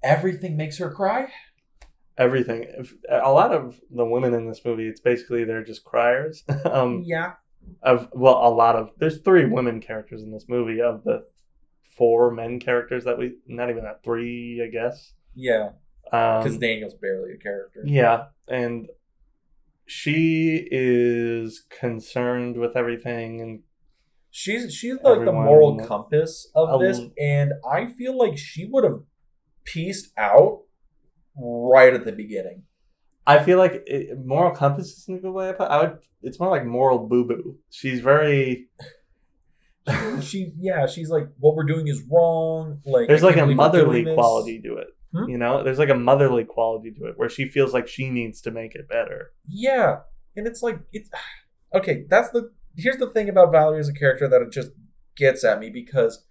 everything 0.02 0.56
makes 0.56 0.78
her 0.78 0.90
cry. 0.90 1.28
Everything. 2.18 2.64
If, 2.78 2.94
a 3.08 3.30
lot 3.32 3.52
of 3.52 3.80
the 3.90 4.04
women 4.04 4.34
in 4.34 4.48
this 4.48 4.62
movie, 4.64 4.88
it's 4.88 5.00
basically 5.00 5.44
they're 5.44 5.64
just 5.64 5.84
criers. 5.84 6.44
um, 6.64 7.02
Yeah. 7.04 7.34
of 7.82 8.08
well, 8.12 8.46
a 8.46 8.50
lot 8.50 8.76
of 8.76 8.90
there's 8.98 9.22
three 9.22 9.44
women 9.44 9.80
characters 9.80 10.22
in 10.22 10.30
this 10.32 10.46
movie 10.48 10.80
of 10.80 11.04
the 11.04 11.26
four 11.96 12.30
men 12.30 12.60
characters 12.60 13.04
that 13.04 13.18
we 13.18 13.36
not 13.46 13.70
even 13.70 13.82
that 13.84 14.02
three, 14.04 14.62
I 14.64 14.68
guess. 14.70 15.14
Yeah, 15.34 15.70
Um, 16.12 16.42
because 16.42 16.58
Daniel's 16.58 16.94
barely 16.94 17.32
a 17.32 17.36
character. 17.38 17.82
Yeah, 17.84 18.26
and 18.48 18.88
she 19.84 20.66
is 20.70 21.64
concerned 21.70 22.56
with 22.56 22.76
everything 22.76 23.40
and 23.40 23.62
She's 24.30 24.74
she's 24.74 24.96
like 25.02 25.24
the 25.24 25.32
moral 25.32 25.78
compass 25.78 26.50
of 26.54 26.68
Um, 26.68 26.82
this, 26.82 27.00
and 27.18 27.54
I 27.66 27.86
feel 27.86 28.14
like 28.18 28.36
she 28.36 28.66
would 28.66 28.84
have 28.84 29.00
pieced 29.64 30.12
out 30.18 30.64
right 31.36 31.92
at 31.94 32.04
the 32.04 32.12
beginning. 32.12 32.62
I 33.26 33.42
feel 33.42 33.58
like 33.58 33.82
it, 33.86 34.16
moral 34.24 34.54
compass 34.54 34.96
isn't 34.98 35.16
a 35.16 35.20
good 35.20 35.32
way 35.32 35.48
to 35.48 35.54
put. 35.54 35.68
I 35.68 35.82
would. 35.82 35.98
It's 36.22 36.38
more 36.38 36.50
like 36.50 36.64
moral 36.64 37.06
boo 37.08 37.24
boo. 37.24 37.56
She's 37.70 38.00
very. 38.00 38.68
she 40.22 40.52
yeah, 40.58 40.86
she's 40.86 41.10
like, 41.10 41.28
what 41.38 41.54
we're 41.54 41.64
doing 41.64 41.88
is 41.88 42.02
wrong. 42.10 42.80
Like 42.86 43.08
There's 43.08 43.24
I 43.24 43.28
like 43.28 43.36
a 43.36 43.46
motherly 43.46 44.04
quality 44.14 44.60
to 44.62 44.76
it. 44.76 44.88
Hmm? 45.12 45.28
You 45.28 45.38
know, 45.38 45.62
there's 45.62 45.78
like 45.78 45.88
a 45.88 45.94
motherly 45.94 46.44
quality 46.44 46.92
to 46.92 47.06
it 47.06 47.14
where 47.16 47.28
she 47.28 47.48
feels 47.48 47.72
like 47.72 47.88
she 47.88 48.10
needs 48.10 48.40
to 48.42 48.50
make 48.50 48.74
it 48.74 48.88
better. 48.88 49.32
Yeah, 49.48 50.00
and 50.36 50.46
it's 50.46 50.62
like 50.62 50.80
it's 50.92 51.10
okay. 51.74 52.04
That's 52.08 52.30
the 52.30 52.52
here's 52.76 52.98
the 52.98 53.10
thing 53.10 53.28
about 53.28 53.50
Valerie 53.50 53.80
as 53.80 53.88
a 53.88 53.94
character 53.94 54.28
that 54.28 54.42
it 54.42 54.52
just 54.52 54.70
gets 55.16 55.44
at 55.44 55.58
me 55.58 55.70
because 55.70 56.26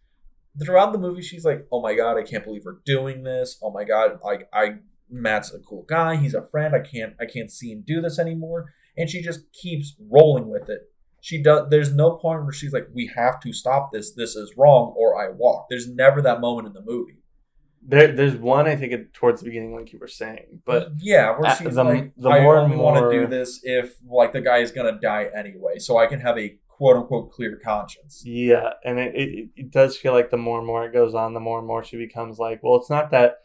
throughout 0.63 0.93
the 0.93 0.99
movie 0.99 1.21
she's 1.21 1.43
like, 1.43 1.67
oh 1.71 1.81
my 1.81 1.95
god, 1.95 2.17
I 2.17 2.23
can't 2.23 2.45
believe 2.45 2.63
we're 2.65 2.79
doing 2.85 3.23
this. 3.23 3.57
Oh 3.61 3.71
my 3.71 3.83
god, 3.83 4.19
like 4.23 4.47
I 4.53 4.75
Matt's 5.09 5.53
a 5.53 5.59
cool 5.59 5.83
guy. 5.87 6.15
He's 6.17 6.33
a 6.33 6.45
friend. 6.45 6.75
I 6.75 6.79
can't 6.79 7.13
I 7.19 7.25
can't 7.25 7.51
see 7.51 7.71
him 7.71 7.83
do 7.85 8.01
this 8.01 8.19
anymore. 8.19 8.73
And 8.97 9.09
she 9.09 9.21
just 9.21 9.51
keeps 9.51 9.95
rolling 9.99 10.47
with 10.49 10.69
it. 10.69 10.89
She 11.21 11.41
does. 11.41 11.69
There's 11.69 11.93
no 11.93 12.11
point 12.17 12.43
where 12.43 12.53
she's 12.53 12.71
like, 12.73 12.87
we 12.93 13.11
have 13.15 13.39
to 13.41 13.51
stop 13.51 13.91
this. 13.91 14.13
This 14.13 14.35
is 14.35 14.53
wrong, 14.55 14.93
or 14.95 15.19
I 15.19 15.31
walk. 15.31 15.67
There's 15.69 15.87
never 15.89 16.21
that 16.21 16.39
moment 16.39 16.67
in 16.67 16.73
the 16.73 16.81
movie. 16.83 17.17
There, 17.87 18.11
there's 18.11 18.35
one 18.35 18.67
I 18.67 18.75
think 18.75 18.93
it, 18.93 19.13
towards 19.13 19.41
the 19.41 19.45
beginning, 19.45 19.75
like 19.75 19.93
you 19.93 19.99
were 19.99 20.07
saying, 20.07 20.61
but 20.65 20.89
yeah, 20.97 21.37
where 21.37 21.55
she's 21.55 21.75
the- 21.75 21.83
like, 21.83 22.13
the 22.17 22.29
I 22.29 22.41
more 22.41 22.57
only 22.57 22.77
want 22.77 23.11
to 23.11 23.19
do 23.19 23.27
this 23.27 23.59
if 23.63 23.95
like 24.09 24.33
the 24.33 24.41
guy 24.41 24.57
is 24.59 24.71
gonna 24.71 24.99
die 24.99 25.29
anyway, 25.37 25.77
so 25.77 25.97
I 25.97 26.07
can 26.07 26.19
have 26.21 26.37
a 26.37 26.57
quote 26.67 26.97
unquote 26.97 27.31
clear 27.31 27.59
conscience. 27.63 28.23
Yeah, 28.25 28.71
and 28.83 28.97
it, 28.99 29.15
it, 29.15 29.49
it 29.55 29.71
does 29.71 29.97
feel 29.97 30.13
like 30.13 30.31
the 30.31 30.37
more 30.37 30.57
and 30.57 30.65
more 30.67 30.85
it 30.85 30.93
goes 30.93 31.13
on, 31.13 31.33
the 31.35 31.39
more 31.39 31.59
and 31.59 31.67
more 31.67 31.83
she 31.83 31.97
becomes 31.97 32.39
like, 32.39 32.61
well, 32.63 32.75
it's 32.75 32.89
not 32.89 33.11
that 33.11 33.37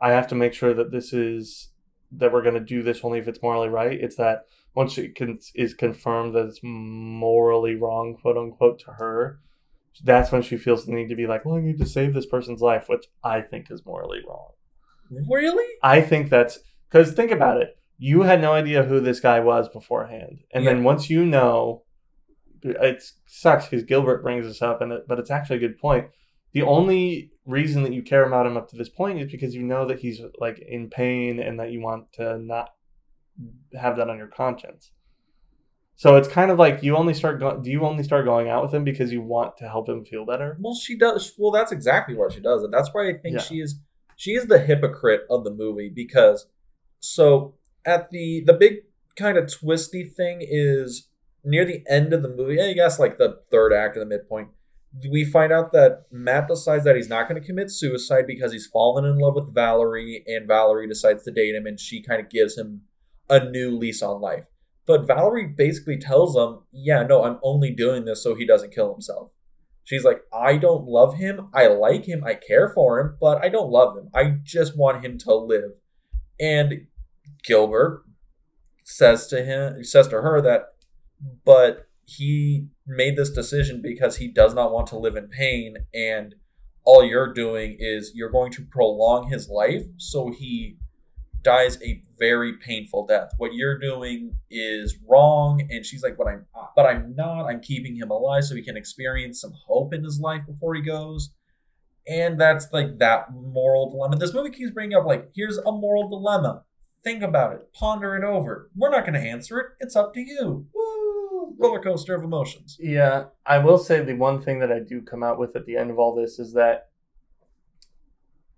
I 0.00 0.10
have 0.10 0.28
to 0.28 0.34
make 0.34 0.54
sure 0.54 0.74
that 0.74 0.90
this 0.90 1.12
is 1.12 1.72
that 2.12 2.32
we're 2.32 2.42
going 2.42 2.54
to 2.54 2.60
do 2.60 2.82
this 2.82 3.00
only 3.02 3.18
if 3.18 3.28
it's 3.28 3.42
morally 3.42 3.68
right. 3.68 3.92
It's 3.92 4.16
that 4.16 4.44
once 4.74 4.98
it 4.98 5.14
can, 5.14 5.38
is 5.54 5.74
confirmed 5.74 6.34
that 6.34 6.46
it's 6.46 6.60
morally 6.62 7.74
wrong, 7.74 8.16
quote 8.20 8.36
unquote, 8.36 8.78
to 8.80 8.92
her, 8.92 9.40
that's 10.02 10.32
when 10.32 10.42
she 10.42 10.56
feels 10.56 10.86
the 10.86 10.92
need 10.92 11.08
to 11.08 11.16
be 11.16 11.26
like, 11.26 11.44
well, 11.44 11.56
I 11.56 11.60
need 11.60 11.78
to 11.78 11.86
save 11.86 12.14
this 12.14 12.26
person's 12.26 12.60
life, 12.60 12.88
which 12.88 13.06
I 13.22 13.40
think 13.40 13.70
is 13.70 13.84
morally 13.84 14.20
wrong. 14.26 14.52
Really? 15.28 15.66
I 15.82 16.00
think 16.00 16.30
that's 16.30 16.60
Because 16.90 17.12
think 17.12 17.30
about 17.30 17.60
it. 17.60 17.76
You 17.98 18.22
had 18.22 18.40
no 18.40 18.52
idea 18.52 18.84
who 18.84 19.00
this 19.00 19.20
guy 19.20 19.40
was 19.40 19.68
beforehand. 19.68 20.40
And 20.52 20.66
then 20.66 20.84
once 20.84 21.10
you 21.10 21.24
know, 21.24 21.82
it 22.62 23.02
sucks 23.26 23.66
because 23.66 23.84
Gilbert 23.84 24.22
brings 24.22 24.46
this 24.46 24.62
up, 24.62 24.80
and 24.80 24.92
it, 24.92 25.02
but 25.06 25.18
it's 25.18 25.30
actually 25.30 25.56
a 25.56 25.60
good 25.60 25.78
point. 25.78 26.06
The 26.52 26.62
only 26.62 27.30
reason 27.50 27.82
that 27.82 27.92
you 27.92 28.02
care 28.02 28.24
about 28.24 28.46
him 28.46 28.56
up 28.56 28.68
to 28.70 28.76
this 28.76 28.88
point 28.88 29.20
is 29.20 29.30
because 29.30 29.54
you 29.54 29.62
know 29.62 29.86
that 29.86 30.00
he's 30.00 30.20
like 30.38 30.58
in 30.66 30.88
pain 30.88 31.38
and 31.40 31.58
that 31.60 31.70
you 31.72 31.80
want 31.80 32.12
to 32.14 32.38
not 32.38 32.70
have 33.78 33.96
that 33.96 34.08
on 34.10 34.18
your 34.18 34.26
conscience. 34.28 34.92
So 35.96 36.16
it's 36.16 36.28
kind 36.28 36.50
of 36.50 36.58
like 36.58 36.82
you 36.82 36.96
only 36.96 37.12
start 37.12 37.40
go- 37.40 37.60
do 37.60 37.70
you 37.70 37.84
only 37.84 38.02
start 38.02 38.24
going 38.24 38.48
out 38.48 38.62
with 38.62 38.72
him 38.72 38.84
because 38.84 39.12
you 39.12 39.20
want 39.20 39.58
to 39.58 39.68
help 39.68 39.88
him 39.88 40.04
feel 40.04 40.24
better? 40.24 40.56
Well, 40.58 40.74
she 40.74 40.96
does. 40.96 41.34
Well, 41.36 41.50
that's 41.50 41.72
exactly 41.72 42.14
what 42.14 42.32
she 42.32 42.40
does, 42.40 42.62
and 42.62 42.72
that's 42.72 42.88
why 42.92 43.08
I 43.10 43.14
think 43.18 43.36
Yeah. 43.36 43.42
she 43.42 43.56
is. 43.56 43.80
She 44.16 44.32
is 44.32 44.46
the 44.46 44.58
hypocrite 44.60 45.22
of 45.30 45.44
the 45.44 45.50
movie 45.50 45.90
because, 45.94 46.46
so 47.00 47.56
at 47.84 48.10
the 48.10 48.42
the 48.46 48.54
big 48.54 48.76
kind 49.16 49.36
of 49.36 49.52
twisty 49.52 50.04
thing 50.04 50.38
is 50.40 51.08
near 51.44 51.64
the 51.66 51.82
end 51.88 52.12
of 52.14 52.22
the 52.22 52.28
movie. 52.28 52.60
I 52.60 52.72
guess 52.72 52.98
like 52.98 53.18
the 53.18 53.40
third 53.50 53.72
act 53.72 53.96
or 53.96 54.00
the 54.00 54.06
midpoint. 54.06 54.48
We 55.10 55.24
find 55.24 55.52
out 55.52 55.72
that 55.72 56.06
Matt 56.10 56.48
decides 56.48 56.84
that 56.84 56.96
he's 56.96 57.08
not 57.08 57.28
going 57.28 57.40
to 57.40 57.46
commit 57.46 57.70
suicide 57.70 58.26
because 58.26 58.52
he's 58.52 58.66
fallen 58.66 59.04
in 59.04 59.18
love 59.18 59.34
with 59.36 59.54
Valerie, 59.54 60.24
and 60.26 60.48
Valerie 60.48 60.88
decides 60.88 61.24
to 61.24 61.30
date 61.30 61.54
him, 61.54 61.66
and 61.66 61.78
she 61.78 62.02
kind 62.02 62.20
of 62.20 62.28
gives 62.28 62.58
him 62.58 62.82
a 63.28 63.48
new 63.48 63.76
lease 63.76 64.02
on 64.02 64.20
life. 64.20 64.46
But 64.86 65.06
Valerie 65.06 65.46
basically 65.46 65.98
tells 65.98 66.34
him, 66.34 66.64
"Yeah, 66.72 67.04
no, 67.04 67.22
I'm 67.22 67.38
only 67.42 67.70
doing 67.70 68.04
this 68.04 68.22
so 68.22 68.34
he 68.34 68.44
doesn't 68.44 68.74
kill 68.74 68.92
himself." 68.92 69.30
She's 69.90 70.04
like, 70.04 70.22
I 70.32 70.56
don't 70.56 70.84
love 70.84 71.16
him. 71.16 71.48
I 71.52 71.66
like 71.66 72.04
him. 72.04 72.22
I 72.24 72.34
care 72.34 72.68
for 72.68 73.00
him, 73.00 73.16
but 73.20 73.44
I 73.44 73.48
don't 73.48 73.72
love 73.72 73.96
him. 73.96 74.08
I 74.14 74.36
just 74.44 74.78
want 74.78 75.04
him 75.04 75.18
to 75.18 75.34
live. 75.34 75.80
And 76.38 76.86
Gilbert 77.42 78.04
says 78.84 79.26
to 79.28 79.44
him, 79.44 79.82
says 79.82 80.06
to 80.08 80.22
her 80.22 80.40
that, 80.42 80.74
but 81.44 81.88
he 82.04 82.68
made 82.86 83.16
this 83.16 83.30
decision 83.30 83.80
because 83.82 84.16
he 84.16 84.28
does 84.28 84.54
not 84.54 84.72
want 84.72 84.86
to 84.88 84.98
live 84.98 85.16
in 85.16 85.28
pain. 85.28 85.76
And 85.94 86.34
all 86.84 87.04
you're 87.04 87.32
doing 87.32 87.76
is 87.78 88.12
you're 88.14 88.30
going 88.30 88.52
to 88.52 88.62
prolong 88.62 89.28
his 89.28 89.48
life 89.48 89.84
so 89.96 90.32
he 90.32 90.78
dies 91.42 91.78
a 91.82 92.02
very 92.18 92.56
painful 92.56 93.06
death. 93.06 93.30
What 93.38 93.54
you're 93.54 93.78
doing 93.78 94.36
is 94.50 94.98
wrong. 95.08 95.66
And 95.70 95.84
she's 95.86 96.02
like, 96.02 96.16
but 96.16 96.26
I'm 96.26 96.46
but 96.76 96.86
I'm 96.86 97.14
not. 97.14 97.46
I'm 97.46 97.60
keeping 97.60 97.96
him 97.96 98.10
alive 98.10 98.44
so 98.44 98.54
he 98.54 98.62
can 98.62 98.76
experience 98.76 99.40
some 99.40 99.52
hope 99.66 99.94
in 99.94 100.04
his 100.04 100.20
life 100.20 100.42
before 100.46 100.74
he 100.74 100.82
goes. 100.82 101.30
And 102.06 102.40
that's 102.40 102.72
like 102.72 102.98
that 102.98 103.32
moral 103.32 103.90
dilemma. 103.90 104.16
This 104.16 104.34
movie 104.34 104.50
keeps 104.50 104.72
bringing 104.72 104.96
up 104.96 105.06
like, 105.06 105.30
here's 105.34 105.58
a 105.58 105.72
moral 105.72 106.08
dilemma. 106.08 106.64
Think 107.02 107.22
about 107.22 107.54
it. 107.54 107.72
Ponder 107.72 108.16
it 108.16 108.24
over. 108.24 108.70
We're 108.76 108.90
not 108.90 109.06
going 109.06 109.14
to 109.14 109.28
answer 109.28 109.58
it. 109.58 109.66
It's 109.80 109.96
up 109.96 110.12
to 110.14 110.20
you. 110.20 110.66
Roller 111.60 111.80
coaster 111.80 112.14
of 112.14 112.24
emotions. 112.24 112.76
Yeah, 112.80 113.26
I 113.44 113.58
will 113.58 113.78
say 113.78 114.02
the 114.02 114.14
one 114.14 114.42
thing 114.42 114.60
that 114.60 114.72
I 114.72 114.80
do 114.80 115.02
come 115.02 115.22
out 115.22 115.38
with 115.38 115.54
at 115.56 115.66
the 115.66 115.76
end 115.76 115.90
of 115.90 115.98
all 115.98 116.14
this 116.14 116.38
is 116.38 116.54
that 116.54 116.88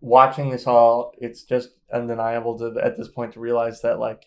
watching 0.00 0.50
this 0.50 0.66
all, 0.66 1.12
it's 1.18 1.42
just 1.42 1.70
undeniable 1.92 2.58
to 2.58 2.80
at 2.82 2.96
this 2.96 3.08
point 3.08 3.32
to 3.34 3.40
realize 3.40 3.82
that 3.82 3.98
like 3.98 4.26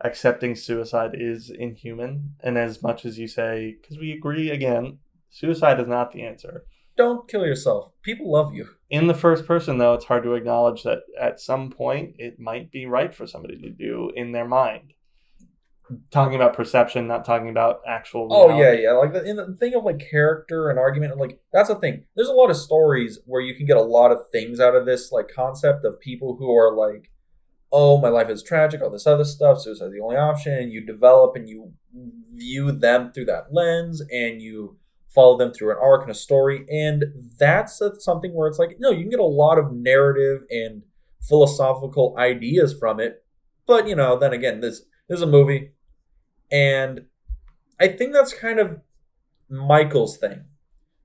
accepting 0.00 0.54
suicide 0.54 1.12
is 1.14 1.50
inhuman. 1.50 2.34
And 2.40 2.58
as 2.58 2.82
much 2.82 3.04
as 3.04 3.18
you 3.18 3.28
say, 3.28 3.76
because 3.80 3.98
we 3.98 4.12
agree 4.12 4.50
again, 4.50 4.98
suicide 5.30 5.80
is 5.80 5.88
not 5.88 6.12
the 6.12 6.22
answer. 6.22 6.64
Don't 6.96 7.28
kill 7.28 7.44
yourself. 7.44 7.92
People 8.02 8.30
love 8.30 8.54
you. 8.54 8.68
In 8.88 9.08
the 9.08 9.14
first 9.14 9.46
person, 9.46 9.78
though, 9.78 9.94
it's 9.94 10.04
hard 10.04 10.22
to 10.22 10.34
acknowledge 10.34 10.84
that 10.84 11.00
at 11.20 11.40
some 11.40 11.70
point 11.70 12.14
it 12.18 12.38
might 12.38 12.70
be 12.70 12.86
right 12.86 13.12
for 13.12 13.26
somebody 13.26 13.60
to 13.60 13.70
do 13.70 14.12
in 14.14 14.30
their 14.30 14.46
mind. 14.46 14.93
Talking 16.10 16.34
about 16.34 16.54
perception, 16.54 17.06
not 17.06 17.26
talking 17.26 17.50
about 17.50 17.80
actual. 17.86 18.28
Oh 18.30 18.58
yeah, 18.58 18.72
yeah. 18.72 18.92
Like 18.92 19.12
the, 19.12 19.22
in 19.22 19.36
the 19.36 19.54
thing 19.58 19.74
of 19.74 19.84
like 19.84 19.98
character 19.98 20.70
and 20.70 20.78
argument, 20.78 21.18
like 21.18 21.40
that's 21.52 21.68
the 21.68 21.74
thing. 21.74 22.04
There's 22.16 22.28
a 22.28 22.32
lot 22.32 22.48
of 22.48 22.56
stories 22.56 23.18
where 23.26 23.42
you 23.42 23.54
can 23.54 23.66
get 23.66 23.76
a 23.76 23.82
lot 23.82 24.10
of 24.10 24.30
things 24.32 24.60
out 24.60 24.74
of 24.74 24.86
this 24.86 25.12
like 25.12 25.28
concept 25.28 25.84
of 25.84 26.00
people 26.00 26.36
who 26.36 26.50
are 26.56 26.74
like, 26.74 27.10
"Oh, 27.70 28.00
my 28.00 28.08
life 28.08 28.30
is 28.30 28.42
tragic," 28.42 28.80
all 28.80 28.88
this 28.88 29.06
other 29.06 29.24
stuff. 29.24 29.60
Suicide's 29.60 29.92
the 29.92 30.00
only 30.00 30.16
option. 30.16 30.70
You 30.70 30.80
develop 30.86 31.36
and 31.36 31.50
you 31.50 31.74
view 32.32 32.72
them 32.72 33.12
through 33.12 33.26
that 33.26 33.52
lens, 33.52 34.00
and 34.10 34.40
you 34.40 34.78
follow 35.14 35.36
them 35.36 35.52
through 35.52 35.70
an 35.70 35.78
arc 35.80 36.02
and 36.02 36.10
a 36.10 36.14
story. 36.14 36.64
And 36.68 37.04
that's 37.38 37.80
something 37.98 38.32
where 38.34 38.48
it's 38.48 38.58
like, 38.58 38.76
no, 38.80 38.90
you 38.90 39.02
can 39.02 39.10
get 39.10 39.20
a 39.20 39.24
lot 39.24 39.58
of 39.58 39.70
narrative 39.72 40.44
and 40.50 40.82
philosophical 41.22 42.14
ideas 42.18 42.74
from 42.78 43.00
it. 43.00 43.24
But 43.66 43.86
you 43.86 43.94
know, 43.94 44.18
then 44.18 44.32
again, 44.32 44.60
this 44.60 44.82
this 45.08 45.18
is 45.18 45.22
a 45.22 45.26
movie, 45.26 45.72
and 46.54 47.06
I 47.80 47.88
think 47.88 48.12
that's 48.12 48.32
kind 48.32 48.60
of 48.60 48.80
Michael's 49.50 50.16
thing. 50.16 50.44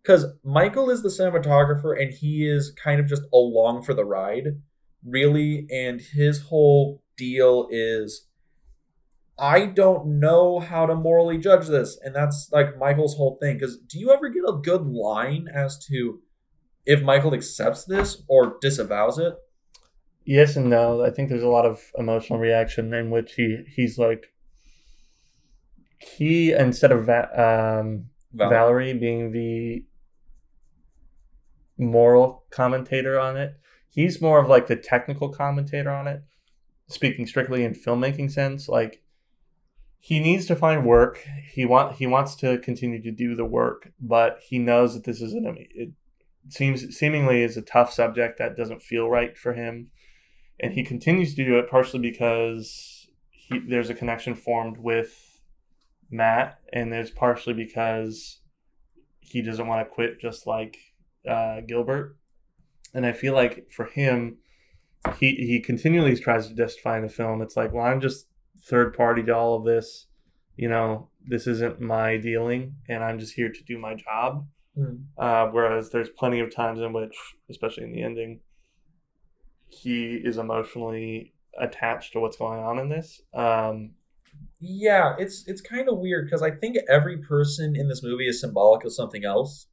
Because 0.04 0.28
Michael 0.44 0.92
is 0.92 1.02
the 1.02 1.10
cinematographer 1.10 2.00
and 2.00 2.14
he 2.14 2.48
is 2.48 2.72
kind 2.72 3.00
of 3.00 3.08
just 3.08 3.24
along 3.34 3.82
for 3.82 3.96
the 3.96 4.06
ride, 4.06 4.62
really. 5.04 5.68
And 5.72 6.02
his 6.02 6.44
whole 6.44 7.02
deal 7.18 7.68
is 7.72 8.28
I 9.40 9.66
don't 9.66 10.20
know 10.20 10.60
how 10.60 10.86
to 10.86 10.94
morally 10.94 11.40
judge 11.40 11.68
this. 11.68 11.98
And 12.02 12.16
that's 12.16 12.50
like 12.52 12.78
Michael's 12.78 13.18
whole 13.18 13.38
thing. 13.42 13.56
Because 13.56 13.78
do 13.78 13.98
you 13.98 14.12
ever 14.12 14.30
get 14.30 14.44
a 14.48 14.54
good 14.54 14.86
line 14.86 15.48
as 15.52 15.84
to 15.88 16.22
if 16.86 17.02
Michael 17.02 17.34
accepts 17.34 17.86
this 17.86 18.22
or 18.28 18.58
disavows 18.62 19.18
it? 19.18 19.34
Yes 20.26 20.56
and 20.56 20.70
no. 20.70 21.04
I 21.04 21.10
think 21.10 21.30
there's 21.30 21.42
a 21.42 21.48
lot 21.48 21.66
of 21.66 21.92
emotional 21.98 22.38
reaction 22.38 22.94
in 22.94 23.10
which 23.10 23.34
he 23.34 23.64
he's 23.76 23.98
like 23.98 24.32
he 26.00 26.54
instead 26.54 26.92
of 26.92 27.06
Va- 27.06 27.82
um, 27.82 28.06
Val- 28.34 28.50
Valerie 28.50 28.94
being 28.94 29.32
the 29.32 29.86
moral 31.78 32.46
commentator 32.50 33.20
on 33.20 33.38
it, 33.38 33.60
he's 33.90 34.22
more 34.22 34.40
of 34.40 34.50
like 34.50 34.68
the 34.68 34.76
technical 34.76 35.30
commentator 35.30 35.92
on 35.92 36.08
it. 36.08 36.24
Speaking 36.88 37.28
strictly 37.28 37.64
in 37.64 37.76
filmmaking 37.76 38.32
sense, 38.32 38.68
like 38.68 39.04
he 40.00 40.20
needs 40.20 40.46
to 40.48 40.56
find 40.56 40.86
work. 40.86 41.24
He 41.52 41.66
want 41.66 41.98
he 41.98 42.08
wants 42.08 42.36
to 42.38 42.58
continue 42.58 43.02
to 43.04 43.12
do 43.12 43.36
the 43.36 43.46
work, 43.46 43.92
but 44.00 44.40
he 44.42 44.58
knows 44.58 44.96
that 44.96 45.04
this 45.04 45.22
is 45.22 45.34
an 45.34 45.56
it 45.76 45.92
seems 46.48 46.98
seemingly 46.98 47.44
is 47.44 47.58
a 47.58 47.62
tough 47.62 47.94
subject 47.94 48.40
that 48.40 48.58
doesn't 48.58 48.82
feel 48.82 49.08
right 49.08 49.38
for 49.38 49.54
him, 49.54 49.92
and 50.60 50.74
he 50.74 50.84
continues 50.84 51.36
to 51.36 51.46
do 51.46 51.60
it 51.60 51.70
partially 51.70 52.00
because 52.00 53.08
he, 53.30 53.60
there's 53.60 53.92
a 53.92 53.94
connection 53.94 54.34
formed 54.34 54.78
with 54.78 55.29
Matt, 56.12 56.60
and 56.74 56.94
it's 56.94 57.12
partially 57.12 57.54
because 57.54 58.40
he 59.20 59.42
doesn't 59.42 59.68
want 59.68 59.88
to 59.88 59.94
quit, 59.94 60.20
just 60.20 60.48
like 60.48 60.78
uh, 61.28 61.62
Gilbert. 61.62 62.18
And 62.94 63.06
I 63.06 63.12
feel 63.12 63.34
like 63.34 63.72
for 63.72 63.86
him, 63.86 64.38
he 65.18 65.36
he 65.36 65.60
continually 65.60 66.16
tries 66.18 66.48
to 66.48 66.56
justify 66.56 66.98
in 66.98 67.04
the 67.04 67.10
film. 67.10 67.42
It's 67.42 67.56
like, 67.56 67.72
well, 67.72 67.86
I'm 67.86 68.02
just 68.02 68.28
third 68.64 68.96
party 68.96 69.24
to 69.24 69.36
all 69.36 69.56
of 69.56 69.66
this. 69.66 70.08
You 70.58 70.70
know, 70.70 71.10
this 71.26 71.48
isn't 71.48 71.80
my 71.80 72.18
dealing, 72.18 72.76
and 72.88 73.04
I'm 73.04 73.20
just 73.20 73.36
here 73.36 73.52
to 73.52 73.64
do 73.64 73.78
my 73.78 73.96
job. 73.96 74.48
Hmm. 74.76 74.96
Uh, 75.18 75.48
whereas 75.48 75.92
there's 75.92 76.10
plenty 76.10 76.40
of 76.40 76.54
times 76.54 76.80
in 76.80 76.94
which, 76.94 77.16
especially 77.50 77.84
in 77.84 77.94
the 77.94 78.04
ending, 78.04 78.42
he 79.68 80.16
is 80.16 80.38
emotionally 80.38 81.34
attached 81.60 82.14
to 82.14 82.20
what's 82.20 82.38
going 82.38 82.60
on 82.60 82.80
in 82.80 82.90
this. 82.90 83.22
Um, 83.34 83.92
Yeah, 84.60 85.16
it's 85.18 85.44
it's 85.48 85.62
kind 85.62 85.88
of 85.88 85.98
weird 86.00 86.26
because 86.26 86.42
I 86.42 86.52
think 86.52 86.78
every 86.90 87.18
person 87.18 87.76
in 87.76 87.88
this 87.88 88.04
movie 88.04 88.28
is 88.28 88.42
symbolic 88.42 88.84
of 88.86 88.94
something 88.94 89.24
else. 89.24 89.68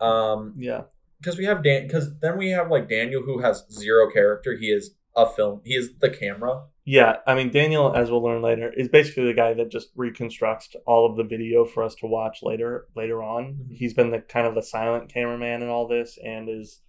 Um, 0.00 0.54
yeah, 0.56 0.82
because 1.20 1.36
we 1.38 1.44
have 1.44 1.62
Dan, 1.62 1.86
because 1.86 2.18
then 2.20 2.38
we 2.38 2.50
have 2.50 2.70
like 2.70 2.88
Daniel 2.88 3.22
who 3.22 3.40
has 3.40 3.64
zero 3.70 4.10
character. 4.10 4.56
He 4.58 4.66
is 4.68 4.94
a 5.16 5.28
film. 5.28 5.60
He 5.64 5.74
is 5.74 5.96
the 6.00 6.10
camera. 6.10 6.64
yeah. 6.84 7.16
I 7.26 7.34
mean, 7.36 7.50
Daniel, 7.50 7.94
as 7.94 8.10
we'll 8.10 8.22
learn 8.24 8.42
later, 8.42 8.72
is 8.76 8.88
basically 8.88 9.26
the 9.26 9.32
guy 9.34 9.54
that 9.54 9.70
just 9.70 9.90
reconstructs 9.94 10.74
all 10.86 11.08
of 11.08 11.16
the 11.16 11.22
video 11.22 11.64
for 11.64 11.84
us 11.84 11.94
to 11.96 12.06
watch 12.06 12.38
later. 12.42 12.88
Later 12.96 13.22
on, 13.22 13.54
Mhm. 13.54 13.76
he's 13.76 13.94
been 13.94 14.10
the 14.10 14.18
kind 14.20 14.46
of 14.46 14.54
the 14.56 14.62
silent 14.62 15.08
cameraman 15.12 15.62
in 15.62 15.68
all 15.68 15.86
this, 15.86 16.18
and 16.24 16.48
is 16.48 16.80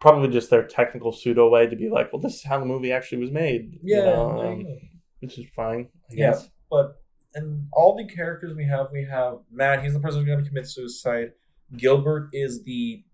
probably 0.00 0.28
just 0.28 0.50
their 0.50 0.66
technical 0.66 1.12
pseudo 1.12 1.48
way 1.48 1.66
to 1.68 1.76
be 1.76 1.88
like, 1.88 2.12
well, 2.12 2.20
this 2.20 2.34
is 2.36 2.44
how 2.44 2.58
the 2.58 2.66
movie 2.66 2.90
actually 2.92 3.18
was 3.18 3.30
made. 3.30 3.78
you 3.82 3.96
know, 3.96 4.40
um, 4.40 4.66
which 5.20 5.38
is 5.38 5.46
fine. 5.54 5.88
I 6.10 6.14
Yeah. 6.14 6.30
guess. 6.30 6.50
but 6.70 7.00
and 7.34 7.68
all 7.72 7.94
the 7.96 8.04
characters 8.06 8.54
we 8.56 8.64
have, 8.66 8.90
we 8.92 9.04
have 9.04 9.40
Matt. 9.50 9.82
He's 9.84 9.92
the 9.94 10.00
person 10.00 10.20
who's 10.20 10.26
going 10.26 10.42
to 10.42 10.48
commit 10.48 10.66
suicide. 10.66 11.32
Gilbert 11.76 12.30
is 12.32 12.64
the 12.64 13.04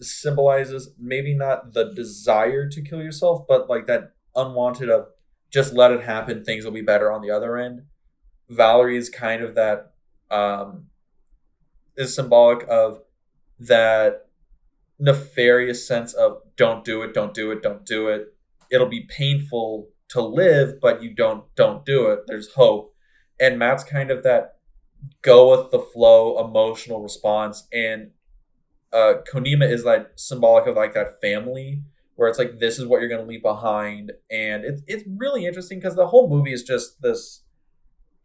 symbolizes 0.00 0.92
maybe 0.98 1.34
not 1.34 1.72
the 1.72 1.84
desire 1.92 2.68
to 2.68 2.82
kill 2.82 3.02
yourself, 3.02 3.46
but 3.48 3.68
like 3.68 3.86
that 3.86 4.12
unwanted 4.36 4.90
of 4.90 5.08
just 5.50 5.72
let 5.72 5.90
it 5.90 6.02
happen. 6.02 6.44
Things 6.44 6.64
will 6.64 6.72
be 6.72 6.82
better 6.82 7.10
on 7.10 7.22
the 7.22 7.30
other 7.30 7.56
end. 7.56 7.82
Valerie 8.48 8.96
is 8.96 9.08
kind 9.08 9.42
of 9.42 9.54
that 9.54 9.92
um, 10.30 10.86
is 11.96 12.14
symbolic 12.14 12.66
of 12.68 13.00
that 13.58 14.26
nefarious 14.98 15.86
sense 15.86 16.12
of 16.12 16.42
don't 16.56 16.84
do 16.84 17.02
it, 17.02 17.14
don't 17.14 17.32
do 17.34 17.50
it, 17.50 17.62
don't 17.62 17.84
do 17.86 18.08
it. 18.08 18.34
it'll 18.70 18.88
be 18.88 19.00
painful 19.08 19.88
to 20.08 20.22
live, 20.22 20.80
but 20.80 21.02
you 21.02 21.14
don't 21.14 21.44
don't 21.54 21.84
do 21.84 22.06
it. 22.08 22.20
There's 22.26 22.54
hope, 22.54 22.94
and 23.40 23.58
Matt's 23.58 23.84
kind 23.84 24.10
of 24.10 24.22
that 24.22 24.56
go 25.22 25.50
with 25.50 25.70
the 25.70 25.78
flow 25.78 26.44
emotional 26.44 27.02
response, 27.02 27.66
and 27.72 28.10
uh, 28.92 29.14
Konima 29.30 29.70
is 29.70 29.84
like 29.84 30.08
symbolic 30.16 30.66
of 30.66 30.76
like 30.76 30.94
that 30.94 31.20
family 31.20 31.82
where 32.18 32.28
it's 32.28 32.38
like 32.38 32.58
this 32.58 32.80
is 32.80 32.86
what 32.86 33.00
you're 33.00 33.08
gonna 33.08 33.22
leave 33.22 33.42
behind, 33.42 34.12
and 34.30 34.64
it's 34.64 34.82
it's 34.88 35.04
really 35.06 35.46
interesting 35.46 35.78
because 35.78 35.94
the 35.94 36.08
whole 36.08 36.28
movie 36.28 36.52
is 36.52 36.64
just 36.64 37.00
this 37.00 37.44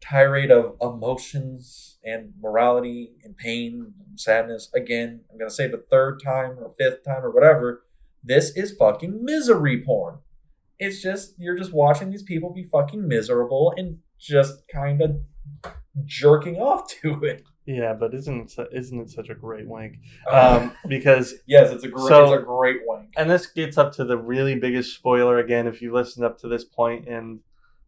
tirade 0.00 0.50
of 0.50 0.76
emotions 0.80 1.98
and 2.04 2.32
morality 2.40 3.12
and 3.22 3.36
pain 3.36 3.94
and 4.04 4.18
sadness. 4.18 4.68
Again, 4.74 5.20
I'm 5.30 5.38
gonna 5.38 5.48
say 5.50 5.68
the 5.68 5.84
third 5.90 6.20
time 6.22 6.56
or 6.58 6.74
fifth 6.76 7.04
time 7.04 7.24
or 7.24 7.30
whatever. 7.30 7.84
This 8.22 8.56
is 8.56 8.72
fucking 8.76 9.24
misery 9.24 9.80
porn. 9.84 10.18
It's 10.78 11.00
just 11.02 11.34
you're 11.38 11.56
just 11.56 11.72
watching 11.72 12.10
these 12.10 12.22
people 12.22 12.52
be 12.52 12.64
fucking 12.64 13.06
miserable 13.06 13.72
and 13.76 13.98
just 14.18 14.62
kind 14.72 15.00
of 15.02 15.16
jerking 16.04 16.56
off 16.56 16.88
to 17.02 17.22
it. 17.24 17.44
Yeah, 17.66 17.94
but 17.94 18.12
isn't 18.14 18.52
it, 18.58 18.68
isn't 18.72 19.00
it 19.00 19.10
such 19.10 19.30
a 19.30 19.34
great 19.34 19.66
wank? 19.66 19.94
Um, 20.30 20.72
because 20.88 21.34
yes, 21.46 21.70
it's 21.70 21.84
a 21.84 21.88
great, 21.88 22.08
so- 22.08 22.32
it's 22.34 22.42
a 22.42 22.44
great 22.44 22.80
wank. 22.84 23.10
and 23.16 23.30
this 23.30 23.46
gets 23.46 23.78
up 23.78 23.92
to 23.94 24.04
the 24.04 24.18
really 24.18 24.54
biggest 24.56 24.94
spoiler 24.94 25.38
again 25.38 25.66
if 25.66 25.80
you 25.80 25.92
listened 25.92 26.24
up 26.26 26.38
to 26.40 26.48
this 26.48 26.64
point 26.64 27.06
and 27.08 27.40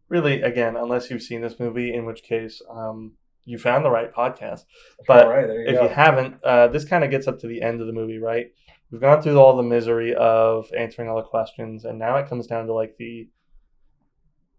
really 0.09 0.41
again 0.41 0.75
unless 0.77 1.09
you've 1.11 1.21
seen 1.21 1.41
this 1.41 1.59
movie 1.59 1.93
in 1.93 2.05
which 2.05 2.23
case 2.23 2.61
um, 2.69 3.13
you 3.45 3.57
found 3.57 3.83
the 3.83 3.89
right 3.89 4.13
podcast 4.13 4.61
but 5.07 5.27
right, 5.27 5.47
you 5.49 5.65
if 5.67 5.75
go. 5.75 5.83
you 5.83 5.89
haven't 5.89 6.41
uh, 6.43 6.67
this 6.67 6.85
kind 6.85 7.03
of 7.03 7.11
gets 7.11 7.27
up 7.27 7.39
to 7.39 7.47
the 7.47 7.61
end 7.61 7.81
of 7.81 7.87
the 7.87 7.93
movie 7.93 8.17
right 8.19 8.51
we've 8.91 9.01
gone 9.01 9.21
through 9.21 9.39
all 9.39 9.55
the 9.55 9.63
misery 9.63 10.15
of 10.15 10.69
answering 10.77 11.09
all 11.09 11.17
the 11.17 11.23
questions 11.23 11.85
and 11.85 11.99
now 11.99 12.17
it 12.17 12.27
comes 12.27 12.47
down 12.47 12.65
to 12.67 12.73
like 12.73 12.95
the 12.97 13.29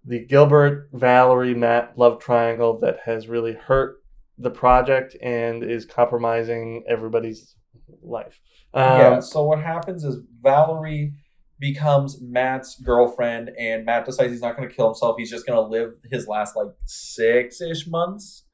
the 0.05 0.25
gilbert 0.27 0.89
valerie 0.93 1.55
matt 1.55 1.93
love 1.97 2.21
triangle 2.21 2.79
that 2.79 2.99
has 3.05 3.29
really 3.29 3.55
hurt 3.55 3.97
the 4.39 4.51
project 4.51 5.17
and 5.23 5.65
is 5.65 5.85
compromising 5.85 6.85
everybody's 6.89 7.57
life 8.03 8.41
um, 8.75 9.01
yeah. 9.01 9.21
So 9.21 9.45
what 9.45 9.63
happens 9.63 10.05
is 10.05 10.23
Valerie 10.41 11.15
becomes 11.59 12.21
Matt's 12.21 12.77
girlfriend, 12.81 13.51
and 13.59 13.85
Matt 13.85 14.05
decides 14.05 14.33
he's 14.33 14.43
not 14.43 14.57
going 14.57 14.69
to 14.69 14.75
kill 14.75 14.87
himself. 14.87 15.17
He's 15.19 15.31
just 15.31 15.47
going 15.47 15.57
to 15.57 15.69
live 15.69 15.95
his 16.11 16.27
last 16.27 16.57
like 16.57 16.69
six 16.85 17.61
ish 17.61 17.87
months 17.87 18.45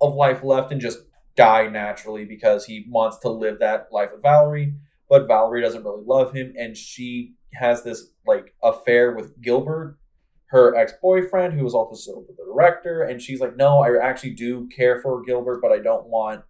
of 0.00 0.14
life 0.14 0.42
left 0.42 0.72
and 0.72 0.80
just 0.80 1.00
die 1.36 1.68
naturally 1.68 2.24
because 2.24 2.66
he 2.66 2.86
wants 2.88 3.18
to 3.20 3.28
live 3.28 3.58
that 3.60 3.88
life 3.92 4.10
with 4.12 4.22
Valerie. 4.22 4.74
But 5.10 5.26
Valerie 5.26 5.60
doesn't 5.60 5.84
really 5.84 6.04
love 6.06 6.32
him, 6.32 6.54
and 6.56 6.76
she 6.76 7.34
has 7.54 7.82
this 7.82 8.12
like 8.26 8.54
affair 8.62 9.14
with 9.14 9.42
Gilbert, 9.42 9.98
her 10.46 10.74
ex 10.74 10.94
boyfriend, 11.02 11.52
who 11.54 11.64
was 11.64 11.74
also 11.74 12.24
the 12.26 12.44
director. 12.44 13.02
And 13.02 13.20
she's 13.20 13.40
like, 13.40 13.56
"No, 13.56 13.80
I 13.80 14.02
actually 14.02 14.34
do 14.34 14.68
care 14.68 15.02
for 15.02 15.22
Gilbert, 15.22 15.60
but 15.60 15.72
I 15.72 15.80
don't 15.80 16.06
want." 16.06 16.44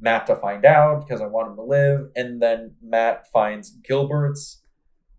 Matt 0.00 0.26
to 0.26 0.36
find 0.36 0.64
out 0.64 1.06
because 1.06 1.20
I 1.20 1.26
want 1.26 1.50
him 1.50 1.56
to 1.56 1.62
live. 1.62 2.10
And 2.14 2.42
then 2.42 2.74
Matt 2.82 3.26
finds 3.32 3.70
Gilbert's 3.70 4.62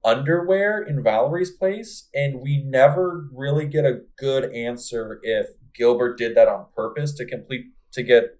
underwear 0.04 0.82
in 0.82 1.04
Valerie's 1.04 1.52
place. 1.52 2.08
And 2.14 2.40
we 2.40 2.64
never 2.64 3.28
really 3.34 3.66
get 3.68 3.86
a 3.86 4.02
good 4.18 4.54
answer 4.54 5.20
if 5.24 5.48
Gilbert 5.74 6.18
did 6.18 6.36
that 6.36 6.48
on 6.48 6.68
purpose 6.76 7.14
to 7.16 7.26
complete, 7.26 7.66
to 7.94 8.04
get, 8.04 8.38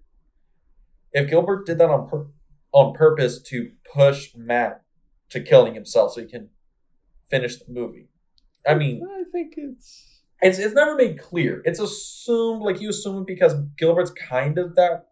if 1.12 1.28
Gilbert 1.28 1.66
did 1.66 1.78
that 1.78 1.90
on, 1.90 2.08
pur- 2.08 2.28
on 2.76 2.92
purpose 2.92 3.40
to 3.40 3.70
push 3.90 4.32
Matt 4.36 4.82
to 5.30 5.40
killing 5.40 5.72
himself 5.72 6.12
so 6.12 6.20
he 6.20 6.26
can 6.26 6.50
finish 7.30 7.56
the 7.56 7.72
movie. 7.72 8.08
I 8.68 8.74
mean, 8.74 9.00
i 9.02 9.24
think 9.32 9.54
it's 9.56 10.20
it's 10.42 10.58
it's 10.58 10.74
never 10.74 10.94
made 10.94 11.18
clear. 11.18 11.62
It's 11.64 11.80
assumed 11.80 12.60
like 12.60 12.82
you 12.82 12.90
assume 12.90 13.22
it 13.22 13.26
because 13.26 13.54
Gilbert's 13.78 14.10
kind 14.10 14.58
of 14.58 14.74
that 14.74 15.06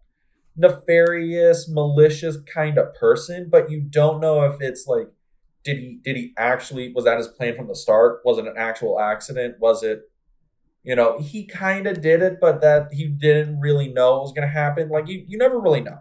nefarious, 0.54 1.66
malicious 1.66 2.36
kind 2.52 2.76
of 2.76 2.92
person, 2.94 3.48
but 3.50 3.70
you 3.70 3.80
don't 3.80 4.20
know 4.20 4.42
if 4.42 4.60
it's 4.60 4.86
like 4.86 5.08
did 5.64 5.78
he 5.78 6.00
did 6.04 6.16
he 6.16 6.34
actually 6.36 6.92
was 6.92 7.06
that 7.06 7.16
his 7.16 7.28
plan 7.28 7.56
from 7.56 7.68
the 7.68 7.74
start? 7.74 8.20
Was 8.26 8.36
it 8.36 8.46
an 8.46 8.56
actual 8.58 9.00
accident? 9.00 9.56
Was 9.58 9.82
it 9.82 10.02
you 10.82 10.94
know, 10.94 11.18
he 11.18 11.46
kind 11.46 11.86
of 11.86 12.02
did 12.02 12.20
it, 12.20 12.36
but 12.42 12.60
that 12.60 12.92
he 12.92 13.08
didn't 13.08 13.58
really 13.58 13.88
know 13.88 14.18
it 14.18 14.20
was 14.20 14.32
going 14.32 14.46
to 14.46 14.52
happen. 14.52 14.90
Like 14.90 15.08
you 15.08 15.24
you 15.26 15.38
never 15.38 15.58
really 15.58 15.80
know. 15.80 16.00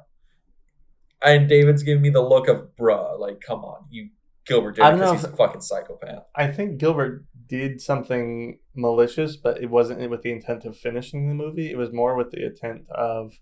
And 1.23 1.47
David's 1.47 1.83
giving 1.83 2.01
me 2.01 2.09
the 2.09 2.21
look 2.21 2.47
of 2.47 2.75
bruh, 2.79 3.17
like 3.19 3.39
come 3.45 3.63
on, 3.63 3.85
you 3.89 4.09
Gilbert 4.45 4.75
did 4.75 4.91
because 4.93 5.11
he's 5.11 5.23
a 5.23 5.35
fucking 5.35 5.61
psychopath. 5.61 6.23
I 6.35 6.47
think 6.47 6.77
Gilbert 6.77 7.25
did 7.47 7.79
something 7.81 8.59
malicious, 8.75 9.37
but 9.37 9.61
it 9.61 9.69
wasn't 9.69 10.09
with 10.09 10.21
the 10.21 10.31
intent 10.31 10.65
of 10.65 10.77
finishing 10.77 11.27
the 11.29 11.33
movie. 11.33 11.71
It 11.71 11.77
was 11.77 11.93
more 11.93 12.15
with 12.15 12.31
the 12.31 12.45
intent 12.45 12.83
of 12.89 13.33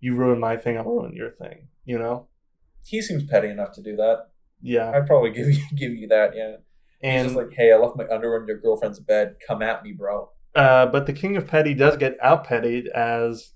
you 0.00 0.16
ruin 0.16 0.40
my 0.40 0.56
thing, 0.56 0.76
I'll 0.76 0.84
ruin 0.84 1.14
your 1.14 1.30
thing. 1.30 1.68
You 1.84 1.98
know? 1.98 2.28
He 2.84 3.00
seems 3.02 3.24
petty 3.24 3.48
enough 3.48 3.72
to 3.72 3.82
do 3.82 3.94
that. 3.96 4.28
Yeah. 4.60 4.90
I'd 4.90 5.06
probably 5.06 5.30
give 5.34 5.48
you 5.48 5.60
give 5.76 5.92
you 5.92 6.08
that, 6.08 6.34
yeah. 6.34 6.56
He's 7.00 7.10
And 7.10 7.26
just 7.28 7.36
like, 7.36 7.52
hey, 7.56 7.72
I 7.72 7.76
left 7.76 7.96
my 7.96 8.04
underwear 8.10 8.40
in 8.40 8.48
your 8.48 8.58
girlfriend's 8.58 8.98
bed. 9.00 9.36
Come 9.46 9.62
at 9.62 9.82
me, 9.84 9.92
bro. 9.92 10.30
uh, 10.54 10.86
but 10.86 11.06
the 11.06 11.12
King 11.12 11.36
of 11.36 11.46
Petty 11.46 11.74
does 11.74 11.96
get 11.96 12.16
out 12.22 12.44
pettied 12.44 12.88
as 12.88 13.52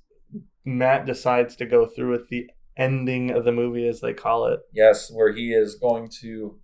Matt 0.64 1.06
decides 1.06 1.56
to 1.56 1.66
go 1.66 1.86
through 1.86 2.12
with 2.12 2.28
the 2.28 2.48
ending 2.76 3.30
of 3.30 3.44
the 3.44 3.52
movie, 3.52 3.86
as 3.86 4.00
they 4.00 4.12
call 4.12 4.46
it. 4.46 4.60
Yes, 4.72 5.10
where 5.10 5.32
he 5.32 5.52
is 5.52 5.74
going 5.74 6.08
to, 6.20 6.58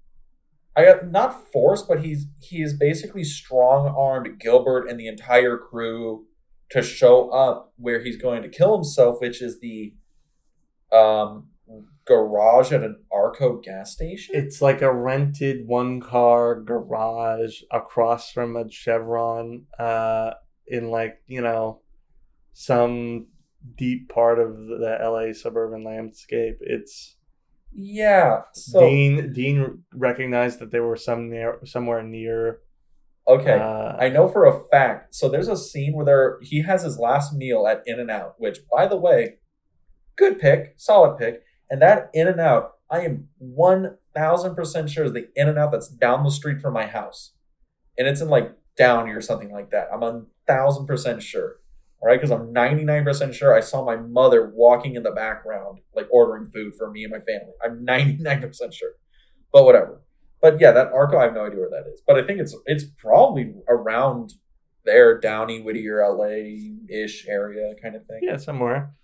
I 0.77 0.85
got 0.85 1.11
not 1.11 1.53
force, 1.53 1.83
but 1.83 2.05
he's 2.05 2.27
he 2.41 2.63
is 2.63 2.75
basically 2.75 3.25
strong 3.25 3.87
armed 3.89 4.39
Gilbert 4.41 4.89
and 4.89 4.99
the 4.99 5.09
entire 5.09 5.57
crew 5.57 6.27
to 6.71 6.83
show 6.83 7.31
up 7.31 7.73
where 7.77 8.03
he's 8.03 8.17
going 8.17 8.43
to 8.43 8.49
kill 8.49 8.75
himself, 8.75 9.21
which 9.21 9.43
is 9.43 9.61
the 9.61 9.95
um 10.93 11.49
garage 12.11 12.73
at 12.73 12.83
an 12.83 12.97
Arco 13.13 13.59
gas 13.59 13.93
station. 13.93 14.35
It's 14.35 14.61
like 14.61 14.83
a 14.83 14.93
rented 14.93 15.69
one 15.69 16.01
car 16.01 16.61
garage 16.61 17.61
across 17.71 18.33
from 18.33 18.57
a 18.57 18.69
Chevron 18.69 19.67
uh, 19.79 20.33
in 20.67 20.91
like, 20.91 21.23
you 21.29 21.41
know, 21.41 21.83
some 22.53 23.29
deep 23.77 24.09
part 24.09 24.39
of 24.39 24.57
the 24.57 24.99
LA 25.01 25.33
suburban 25.33 25.85
landscape. 25.85 26.59
It's 26.61 27.17
yeah. 27.73 28.43
So 28.53 28.81
Dean 28.81 29.33
Dean 29.33 29.85
recognized 29.95 30.59
that 30.59 30.71
they 30.71 30.81
were 30.81 30.97
some 30.97 31.31
near 31.31 31.61
somewhere 31.65 32.03
near 32.03 32.61
okay. 33.29 33.59
uh, 33.59 33.97
I 33.99 34.09
know 34.09 34.29
for 34.29 34.45
a 34.45 34.65
fact. 34.71 35.15
So 35.15 35.29
there's 35.29 35.49
a 35.49 35.57
scene 35.57 35.95
where 35.95 36.05
there 36.05 36.39
he 36.43 36.63
has 36.63 36.83
his 36.83 36.99
last 36.99 37.35
meal 37.35 37.67
at 37.67 37.83
In 37.87 38.01
and 38.01 38.11
Out, 38.11 38.35
which, 38.39 38.59
by 38.73 38.87
the 38.87 38.97
way, 38.97 39.39
good 40.17 40.39
pick, 40.39 40.75
solid 40.77 41.19
pick. 41.19 41.43
And 41.69 41.81
that 41.81 42.11
In 42.13 42.27
and 42.27 42.41
Out, 42.41 42.73
I 42.91 43.01
am 43.01 43.29
one 43.39 43.97
thousand 44.15 44.57
percent 44.57 44.91
sure 44.91 45.05
is 45.05 45.13
the 45.13 45.29
In 45.37 45.49
and 45.49 45.59
Out 45.59 45.73
that's 45.73 45.89
down 45.89 46.25
the 46.25 46.31
street 46.31 46.61
from 46.61 46.75
my 46.75 46.87
house, 46.87 47.33
and 47.97 48.09
it's 48.09 48.21
in 48.21 48.29
like 48.29 48.57
Downey 48.77 49.13
or 49.13 49.21
something 49.21 49.53
like 49.53 49.71
that. 49.71 49.89
I'm 49.93 50.03
a 50.03 50.23
thousand 50.47 50.87
percent 50.87 51.23
sure. 51.23 51.60
All 52.03 52.09
right, 52.09 52.19
because 52.19 52.31
I'm 52.31 52.55
99% 52.55 53.35
sure 53.35 53.55
I 53.55 53.61
saw 53.61 53.85
my 53.85 53.97
mother 53.97 54.51
walking 54.55 54.95
in 54.95 55.03
the 55.03 55.11
background, 55.11 55.81
like 55.95 56.09
ordering 56.11 56.51
food 56.51 56.73
for 56.79 56.91
me 56.91 57.05
and 57.05 57.13
my 57.13 57.19
family. 57.19 57.53
I'm 57.63 57.85
99% 58.31 58.73
sure. 58.73 58.93
But 59.53 59.65
whatever. 59.65 60.03
But 60.41 60.61
yeah, 60.61 60.73
that 60.73 60.93
Arco, 60.93 61.19
I 61.19 61.25
have 61.25 61.35
no 61.35 61.45
idea 61.45 61.59
where 61.59 61.71
that 61.71 61.91
is. 61.93 62.03
But 62.07 62.17
I 62.17 62.27
think 62.27 62.41
it's 62.41 62.57
it's 62.65 62.85
probably 62.85 63.53
around 63.69 64.33
there, 64.85 65.21
Downey, 65.21 65.61
Whittier, 65.61 66.03
LA 66.09 66.73
ish 66.89 67.27
area 67.29 67.75
kind 67.83 67.95
of 67.95 68.07
thing. 68.07 68.21
yeah, 68.23 68.39
somewhere. 68.39 68.95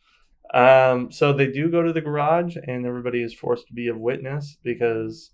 Um, 0.55 1.11
so 1.11 1.33
they 1.33 1.49
do 1.49 1.71
go 1.71 1.83
to 1.83 1.93
the 1.93 2.01
garage, 2.01 2.57
and 2.57 2.87
everybody 2.87 3.23
is 3.23 3.35
forced 3.35 3.67
to 3.67 3.75
be 3.75 3.89
a 3.89 3.95
witness 3.95 4.57
because 4.63 5.33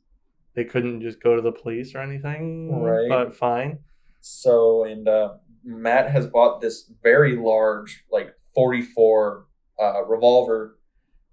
they 0.54 0.64
couldn't 0.64 1.02
just 1.02 1.22
go 1.22 1.36
to 1.36 1.42
the 1.42 1.52
police 1.52 1.94
or 1.94 2.00
anything. 2.00 2.72
Right. 2.72 3.08
But 3.08 3.36
fine. 3.36 3.78
So, 4.20 4.84
and 4.84 5.06
uh, 5.06 5.34
Matt 5.64 6.10
has 6.10 6.26
bought 6.26 6.60
this 6.60 6.90
very 7.02 7.36
large, 7.36 8.04
like 8.10 8.34
44 8.54 9.46
uh, 9.80 10.04
revolver. 10.04 10.78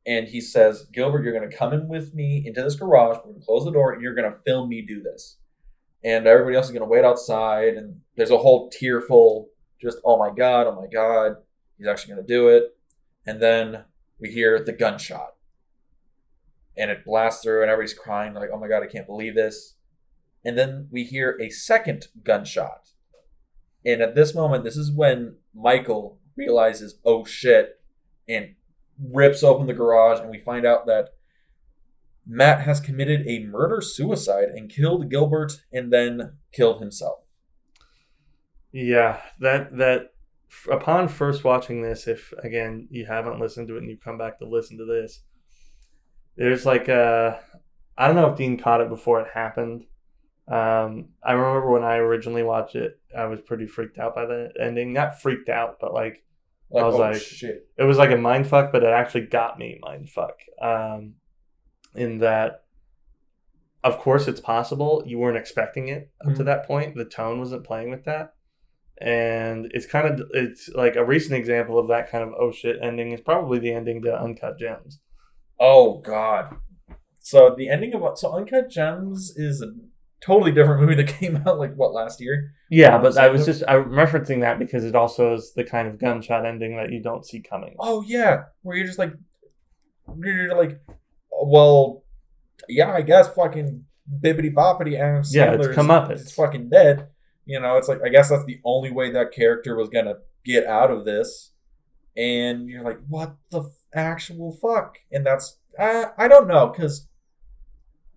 And 0.05 0.27
he 0.27 0.41
says, 0.41 0.86
Gilbert, 0.91 1.23
you're 1.23 1.38
going 1.38 1.49
to 1.49 1.55
come 1.55 1.73
in 1.73 1.88
with 1.88 2.13
me 2.13 2.43
into 2.45 2.63
this 2.63 2.75
garage. 2.75 3.17
We're 3.17 3.32
going 3.32 3.39
to 3.39 3.45
close 3.45 3.65
the 3.65 3.71
door 3.71 3.93
and 3.93 4.01
you're 4.01 4.15
going 4.15 4.32
to 4.32 4.39
film 4.45 4.69
me 4.69 4.82
do 4.82 5.01
this. 5.01 5.38
And 6.03 6.25
everybody 6.25 6.55
else 6.55 6.67
is 6.67 6.71
going 6.71 6.82
to 6.82 6.88
wait 6.88 7.05
outside. 7.05 7.75
And 7.75 8.01
there's 8.15 8.32
a 8.32 8.38
whole 8.38 8.69
tearful, 8.69 9.49
just, 9.82 9.97
oh 10.05 10.17
my 10.17 10.32
God, 10.36 10.67
oh 10.67 10.75
my 10.75 10.88
God. 10.88 11.38
He's 11.77 11.88
actually 11.88 12.13
going 12.13 12.25
to 12.25 12.34
do 12.34 12.47
it. 12.47 12.75
And 13.25 13.41
then 13.41 13.84
we 14.19 14.32
hear 14.32 14.63
the 14.63 14.73
gunshot. 14.73 15.36
And 16.77 16.89
it 16.89 17.03
blasts 17.03 17.43
through, 17.43 17.61
and 17.61 17.69
everybody's 17.69 17.97
crying, 17.97 18.34
like, 18.34 18.49
oh 18.53 18.59
my 18.59 18.69
God, 18.69 18.84
I 18.84 18.88
can't 18.88 19.05
believe 19.05 19.36
this. 19.36 19.75
And 20.45 20.57
then 20.57 20.88
we 20.91 21.03
hear 21.03 21.38
a 21.41 21.49
second 21.49 22.07
gunshot. 22.23 22.91
And 23.86 24.01
at 24.01 24.15
this 24.15 24.36
moment, 24.36 24.63
this 24.63 24.77
is 24.77 24.91
when 24.91 25.38
Michael 25.53 26.19
realizes, 26.36 26.99
oh 27.05 27.25
shit, 27.25 27.80
and 28.27 28.55
rips 29.01 29.43
open 29.43 29.67
the 29.67 29.73
garage, 29.73 30.19
and 30.19 30.30
we 30.30 30.39
find 30.39 30.65
out 30.65 30.86
that 30.88 31.09
Matt 32.27 32.61
has 32.61 32.80
committed 32.80 33.27
a 33.27 33.45
murder 33.45 33.82
suicide 33.82 34.49
and 34.49 34.69
killed 34.69 35.09
Gilbert 35.09 35.63
and 35.73 35.91
then 35.91 36.38
killed 36.53 36.80
himself. 36.80 37.25
Yeah, 38.71 39.21
that 39.39 39.75
that 39.77 40.11
upon 40.71 41.07
first 41.07 41.43
watching 41.43 41.82
this, 41.82 42.07
if 42.07 42.32
again 42.43 42.88
you 42.91 43.05
haven't 43.07 43.39
listened 43.39 43.67
to 43.69 43.75
it 43.75 43.80
and 43.80 43.89
you 43.89 43.97
come 43.97 44.17
back 44.17 44.38
to 44.39 44.47
listen 44.47 44.77
to 44.77 44.86
this, 44.86 45.23
there's 46.38 46.65
like 46.65 46.88
a 46.88 47.39
I 47.97 48.05
don't 48.05 48.15
know 48.15 48.30
if 48.30 48.38
Dean 48.38 48.57
caught 48.57 48.82
it 48.82 48.89
before 48.89 49.21
it 49.21 49.27
happened. 49.34 49.86
Um, 50.50 51.10
I 51.24 51.34
remember 51.34 51.70
when 51.72 51.84
I 51.84 51.97
originally 51.97 52.43
watched 52.43 52.76
it, 52.76 53.00
I 53.16 53.26
was 53.26 53.39
pretty 53.41 53.68
freaked 53.68 54.00
out 54.00 54.16
by 54.16 54.26
the 54.26 54.52
ending. 54.60 54.93
Not 54.93 55.22
freaked 55.22 55.50
out, 55.50 55.78
but 55.80 55.93
like 55.93 56.24
Like, 56.72 56.84
I 56.84 56.88
was 56.88 56.95
oh, 56.95 57.00
like- 57.00 57.16
shit. 57.22 57.68
it 57.78 57.84
was 57.84 57.97
like 57.97 58.12
a 58.12 58.18
mind 58.18 58.47
fuck, 58.47 58.72
but 58.72 58.84
it 58.84 58.89
actually 58.93 59.28
got 59.28 59.58
me 59.60 59.80
mind 59.82 60.10
fuck. 60.10 60.38
Um, 60.62 61.16
in 61.95 62.20
that, 62.20 62.64
of 63.84 63.97
course, 64.00 64.28
it's 64.28 64.41
possible 64.41 65.04
you 65.06 65.18
weren't 65.20 65.38
expecting 65.38 65.88
it 65.88 66.12
up 66.26 66.34
to 66.36 66.41
Mhm. 66.41 66.45
that 66.45 66.66
point. 66.66 66.95
The 66.95 67.06
tone 67.06 67.39
wasn't 67.39 67.64
playing 67.66 67.89
with 67.91 68.04
that, 68.06 68.34
and 69.02 69.72
it's 69.74 69.86
kind 69.86 70.08
of 70.20 70.28
it's 70.34 70.70
like 70.70 70.95
a 70.95 71.06
recent 71.06 71.36
example 71.36 71.80
of 71.80 71.88
that 71.88 72.10
kind 72.10 72.24
of 72.24 72.34
oh 72.39 72.52
shit 72.52 72.78
ending 72.82 73.12
is 73.12 73.22
probably 73.22 73.58
the 73.60 73.72
ending 73.72 74.02
to 74.04 74.20
Uncut 74.22 74.58
Gems. 74.60 75.00
Oh 75.60 76.00
god. 76.00 76.56
So 77.20 77.54
the 77.56 77.70
ending 77.70 77.93
of 77.93 78.18
so 78.18 78.32
Uncut 78.36 78.70
Gems 78.70 79.34
is 79.38 79.62
a 79.62 79.72
totally 80.22 80.51
different 80.51 80.82
movie 80.82 80.95
that 80.95 81.07
came 81.20 81.38
out 81.45 81.59
like 81.59 81.74
what 81.76 81.93
last 81.93 82.20
year. 82.22 82.51
Yeah, 82.70 82.97
but 82.97 83.17
I 83.17 83.30
was 83.30 83.45
just 83.45 83.63
I'm 83.67 83.86
referencing 83.91 84.41
that 84.41 84.59
because 84.59 84.84
it 84.86 84.95
also 84.95 85.34
is 85.34 85.53
the 85.55 85.63
kind 85.63 85.88
of 85.88 85.97
gunshot 85.99 86.45
ending 86.45 86.76
that 86.78 86.91
you 86.91 87.01
don't 87.01 87.26
see 87.26 87.39
coming. 87.41 87.76
Oh 87.80 88.03
yeah, 88.05 88.43
where 88.61 88.78
you're 88.78 88.86
just 88.88 88.99
like, 88.99 89.13
you're 90.17 90.55
like, 90.57 90.80
well, 91.43 92.03
yeah, 92.67 92.91
I 92.91 93.01
guess 93.01 93.34
fucking 93.34 93.86
bibbity 94.22 94.53
boppity 94.53 94.99
Adam 94.99 95.24
Yeah, 95.32 95.53
it's 95.53 95.67
Sandler's- 95.67 95.76
comeuppance. 95.78 96.22
It's 96.22 96.32
fucking 96.34 96.70
dead. 96.70 97.07
You 97.45 97.59
know, 97.59 97.78
it's 97.78 97.88
like 97.88 97.99
I 98.05 98.09
guess 98.09 98.30
that's 98.30 98.45
the 98.45 98.59
only 98.63 98.91
way 98.91 99.11
that 99.11 99.32
character 99.32 99.76
was 99.76 99.89
gonna 99.89 100.15
get 100.45 100.65
out 100.67 100.91
of 100.91 101.05
this. 101.05 101.51
And 102.17 102.67
you're 102.67 102.84
like, 102.84 102.99
what 103.07 103.36
the 103.49 103.61
f- 103.61 103.65
actual 103.93 104.51
fuck? 104.51 104.97
And 105.11 105.26
that's 105.26 105.57
uh, 105.80 106.05
I 106.17 106.28
don't 106.28 106.47
know 106.47 106.67
because 106.67 107.07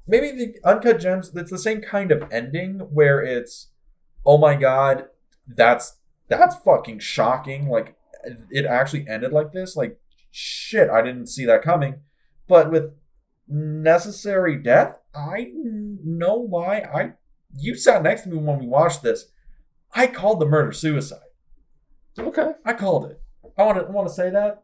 maybe 0.06 0.32
the 0.32 0.54
uncut 0.64 1.00
gems. 1.00 1.34
It's 1.34 1.50
the 1.50 1.58
same 1.58 1.80
kind 1.80 2.10
of 2.12 2.30
ending 2.32 2.80
where 2.92 3.20
it's, 3.22 3.70
oh 4.24 4.38
my 4.38 4.54
god, 4.54 5.06
that's 5.46 5.98
that's 6.28 6.56
fucking 6.56 7.00
shocking. 7.00 7.68
Like 7.68 7.96
it 8.50 8.64
actually 8.64 9.06
ended 9.08 9.32
like 9.32 9.52
this. 9.52 9.76
Like 9.76 9.98
shit, 10.30 10.88
I 10.88 11.02
didn't 11.02 11.26
see 11.26 11.44
that 11.46 11.62
coming. 11.62 12.00
But 12.48 12.70
with 12.70 12.92
necessary 13.48 14.56
death, 14.56 14.98
I 15.14 15.52
know 15.54 16.36
why. 16.36 16.78
I 16.78 17.12
you 17.56 17.74
sat 17.74 18.02
next 18.02 18.22
to 18.22 18.30
me 18.30 18.38
when 18.38 18.58
we 18.58 18.66
watched 18.66 19.02
this. 19.02 19.26
I 19.94 20.06
called 20.06 20.40
the 20.40 20.46
murder 20.46 20.72
suicide. 20.72 21.18
Okay. 22.18 22.52
I 22.64 22.72
called 22.72 23.10
it. 23.10 23.20
I 23.58 23.64
want 23.64 23.78
to 23.78 23.92
want 23.92 24.08
to 24.08 24.14
say 24.14 24.30
that. 24.30 24.62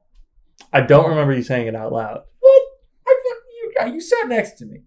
I 0.73 0.81
don't 0.81 1.09
remember 1.09 1.35
you 1.35 1.43
saying 1.43 1.67
it 1.67 1.77
out 1.77 1.93
loud. 1.93 2.23
What? 2.41 2.63
I 3.07 3.17
fuck 3.29 3.87
you. 3.87 3.95
You 3.95 4.01
sat 4.01 4.29
next 4.29 4.53
to 4.59 4.67
me. 4.67 4.83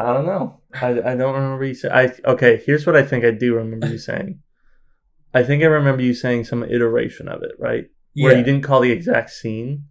I 0.00 0.12
don't 0.14 0.26
know. 0.26 0.60
I, 0.72 0.88
I 0.88 1.14
don't 1.14 1.34
remember 1.34 1.64
you 1.64 1.74
saying. 1.74 1.94
I 1.94 2.30
okay. 2.30 2.62
Here's 2.64 2.86
what 2.86 2.96
I 2.96 3.02
think 3.02 3.24
I 3.24 3.30
do 3.30 3.54
remember 3.54 3.88
you 3.88 3.98
saying. 3.98 4.40
I 5.34 5.42
think 5.42 5.62
I 5.62 5.66
remember 5.66 6.02
you 6.02 6.14
saying 6.14 6.44
some 6.44 6.64
iteration 6.64 7.28
of 7.28 7.42
it, 7.42 7.52
right? 7.58 7.84
Yeah. 8.14 8.26
Where 8.26 8.38
you 8.38 8.42
didn't 8.42 8.64
call 8.64 8.80
the 8.80 8.90
exact 8.90 9.30
scene, 9.30 9.84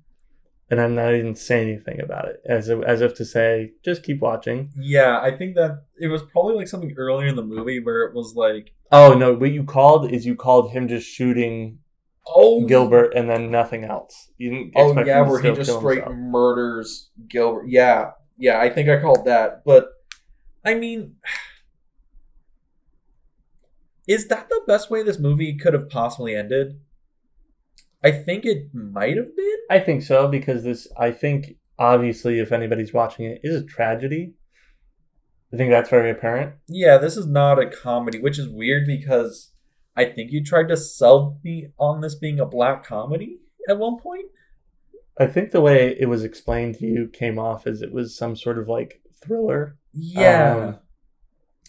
and 0.70 0.82
I'm 0.82 0.96
not 0.96 1.14
even 1.14 1.36
say 1.36 1.62
anything 1.62 2.02
about 2.02 2.28
it, 2.28 2.42
as 2.46 2.68
if, 2.68 2.84
as 2.84 3.02
if 3.02 3.16
to 3.16 3.26
say, 3.26 3.72
just 3.84 4.04
keep 4.04 4.20
watching. 4.20 4.72
Yeah, 4.78 5.20
I 5.22 5.38
think 5.38 5.56
that 5.56 5.84
it 5.98 6.08
was 6.08 6.24
probably 6.24 6.56
like 6.56 6.68
something 6.68 6.94
earlier 6.98 7.28
in 7.28 7.38
the 7.38 7.44
movie 7.44 7.80
where 7.80 8.02
it 8.02 8.14
was 8.14 8.36
like, 8.36 8.74
Oh 8.92 9.14
no! 9.14 9.34
What 9.34 9.52
you 9.52 9.64
called 9.64 10.12
is 10.12 10.26
you 10.26 10.36
called 10.36 10.72
him 10.72 10.88
just 10.88 11.08
shooting 11.08 11.80
oh 12.28 12.66
Gilbert 12.66 13.14
and 13.16 13.30
then 13.30 13.52
nothing 13.52 13.84
else. 13.84 14.32
You 14.38 14.50
didn't. 14.50 14.74
Oh 14.76 15.04
yeah, 15.04 15.22
where 15.22 15.42
he 15.42 15.52
just 15.52 15.78
straight 15.78 16.04
himself. 16.04 16.18
murders 16.18 17.12
Gilbert. 17.28 17.68
Yeah, 17.68 18.12
yeah, 18.38 18.60
I 18.60 18.70
think 18.70 18.90
I 18.90 19.00
called 19.00 19.26
that. 19.26 19.64
But 19.64 19.90
I 20.64 20.76
mean, 20.76 21.16
is 24.08 24.28
that 24.28 24.50
the 24.50 24.62
best 24.68 24.90
way 24.90 25.04
this 25.04 25.20
movie 25.20 25.58
could 25.58 25.74
have 25.74 25.90
possibly 25.90 26.36
ended? 26.36 26.80
I 28.04 28.12
think 28.12 28.46
it 28.46 28.74
might 28.74 29.18
have 29.18 29.36
been. 29.36 29.58
I 29.70 29.80
think 29.80 30.04
so 30.04 30.28
because 30.28 30.64
this. 30.64 30.88
I 30.98 31.12
think 31.12 31.58
obviously, 31.78 32.40
if 32.40 32.52
anybody's 32.52 32.94
watching 32.94 33.26
it, 33.26 33.42
is 33.44 33.62
a 33.62 33.66
tragedy. 33.66 34.34
I 35.54 35.58
think 35.58 35.72
that's 35.72 35.90
very 35.90 36.12
apparent. 36.12 36.56
Yeah, 36.68 36.98
this 36.98 37.18
is 37.18 37.26
not 37.26 37.60
a 37.60 37.70
comedy, 37.70 38.20
which 38.20 38.38
is 38.38 38.48
weird 38.48 38.86
because 38.86 39.52
I 39.96 40.06
think 40.06 40.32
you 40.32 40.44
tried 40.44 40.68
to 40.70 40.78
sell 40.78 41.40
me 41.44 41.70
on 41.78 42.02
this 42.02 42.16
being 42.16 42.40
a 42.40 42.46
black 42.46 42.86
comedy 42.86 43.40
at 43.68 43.80
one 43.80 43.98
point. 44.00 44.28
I 45.20 45.28
think 45.28 45.52
the 45.52 45.60
way 45.60 45.98
it 46.00 46.08
was 46.08 46.24
explained 46.24 46.76
to 46.76 46.86
you 46.86 47.10
came 47.12 47.38
off 47.38 47.68
as 47.68 47.82
it 47.82 47.92
was 47.92 48.16
some 48.16 48.36
sort 48.36 48.58
of 48.58 48.70
like 48.70 49.02
thriller, 49.22 49.78
Yeah. 49.94 50.56
Um, 50.56 50.80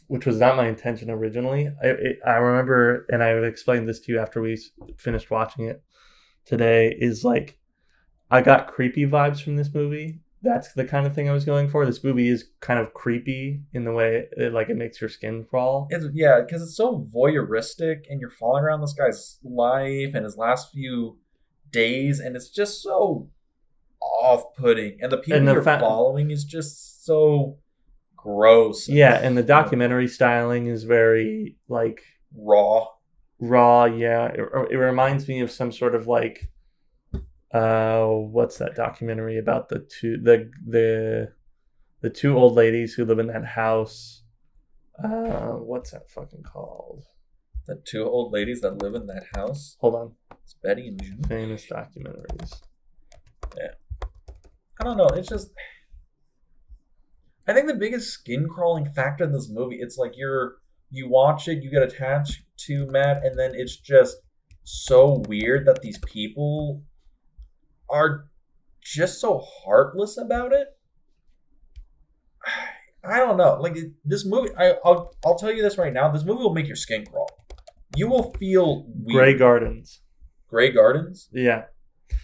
which 0.06 0.26
was 0.26 0.38
not 0.38 0.56
my 0.56 0.66
intention 0.66 1.08
originally. 1.08 1.68
I 1.82 1.86
it, 1.86 2.18
I 2.26 2.34
remember, 2.34 3.06
and 3.10 3.22
I 3.22 3.34
would 3.34 3.44
explain 3.44 3.86
this 3.86 4.00
to 4.00 4.12
you 4.12 4.18
after 4.18 4.40
we 4.42 4.58
finished 4.96 5.30
watching 5.30 5.66
it 5.66 5.82
today. 6.44 6.96
Is 6.98 7.24
like 7.24 7.58
I 8.30 8.42
got 8.42 8.66
creepy 8.66 9.06
vibes 9.06 9.40
from 9.40 9.56
this 9.56 9.72
movie. 9.72 10.20
That's 10.42 10.72
the 10.72 10.84
kind 10.84 11.06
of 11.06 11.14
thing 11.14 11.28
I 11.28 11.32
was 11.32 11.44
going 11.44 11.68
for. 11.68 11.84
This 11.84 12.02
movie 12.02 12.28
is 12.28 12.48
kind 12.60 12.80
of 12.80 12.94
creepy 12.94 13.60
in 13.72 13.84
the 13.84 13.92
way 13.92 14.26
it, 14.32 14.52
like 14.52 14.70
it 14.70 14.76
makes 14.76 15.00
your 15.00 15.10
skin 15.10 15.44
crawl. 15.44 15.86
It's, 15.90 16.06
yeah, 16.14 16.40
because 16.40 16.62
it's 16.62 16.76
so 16.76 17.06
voyeuristic, 17.14 18.04
and 18.08 18.20
you're 18.20 18.30
following 18.30 18.64
around 18.64 18.80
this 18.80 18.94
guy's 18.94 19.38
life 19.44 20.14
and 20.14 20.24
his 20.24 20.36
last 20.36 20.72
few 20.72 21.18
days, 21.70 22.20
and 22.20 22.34
it's 22.36 22.48
just 22.48 22.82
so 22.82 23.28
off-putting. 24.02 24.98
And 25.00 25.12
the 25.12 25.18
people 25.18 25.38
And 25.38 25.48
the 25.48 25.52
you're 25.54 25.62
fa- 25.62 25.78
following 25.80 26.30
is 26.30 26.44
just 26.44 27.04
so 27.04 27.58
gross. 28.16 28.88
Yeah, 28.88 29.14
and 29.22 29.36
the 29.36 29.42
documentary 29.42 30.08
styling 30.08 30.66
is 30.66 30.84
very 30.84 31.56
like 31.68 32.02
raw. 32.34 32.86
raw 33.40 33.84
yeah 33.86 34.26
it, 34.26 34.40
it 34.70 34.76
reminds 34.76 35.26
me 35.26 35.40
of 35.40 35.50
some 35.50 35.72
sort 35.72 35.94
of 35.94 36.06
like 36.06 36.52
uh 37.52 38.04
what's 38.06 38.58
that 38.58 38.76
documentary 38.76 39.36
about 39.38 39.68
the 39.68 39.80
two 39.80 40.16
the 40.22 40.48
the 40.66 41.32
the 42.02 42.10
two 42.10 42.36
old 42.36 42.54
ladies 42.54 42.94
who 42.94 43.04
live 43.04 43.18
in 43.18 43.26
that 43.26 43.44
house 43.44 44.22
uh 45.02 45.52
what's 45.56 45.90
that 45.90 46.08
fucking 46.10 46.42
called 46.44 47.04
The 47.66 47.80
two 47.84 48.04
old 48.04 48.32
ladies 48.32 48.60
that 48.60 48.80
live 48.82 48.94
in 48.94 49.06
that 49.08 49.24
house. 49.34 49.76
hold 49.80 49.94
on 49.96 50.12
It's 50.44 50.54
Betty 50.62 50.86
and 50.88 51.02
June. 51.02 51.22
famous 51.26 51.66
documentaries 51.66 52.60
I 54.80 54.84
don't 54.84 54.96
know. 54.96 55.08
It's 55.08 55.28
just. 55.28 55.50
I 57.46 57.52
think 57.52 57.66
the 57.66 57.74
biggest 57.74 58.10
skin 58.10 58.48
crawling 58.48 58.86
factor 58.86 59.24
in 59.24 59.32
this 59.32 59.48
movie, 59.50 59.78
it's 59.80 59.98
like 59.98 60.12
you're 60.16 60.56
you 60.90 61.08
watch 61.08 61.48
it, 61.48 61.62
you 61.62 61.70
get 61.70 61.82
attached 61.82 62.42
to 62.66 62.86
Matt, 62.86 63.24
and 63.24 63.38
then 63.38 63.52
it's 63.54 63.76
just 63.76 64.16
so 64.62 65.22
weird 65.28 65.66
that 65.66 65.82
these 65.82 65.98
people 65.98 66.82
are 67.88 68.26
just 68.80 69.20
so 69.20 69.44
heartless 69.64 70.16
about 70.16 70.52
it. 70.52 70.68
I 73.04 73.18
don't 73.18 73.36
know. 73.36 73.58
Like 73.60 73.76
this 74.04 74.24
movie, 74.24 74.50
I, 74.56 74.74
I'll 74.84 75.14
I'll 75.24 75.36
tell 75.38 75.52
you 75.52 75.62
this 75.62 75.78
right 75.78 75.92
now. 75.92 76.10
This 76.10 76.24
movie 76.24 76.42
will 76.42 76.54
make 76.54 76.66
your 76.66 76.76
skin 76.76 77.04
crawl. 77.04 77.28
You 77.96 78.08
will 78.08 78.32
feel 78.34 78.86
weird. 78.88 79.16
Grey 79.16 79.34
Gardens 79.34 80.00
Grey 80.48 80.70
Gardens. 80.70 81.28
yeah 81.32 81.64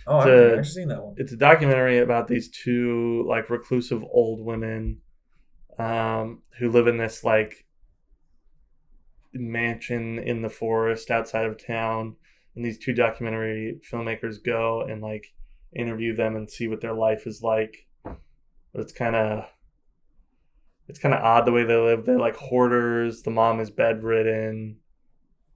Oh, 0.07 0.19
I've 0.19 0.69
seen 0.69 0.89
that 0.89 1.03
one. 1.03 1.15
it's 1.17 1.33
a 1.33 1.37
documentary 1.37 1.99
about 1.99 2.29
these 2.29 2.49
two 2.49 3.25
like 3.29 3.51
reclusive 3.51 4.05
old 4.05 4.45
women 4.45 5.01
um, 5.79 6.43
who 6.59 6.71
live 6.71 6.87
in 6.87 6.97
this 6.97 7.25
like 7.25 7.67
mansion 9.33 10.19
in 10.19 10.43
the 10.43 10.49
forest 10.49 11.11
outside 11.11 11.45
of 11.45 11.65
town. 11.65 12.17
And 12.55 12.65
these 12.65 12.79
two 12.79 12.93
documentary 12.95 13.81
filmmakers 13.91 14.43
go 14.43 14.83
and 14.83 15.03
like 15.03 15.35
interview 15.75 16.15
them 16.15 16.37
and 16.37 16.49
see 16.49 16.69
what 16.69 16.81
their 16.81 16.95
life 16.95 17.27
is 17.27 17.43
like. 17.43 17.87
But 18.05 18.83
it's 18.83 18.93
kind 18.93 19.17
of 19.17 19.45
it's 20.89 21.01
kind 21.01 21.15
of 21.15 21.23
odd 21.23 21.47
the 21.47 21.53
way 21.53 21.65
they 21.65 21.77
live. 21.77 22.05
They're 22.05 22.19
like 22.19 22.37
hoarders. 22.37 23.23
The 23.23 23.31
mom 23.31 23.61
is 23.61 23.71
bedridden. 23.71 24.77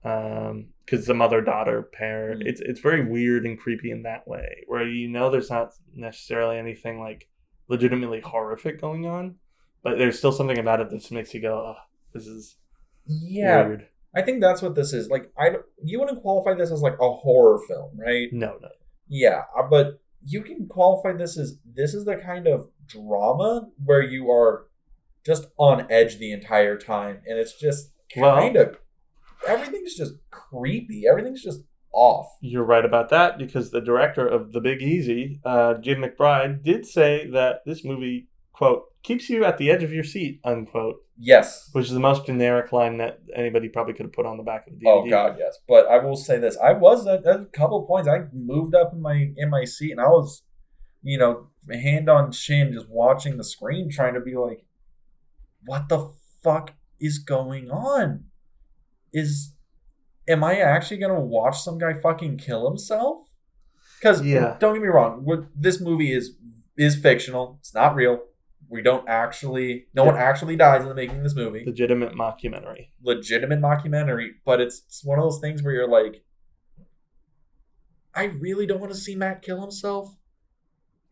Um 0.03 0.70
because 0.85 1.05
the 1.05 1.13
mother 1.13 1.41
daughter 1.41 1.81
pair 1.81 2.35
Mm. 2.35 2.41
it's 2.45 2.61
it's 2.61 2.79
very 2.79 3.05
weird 3.05 3.45
and 3.45 3.59
creepy 3.59 3.91
in 3.91 4.03
that 4.03 4.27
way 4.27 4.63
where 4.67 4.87
you 4.87 5.07
know 5.07 5.29
there's 5.29 5.49
not 5.49 5.73
necessarily 5.95 6.57
anything 6.57 6.99
like 6.99 7.27
legitimately 7.67 8.19
horrific 8.21 8.79
going 8.81 9.05
on 9.05 9.35
but 9.83 9.97
there's 9.97 10.17
still 10.17 10.31
something 10.31 10.57
about 10.59 10.79
it 10.81 10.89
that 10.89 10.99
just 10.99 11.11
makes 11.11 11.33
you 11.33 11.41
go 11.41 11.73
oh, 11.75 11.81
this 12.13 12.27
is 12.27 12.57
Yeah, 13.05 13.67
weird 13.67 13.87
I 14.13 14.21
think 14.21 14.41
that's 14.41 14.61
what 14.61 14.75
this 14.75 14.91
is. 14.91 15.07
Like, 15.09 15.31
I 15.37 15.55
you 15.81 15.97
wouldn't 16.01 16.21
qualify 16.21 16.53
this 16.53 16.69
as 16.69 16.81
like 16.81 16.97
a 16.99 17.11
horror 17.13 17.59
film, 17.65 17.91
right? 17.97 18.27
no 18.33 18.57
no 18.61 18.67
Yeah, 19.07 19.43
uh, 19.57 19.63
but 19.69 20.01
you 20.25 20.41
can 20.41 20.67
qualify 20.67 21.13
this 21.13 21.37
as 21.37 21.57
this 21.65 21.93
is 21.93 22.03
the 22.03 22.17
kind 22.17 22.45
of 22.45 22.67
drama 22.87 23.69
where 23.85 24.01
you 24.03 24.29
are 24.29 24.67
just 25.25 25.45
on 25.57 25.87
edge 25.89 26.17
the 26.17 26.33
entire 26.33 26.77
time, 26.77 27.21
and 27.25 27.39
it's 27.39 27.57
just 27.57 27.93
Well- 28.17 28.35
kind 28.35 28.57
of 28.57 28.77
everything's 29.47 29.95
just 29.95 30.13
creepy. 30.29 31.03
Everything's 31.09 31.43
just 31.43 31.61
off. 31.93 32.27
You're 32.41 32.63
right 32.63 32.85
about 32.85 33.09
that 33.09 33.37
because 33.37 33.71
the 33.71 33.81
director 33.81 34.25
of 34.27 34.53
The 34.53 34.61
Big 34.61 34.81
Easy, 34.81 35.41
uh, 35.43 35.75
Jim 35.75 36.01
McBride, 36.01 36.63
did 36.63 36.85
say 36.85 37.27
that 37.31 37.61
this 37.65 37.83
movie, 37.83 38.29
quote, 38.53 38.83
keeps 39.03 39.29
you 39.29 39.43
at 39.43 39.57
the 39.57 39.69
edge 39.69 39.83
of 39.83 39.91
your 39.91 40.03
seat, 40.03 40.39
unquote, 40.43 40.97
Yes. 41.17 41.69
which 41.73 41.85
is 41.87 41.91
the 41.91 41.99
most 41.99 42.25
generic 42.25 42.71
line 42.71 42.97
that 42.97 43.19
anybody 43.35 43.67
probably 43.69 43.93
could 43.93 44.05
have 44.05 44.13
put 44.13 44.25
on 44.25 44.37
the 44.37 44.43
back 44.43 44.67
of 44.67 44.73
the 44.73 44.85
DVD. 44.85 44.89
Oh 44.89 45.09
God, 45.09 45.35
yes. 45.37 45.57
But 45.67 45.87
I 45.87 45.97
will 45.99 46.15
say 46.15 46.37
this: 46.39 46.57
I 46.57 46.73
was 46.73 47.05
at, 47.07 47.25
at 47.25 47.41
a 47.41 47.45
couple 47.45 47.85
points. 47.85 48.07
I 48.07 48.23
moved 48.33 48.73
up 48.73 48.93
in 48.93 49.01
my 49.01 49.31
in 49.37 49.49
my 49.49 49.65
seat, 49.65 49.91
and 49.91 49.99
I 50.01 50.07
was, 50.07 50.43
you 51.03 51.17
know, 51.19 51.49
hand 51.71 52.09
on 52.09 52.31
chin, 52.31 52.73
just 52.73 52.89
watching 52.89 53.37
the 53.37 53.43
screen, 53.43 53.89
trying 53.91 54.13
to 54.15 54.19
be 54.19 54.35
like, 54.35 54.65
"What 55.65 55.89
the 55.89 56.11
fuck 56.43 56.73
is 56.99 57.19
going 57.19 57.69
on? 57.69 58.25
Is 59.13 59.53
am 60.27 60.43
I 60.43 60.57
actually 60.59 60.97
gonna 60.97 61.19
watch 61.19 61.61
some 61.61 61.77
guy 61.77 61.93
fucking 61.93 62.37
kill 62.37 62.67
himself?" 62.67 63.27
Because 63.99 64.23
Yeah. 64.25 64.57
don't 64.59 64.73
get 64.73 64.81
me 64.81 64.87
wrong, 64.87 65.23
what 65.25 65.45
this 65.55 65.79
movie 65.81 66.11
is 66.13 66.35
is 66.77 66.95
fictional. 66.95 67.57
It's 67.59 67.73
not 67.73 67.95
real. 67.95 68.21
We 68.69 68.81
don't 68.81 69.07
actually. 69.07 69.87
No 69.93 70.05
one 70.05 70.15
actually 70.15 70.55
dies 70.55 70.83
in 70.83 70.87
the 70.89 70.95
making 70.95 71.17
of 71.17 71.23
this 71.23 71.35
movie 71.35 71.63
Legitimate 71.65 72.13
mockumentary. 72.13 72.87
legitimate 73.03 73.59
mockumentary, 73.59 74.29
but 74.45 74.61
it's, 74.61 74.83
it's 74.87 75.03
one 75.03 75.19
of 75.19 75.23
those 75.25 75.39
things 75.41 75.61
where 75.61 75.73
you're 75.73 75.89
like, 75.89 76.23
I 78.13 78.23
really 78.25 78.65
don't 78.65 78.79
want 78.79 78.91
to 78.93 78.97
see 78.97 79.15
Matt 79.15 79.41
kill 79.41 79.61
himself. 79.61 80.15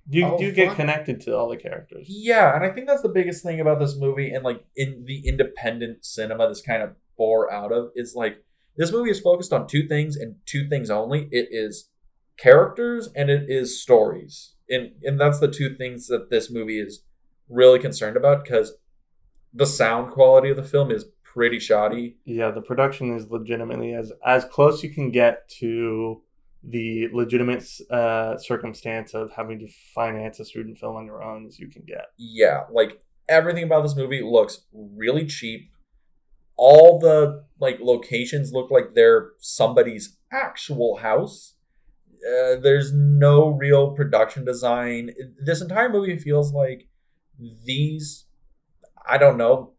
You 0.10 0.26
Oh, 0.26 0.38
do 0.40 0.52
get 0.52 0.76
connected 0.76 1.22
to 1.22 1.36
all 1.38 1.50
the 1.50 1.58
characters. 1.58 2.08
Yeah, 2.10 2.56
and 2.56 2.64
I 2.64 2.70
think 2.72 2.88
that's 2.88 3.02
the 3.04 3.10
biggest 3.10 3.44
thing 3.44 3.60
about 3.60 3.80
this 3.80 3.96
movie 3.98 4.32
and 4.32 4.44
like 4.44 4.66
in 4.76 5.06
the 5.06 5.28
independent 5.28 6.04
cinema 6.04 6.48
this 6.50 6.62
kind 6.62 6.82
of 6.82 6.96
bore 7.20 7.52
out 7.54 7.72
of 7.72 7.92
is 7.96 8.16
like 8.16 8.44
this 8.78 8.92
movie 8.92 9.12
is 9.12 9.20
focused 9.20 9.54
on 9.54 9.68
two 9.68 9.88
things 9.88 10.16
and 10.16 10.38
two 10.46 10.68
things 10.70 10.90
only. 10.90 11.28
It 11.32 11.50
is 11.52 11.90
characters 12.38 13.10
and 13.16 13.30
it 13.30 13.50
is 13.50 13.82
stories. 13.82 14.56
And 14.70 14.94
and 15.04 15.20
that's 15.20 15.40
the 15.40 15.52
two 15.52 15.76
things 15.76 16.08
that 16.08 16.30
this 16.32 16.50
movie 16.50 16.80
is 16.80 17.04
really 17.50 17.80
concerned 17.80 18.18
about 18.18 18.44
because 18.44 18.78
the 19.54 19.66
sound 19.66 20.12
quality 20.12 20.50
of 20.50 20.58
the 20.58 20.64
film 20.64 20.92
is 20.92 21.06
pretty 21.24 21.60
shoddy. 21.60 22.18
Yeah, 22.26 22.52
the 22.52 22.62
production 22.62 23.16
is 23.16 23.30
legitimately 23.30 23.94
as 23.94 24.12
as 24.26 24.46
close 24.46 24.82
you 24.84 24.90
can 24.90 25.12
get 25.12 25.50
to 25.60 26.22
the 26.64 27.08
legitimate 27.14 27.66
uh, 27.90 28.38
circumstance 28.38 29.14
of 29.14 29.32
having 29.32 29.60
to 29.60 29.68
finance 29.96 30.40
a 30.40 30.46
student 30.46 30.78
film 30.78 30.98
on 30.98 31.06
your 31.06 31.24
own 31.24 31.46
as 31.48 31.58
you 31.60 31.70
can 31.70 31.84
get. 31.86 32.08
yeah, 32.18 32.64
like 32.72 33.02
everything 33.30 33.64
about 33.64 33.82
this 33.84 33.96
movie 33.96 34.22
looks 34.22 34.64
really 34.74 35.26
cheap. 35.26 35.72
All 36.62 37.00
the 37.00 37.46
like 37.60 37.80
locations 37.82 38.52
look 38.52 38.70
like 38.70 38.94
they're 38.94 39.32
somebody's 39.40 40.18
actual 40.32 40.98
house. 40.98 41.56
Uh, 42.16 42.60
there's 42.62 42.92
no 42.94 43.48
real 43.48 43.92
production 43.92 44.44
design. 44.44 45.12
This 45.46 45.62
entire 45.62 45.90
movie 45.90 46.18
feels 46.18 46.52
like 46.54 46.90
these, 47.66 48.26
I 49.08 49.18
don't 49.18 49.38
know, 49.38 49.74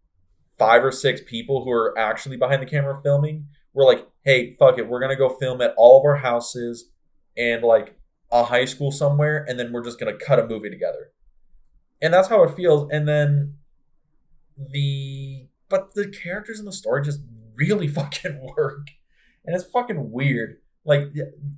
five 0.59 0.83
or 0.83 0.93
six 0.93 1.21
people 1.27 1.65
who 1.65 1.71
are 1.71 1.97
actually 1.99 2.39
behind 2.39 2.63
the 2.63 2.67
camera 2.67 2.99
filming 3.03 3.47
were 3.75 3.85
like, 3.85 4.09
hey, 4.25 4.55
fuck 4.59 4.79
it, 4.79 4.89
we're 4.89 5.01
gonna 5.01 5.17
go 5.17 5.29
film 5.29 5.61
at 5.61 5.75
all 5.77 6.01
of 6.01 6.07
our 6.07 6.17
houses 6.17 6.91
and 7.37 7.63
like 7.63 7.99
a 8.33 8.45
high 8.45 8.65
school 8.65 8.91
somewhere, 8.91 9.45
and 9.47 9.59
then 9.59 9.71
we're 9.73 9.85
just 9.85 9.99
gonna 10.01 10.17
cut 10.17 10.39
a 10.39 10.47
movie 10.47 10.71
together 10.71 11.13
and 12.01 12.13
that's 12.15 12.29
how 12.29 12.43
it 12.43 12.55
feels 12.55 12.89
and 12.91 13.07
then 13.07 13.55
the 14.73 15.49
but 15.71 15.95
the 15.95 16.09
characters 16.09 16.59
in 16.59 16.67
the 16.67 16.73
story 16.73 17.03
just 17.03 17.21
really 17.55 17.89
fucking 18.01 18.47
work. 18.57 18.89
And 19.45 19.57
it's 19.57 19.65
fucking 19.65 20.11
weird. 20.11 20.59
Like 20.85 21.09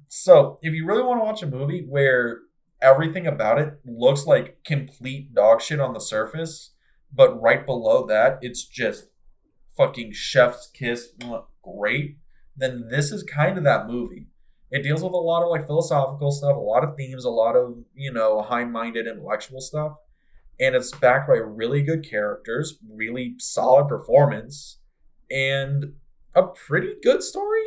so 0.08 0.58
if 0.62 0.72
you 0.72 0.86
really 0.86 1.02
want 1.02 1.20
to 1.20 1.24
watch 1.24 1.42
a 1.42 1.46
movie 1.46 1.84
where 1.88 2.40
everything 2.80 3.26
about 3.26 3.58
it 3.58 3.74
looks 3.84 4.26
like 4.26 4.58
complete 4.64 5.34
dog 5.34 5.60
shit 5.60 5.78
on 5.78 5.94
the 5.94 6.00
surface 6.00 6.72
but 7.12 7.40
right 7.40 7.64
below 7.64 8.04
that 8.04 8.38
it's 8.42 8.64
just 8.64 9.06
fucking 9.76 10.12
chef's 10.12 10.68
kiss 10.74 11.12
great 11.62 12.16
then 12.56 12.88
this 12.90 13.12
is 13.12 13.22
kind 13.22 13.56
of 13.56 13.64
that 13.64 13.86
movie. 13.86 14.26
It 14.70 14.82
deals 14.82 15.02
with 15.02 15.12
a 15.12 15.16
lot 15.16 15.42
of 15.42 15.50
like 15.50 15.66
philosophical 15.66 16.32
stuff 16.32 16.56
a 16.56 16.60
lot 16.60 16.82
of 16.82 16.96
themes 16.96 17.24
a 17.24 17.30
lot 17.30 17.54
of 17.54 17.76
you 17.94 18.12
know 18.12 18.42
high-minded 18.42 19.06
intellectual 19.06 19.60
stuff 19.60 19.92
and 20.61 20.74
it's 20.74 20.90
backed 20.92 21.28
by 21.28 21.34
really 21.34 21.82
good 21.82 22.09
characters, 22.09 22.78
really 22.88 23.34
solid 23.38 23.88
performance, 23.88 24.78
and 25.30 25.94
a 26.34 26.42
pretty 26.44 26.94
good 27.03 27.22
story. 27.22 27.62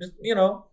Just, 0.00 0.12
You 0.20 0.34
know, 0.34 0.66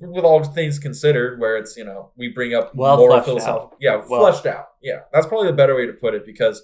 with 0.00 0.24
all 0.24 0.42
things 0.44 0.78
considered, 0.78 1.40
where 1.40 1.56
it's 1.56 1.76
you 1.76 1.84
know 1.84 2.10
we 2.16 2.28
bring 2.28 2.54
up 2.54 2.74
Well 2.74 2.96
more 2.96 3.22
philosophical, 3.22 3.76
yeah, 3.80 4.02
Well- 4.08 4.20
fleshed 4.30 4.46
out. 4.46 4.66
Yeah, 4.82 5.00
that's 5.12 5.26
probably 5.26 5.48
the 5.48 5.56
better 5.56 5.74
way 5.74 5.86
to 5.86 5.92
put 5.92 6.14
it 6.14 6.24
because 6.24 6.62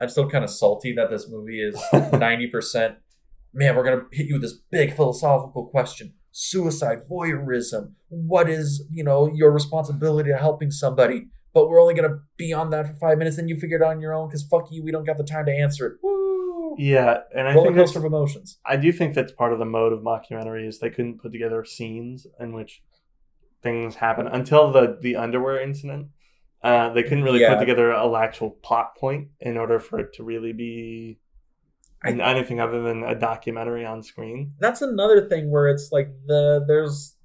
I'm 0.00 0.10
still 0.10 0.28
kind 0.28 0.44
of 0.44 0.50
salty 0.50 0.92
that 0.94 1.08
this 1.10 1.28
movie 1.28 1.62
is 1.62 1.80
ninety 2.12 2.48
percent. 2.48 2.96
Man, 3.54 3.74
we're 3.74 3.84
gonna 3.84 4.04
hit 4.12 4.26
you 4.26 4.34
with 4.34 4.42
this 4.42 4.58
big 4.70 4.94
philosophical 4.94 5.66
question: 5.68 6.12
suicide, 6.32 6.98
voyeurism. 7.10 7.92
What 8.08 8.50
is 8.50 8.84
you 8.90 9.02
know 9.04 9.30
your 9.32 9.50
responsibility 9.50 10.30
to 10.30 10.36
helping 10.36 10.70
somebody? 10.70 11.28
But 11.56 11.70
we're 11.70 11.80
only 11.80 11.94
gonna 11.94 12.18
be 12.36 12.52
on 12.52 12.68
that 12.68 12.86
for 12.86 12.92
five 12.96 13.16
minutes, 13.16 13.38
and 13.38 13.48
you 13.48 13.56
figure 13.58 13.78
it 13.78 13.82
out 13.82 13.92
on 13.92 14.00
your 14.02 14.12
own 14.12 14.28
because 14.28 14.42
fuck 14.42 14.70
you, 14.70 14.84
we 14.84 14.92
don't 14.92 15.06
got 15.06 15.16
the 15.16 15.24
time 15.24 15.46
to 15.46 15.52
answer 15.52 15.86
it. 15.86 15.92
Woo! 16.02 16.76
Yeah, 16.76 17.20
and 17.34 17.48
I 17.48 17.54
Roller 17.54 17.68
think 17.68 17.76
coaster 17.78 17.98
of 17.98 18.04
emotions. 18.04 18.58
I 18.66 18.76
do 18.76 18.92
think 18.92 19.14
that's 19.14 19.32
part 19.32 19.54
of 19.54 19.58
the 19.58 19.64
mode 19.64 19.94
of 19.94 20.00
mockumentary 20.00 20.68
is 20.68 20.80
they 20.80 20.90
couldn't 20.90 21.22
put 21.22 21.32
together 21.32 21.64
scenes 21.64 22.26
in 22.38 22.52
which 22.52 22.82
things 23.62 23.94
happen 23.94 24.26
until 24.26 24.70
the 24.70 24.98
the 25.00 25.16
underwear 25.16 25.58
incident. 25.58 26.08
Uh, 26.62 26.90
they 26.90 27.02
couldn't 27.02 27.24
really 27.24 27.40
Yeah. 27.40 27.54
put 27.54 27.60
together 27.60 27.90
a 27.90 28.12
actual 28.12 28.50
plot 28.50 28.94
point 28.94 29.28
in 29.40 29.56
order 29.56 29.80
for 29.80 29.98
it 29.98 30.12
to 30.16 30.24
really 30.24 30.52
be 30.52 31.20
anything 32.04 32.60
other 32.60 32.82
than 32.82 33.02
a 33.02 33.14
documentary 33.14 33.86
on 33.86 34.02
screen. 34.02 34.52
That's 34.58 34.82
another 34.82 35.26
thing 35.26 35.50
where 35.50 35.68
it's 35.68 35.90
like 35.90 36.10
the 36.26 36.62
there's 36.68 37.16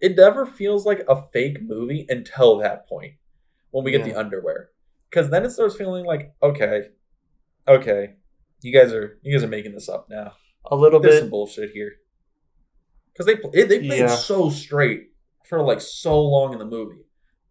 it 0.00 0.16
never 0.16 0.46
feels 0.46 0.86
like 0.86 1.04
a 1.08 1.26
fake 1.32 1.60
movie 1.60 2.06
until 2.08 2.56
that 2.58 2.88
point 2.88 3.14
when 3.70 3.84
we 3.84 3.90
get 3.90 4.04
the 4.04 4.14
underwear 4.14 4.70
because 5.10 5.30
then 5.30 5.44
it 5.44 5.50
starts 5.50 5.76
feeling 5.76 6.04
like 6.04 6.32
okay 6.42 6.88
okay 7.66 8.14
you 8.62 8.72
guys 8.72 8.92
are 8.92 9.18
you 9.22 9.32
guys 9.32 9.44
are 9.44 9.48
making 9.48 9.72
this 9.72 9.88
up 9.88 10.06
now 10.10 10.32
A 10.70 10.76
little 10.76 11.00
there's 11.00 11.14
bit. 11.16 11.20
some 11.20 11.30
bullshit 11.30 11.70
here 11.70 11.92
because 13.12 13.26
they 13.26 13.34
they 13.64 13.78
played 13.86 14.00
Yeah. 14.00 14.06
so 14.08 14.50
straight 14.50 15.08
for 15.48 15.62
like 15.62 15.80
so 15.80 16.20
long 16.20 16.52
in 16.52 16.58
the 16.58 16.64
movie 16.64 17.02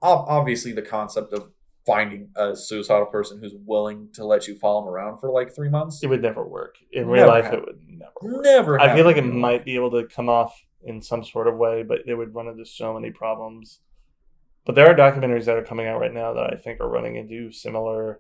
obviously 0.02 0.72
the 0.74 0.82
concept 0.82 1.34
of 1.34 1.52
finding 1.86 2.30
a 2.36 2.56
suicidal 2.56 3.06
person 3.08 3.40
who's 3.40 3.54
willing 3.66 4.10
to 4.14 4.26
let 4.26 4.48
you 4.48 4.56
follow 4.56 4.82
him 4.84 4.90
around 4.90 5.18
for 5.20 5.30
like 5.32 5.56
three 5.56 5.70
months 5.70 6.04
It 6.04 6.08
would 6.08 6.22
never 6.22 6.46
work. 6.46 6.76
In 6.92 7.04
Never 7.04 7.12
real 7.14 7.28
life, 7.28 7.46
happen. 7.46 7.60
it 7.60 7.66
would 7.66 7.80
never 7.88 8.12
work. 8.34 8.44
never 8.44 8.80
I 8.82 8.94
feel 8.94 9.06
like 9.06 9.16
it 9.16 9.22
might 9.26 9.64
be 9.64 9.76
able 9.76 9.92
to 9.92 10.06
come 10.06 10.28
off 10.28 10.54
in 10.84 11.02
some 11.02 11.24
sort 11.24 11.48
of 11.48 11.56
way, 11.56 11.84
but 11.84 12.00
it 12.06 12.14
would 12.14 12.36
run 12.36 12.48
into 12.50 12.66
so 12.66 12.94
many 12.94 13.10
problems. 13.12 13.80
But 14.68 14.76
there 14.76 14.92
are 14.92 14.94
documentaries 14.94 15.46
that 15.46 15.56
are 15.56 15.64
coming 15.64 15.88
out 15.88 16.02
right 16.02 16.14
now 16.14 16.34
that 16.34 16.54
I 16.54 16.58
think 16.58 16.82
are 16.82 16.90
running 16.90 17.16
into 17.16 17.54
similar 17.54 18.20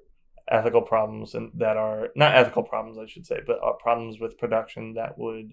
ethical 0.50 0.82
problems 0.82 1.36
and 1.36 1.52
that 1.56 1.76
are 1.76 2.08
not 2.16 2.36
ethical 2.36 2.64
problems, 2.64 2.98
I 2.98 3.06
should 3.06 3.28
say, 3.28 3.42
but 3.46 3.60
are 3.62 3.74
problems 3.74 4.18
with 4.18 4.38
production 4.38 4.94
that 4.94 5.18
would 5.18 5.52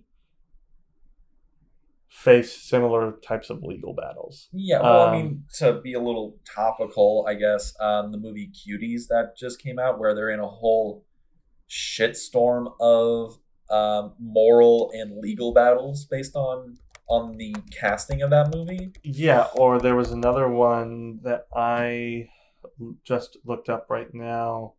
face 2.09 2.57
similar 2.57 3.17
types 3.27 3.51
of 3.51 3.65
legal 3.65 3.93
battles. 3.93 4.49
Yeah, 4.53 4.83
well, 4.83 5.01
I 5.01 5.07
Um, 5.07 5.13
mean, 5.13 5.45
to 5.59 5.81
be 5.81 5.95
a 5.95 6.01
little 6.01 6.37
topical, 6.47 7.27
I 7.29 7.35
guess, 7.35 7.75
um, 7.81 8.13
the 8.13 8.19
movie 8.19 8.53
Cuties 8.53 9.09
that 9.09 9.37
just 9.37 9.61
came 9.61 9.81
out, 9.81 9.99
where 9.99 10.15
they're 10.15 10.31
in 10.31 10.39
a 10.39 10.47
whole 10.47 11.05
shitstorm 11.69 12.73
of 12.79 13.39
um, 13.69 14.15
moral 14.21 14.93
and 14.95 15.19
legal 15.19 15.53
battles 15.53 16.05
based 16.05 16.37
on 16.37 16.79
on 17.09 17.37
the 17.37 17.55
casting 17.71 18.23
of 18.23 18.31
that 18.31 18.55
movie. 18.55 18.93
Yeah, 19.03 19.47
or 19.55 19.79
there 19.79 19.97
was 19.97 20.11
another 20.13 20.49
one 20.49 21.21
that 21.23 21.47
I 21.55 22.29
just 23.05 23.37
looked 23.45 23.69
up 23.69 23.87
right 23.91 24.13
now. 24.13 24.75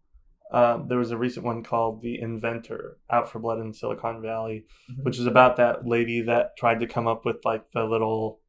Um, 0.51 0.87
there 0.87 0.97
was 0.97 1.11
a 1.11 1.17
recent 1.17 1.45
one 1.45 1.63
called 1.63 2.01
The 2.01 2.19
Inventor, 2.19 2.97
Out 3.09 3.29
for 3.31 3.39
Blood 3.39 3.59
in 3.59 3.73
Silicon 3.73 4.21
Valley, 4.21 4.65
Mhm. 4.91 5.03
which 5.03 5.19
is 5.19 5.25
about 5.25 5.55
that 5.57 5.87
lady 5.87 6.21
that 6.21 6.55
tried 6.57 6.79
to 6.81 6.87
come 6.87 7.07
up 7.07 7.25
with 7.25 7.43
like 7.45 7.71
the 7.71 7.83
little, 7.83 8.39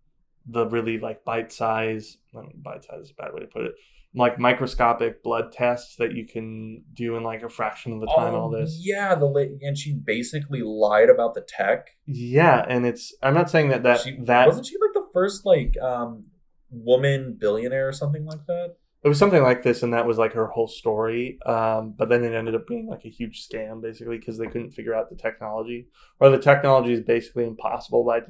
the 0.46 0.66
really 0.66 0.98
like 0.98 1.24
bite 1.24 1.52
size, 1.52 2.18
I 2.36 2.42
mean, 2.42 2.60
bite 2.62 2.84
size 2.84 3.00
is 3.02 3.10
a 3.10 3.14
bad 3.14 3.32
way 3.32 3.40
to 3.40 3.46
put 3.46 3.64
it, 3.64 3.74
like 4.16 4.38
microscopic 4.38 5.22
blood 5.22 5.52
tests 5.52 5.96
that 5.96 6.12
you 6.12 6.26
can 6.26 6.82
do 6.94 7.16
in 7.16 7.22
like 7.22 7.42
a 7.42 7.48
fraction 7.48 7.92
of 7.92 8.00
the 8.00 8.06
time. 8.06 8.34
all 8.34 8.52
Oh, 8.54 8.58
this. 8.58 8.80
yeah, 8.82 9.14
the 9.14 9.58
and 9.62 9.76
she 9.76 9.92
basically 9.94 10.62
lied 10.62 11.10
about 11.10 11.34
the 11.34 11.42
tech. 11.46 11.88
Yeah, 12.06 12.64
and 12.68 12.86
it's, 12.86 13.14
I'm 13.22 13.34
not 13.34 13.50
saying 13.50 13.68
that 13.68 13.82
that, 13.82 14.00
she, 14.00 14.16
that 14.24 14.46
wasn't 14.46 14.66
she 14.66 14.74
like 14.80 14.94
the 14.94 15.06
first 15.12 15.44
like 15.44 15.74
um 15.80 16.24
woman 16.70 17.36
billionaire 17.38 17.88
or 17.88 17.92
something 17.92 18.24
like 18.24 18.44
that. 18.46 18.76
it 19.04 19.08
was 19.08 19.18
something 19.18 19.42
like 19.42 19.62
this, 19.62 19.82
and 19.82 19.92
that 19.92 20.06
was 20.06 20.18
like 20.18 20.32
her 20.32 20.46
whole 20.48 20.66
story. 20.68 21.38
Um, 21.46 21.94
but 21.96 22.08
then 22.08 22.24
it 22.24 22.34
ended 22.34 22.54
up 22.54 22.66
being 22.66 22.88
like 22.88 23.04
a 23.04 23.08
huge 23.10 23.46
scam, 23.46 23.82
basically, 23.82 24.18
because 24.18 24.38
they 24.38 24.46
couldn't 24.46 24.72
figure 24.72 24.94
out 24.94 25.10
the 25.10 25.16
technology, 25.16 25.88
or 26.20 26.30
the 26.30 26.38
technology 26.38 26.92
is 26.94 27.00
basically 27.02 27.44
impossible 27.44 28.04
by 28.04 28.20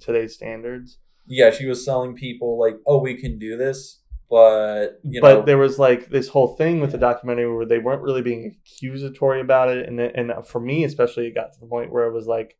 today's 0.00 0.34
standards. 0.34 0.98
Yeah, 1.26 1.50
she 1.50 1.66
was 1.66 1.84
selling 1.84 2.14
people 2.14 2.58
like, 2.58 2.76
oh, 2.86 2.98
we 3.00 3.14
can 3.20 3.38
do 3.38 3.56
this, 3.56 3.99
but 4.30 5.00
you 5.02 5.20
but 5.20 5.34
know, 5.34 5.42
there 5.42 5.58
was 5.58 5.78
like 5.78 6.10
this 6.10 6.28
whole 6.28 6.54
thing 6.54 6.80
with 6.80 6.92
the 6.92 6.98
documentary 6.98 7.52
where 7.52 7.66
they 7.66 7.80
weren't 7.80 8.02
really 8.02 8.22
being 8.22 8.56
accusatory 8.62 9.40
about 9.40 9.68
it, 9.68 9.88
and 9.88 10.00
and 10.00 10.46
for 10.46 10.60
me 10.60 10.84
especially, 10.84 11.26
it 11.26 11.34
got 11.34 11.52
to 11.52 11.60
the 11.60 11.66
point 11.66 11.92
where 11.92 12.06
it 12.06 12.12
was 12.12 12.26
like, 12.26 12.56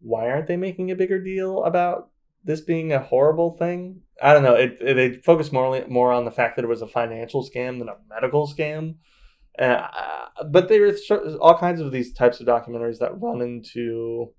why 0.00 0.30
aren't 0.30 0.46
they 0.46 0.56
making 0.56 0.90
a 0.90 0.96
bigger 0.96 1.20
deal 1.20 1.64
about 1.64 2.10
this 2.44 2.60
being 2.60 2.92
a 2.92 3.00
horrible 3.00 3.56
thing? 3.56 4.02
I 4.22 4.32
don't 4.32 4.44
know. 4.44 4.54
It, 4.54 4.78
it 4.80 4.94
they 4.94 5.14
focused 5.14 5.52
more 5.52 5.84
more 5.88 6.12
on 6.12 6.24
the 6.24 6.30
fact 6.30 6.54
that 6.54 6.64
it 6.64 6.68
was 6.68 6.82
a 6.82 6.86
financial 6.86 7.44
scam 7.44 7.80
than 7.80 7.88
a 7.88 7.96
medical 8.08 8.46
scam. 8.46 8.94
Uh, 9.58 9.88
but 10.48 10.68
there 10.68 10.86
are 10.86 11.36
all 11.40 11.58
kinds 11.58 11.80
of 11.80 11.90
these 11.90 12.12
types 12.12 12.38
of 12.38 12.46
documentaries 12.46 13.00
that 13.00 13.20
run 13.20 13.40
into 13.40 14.32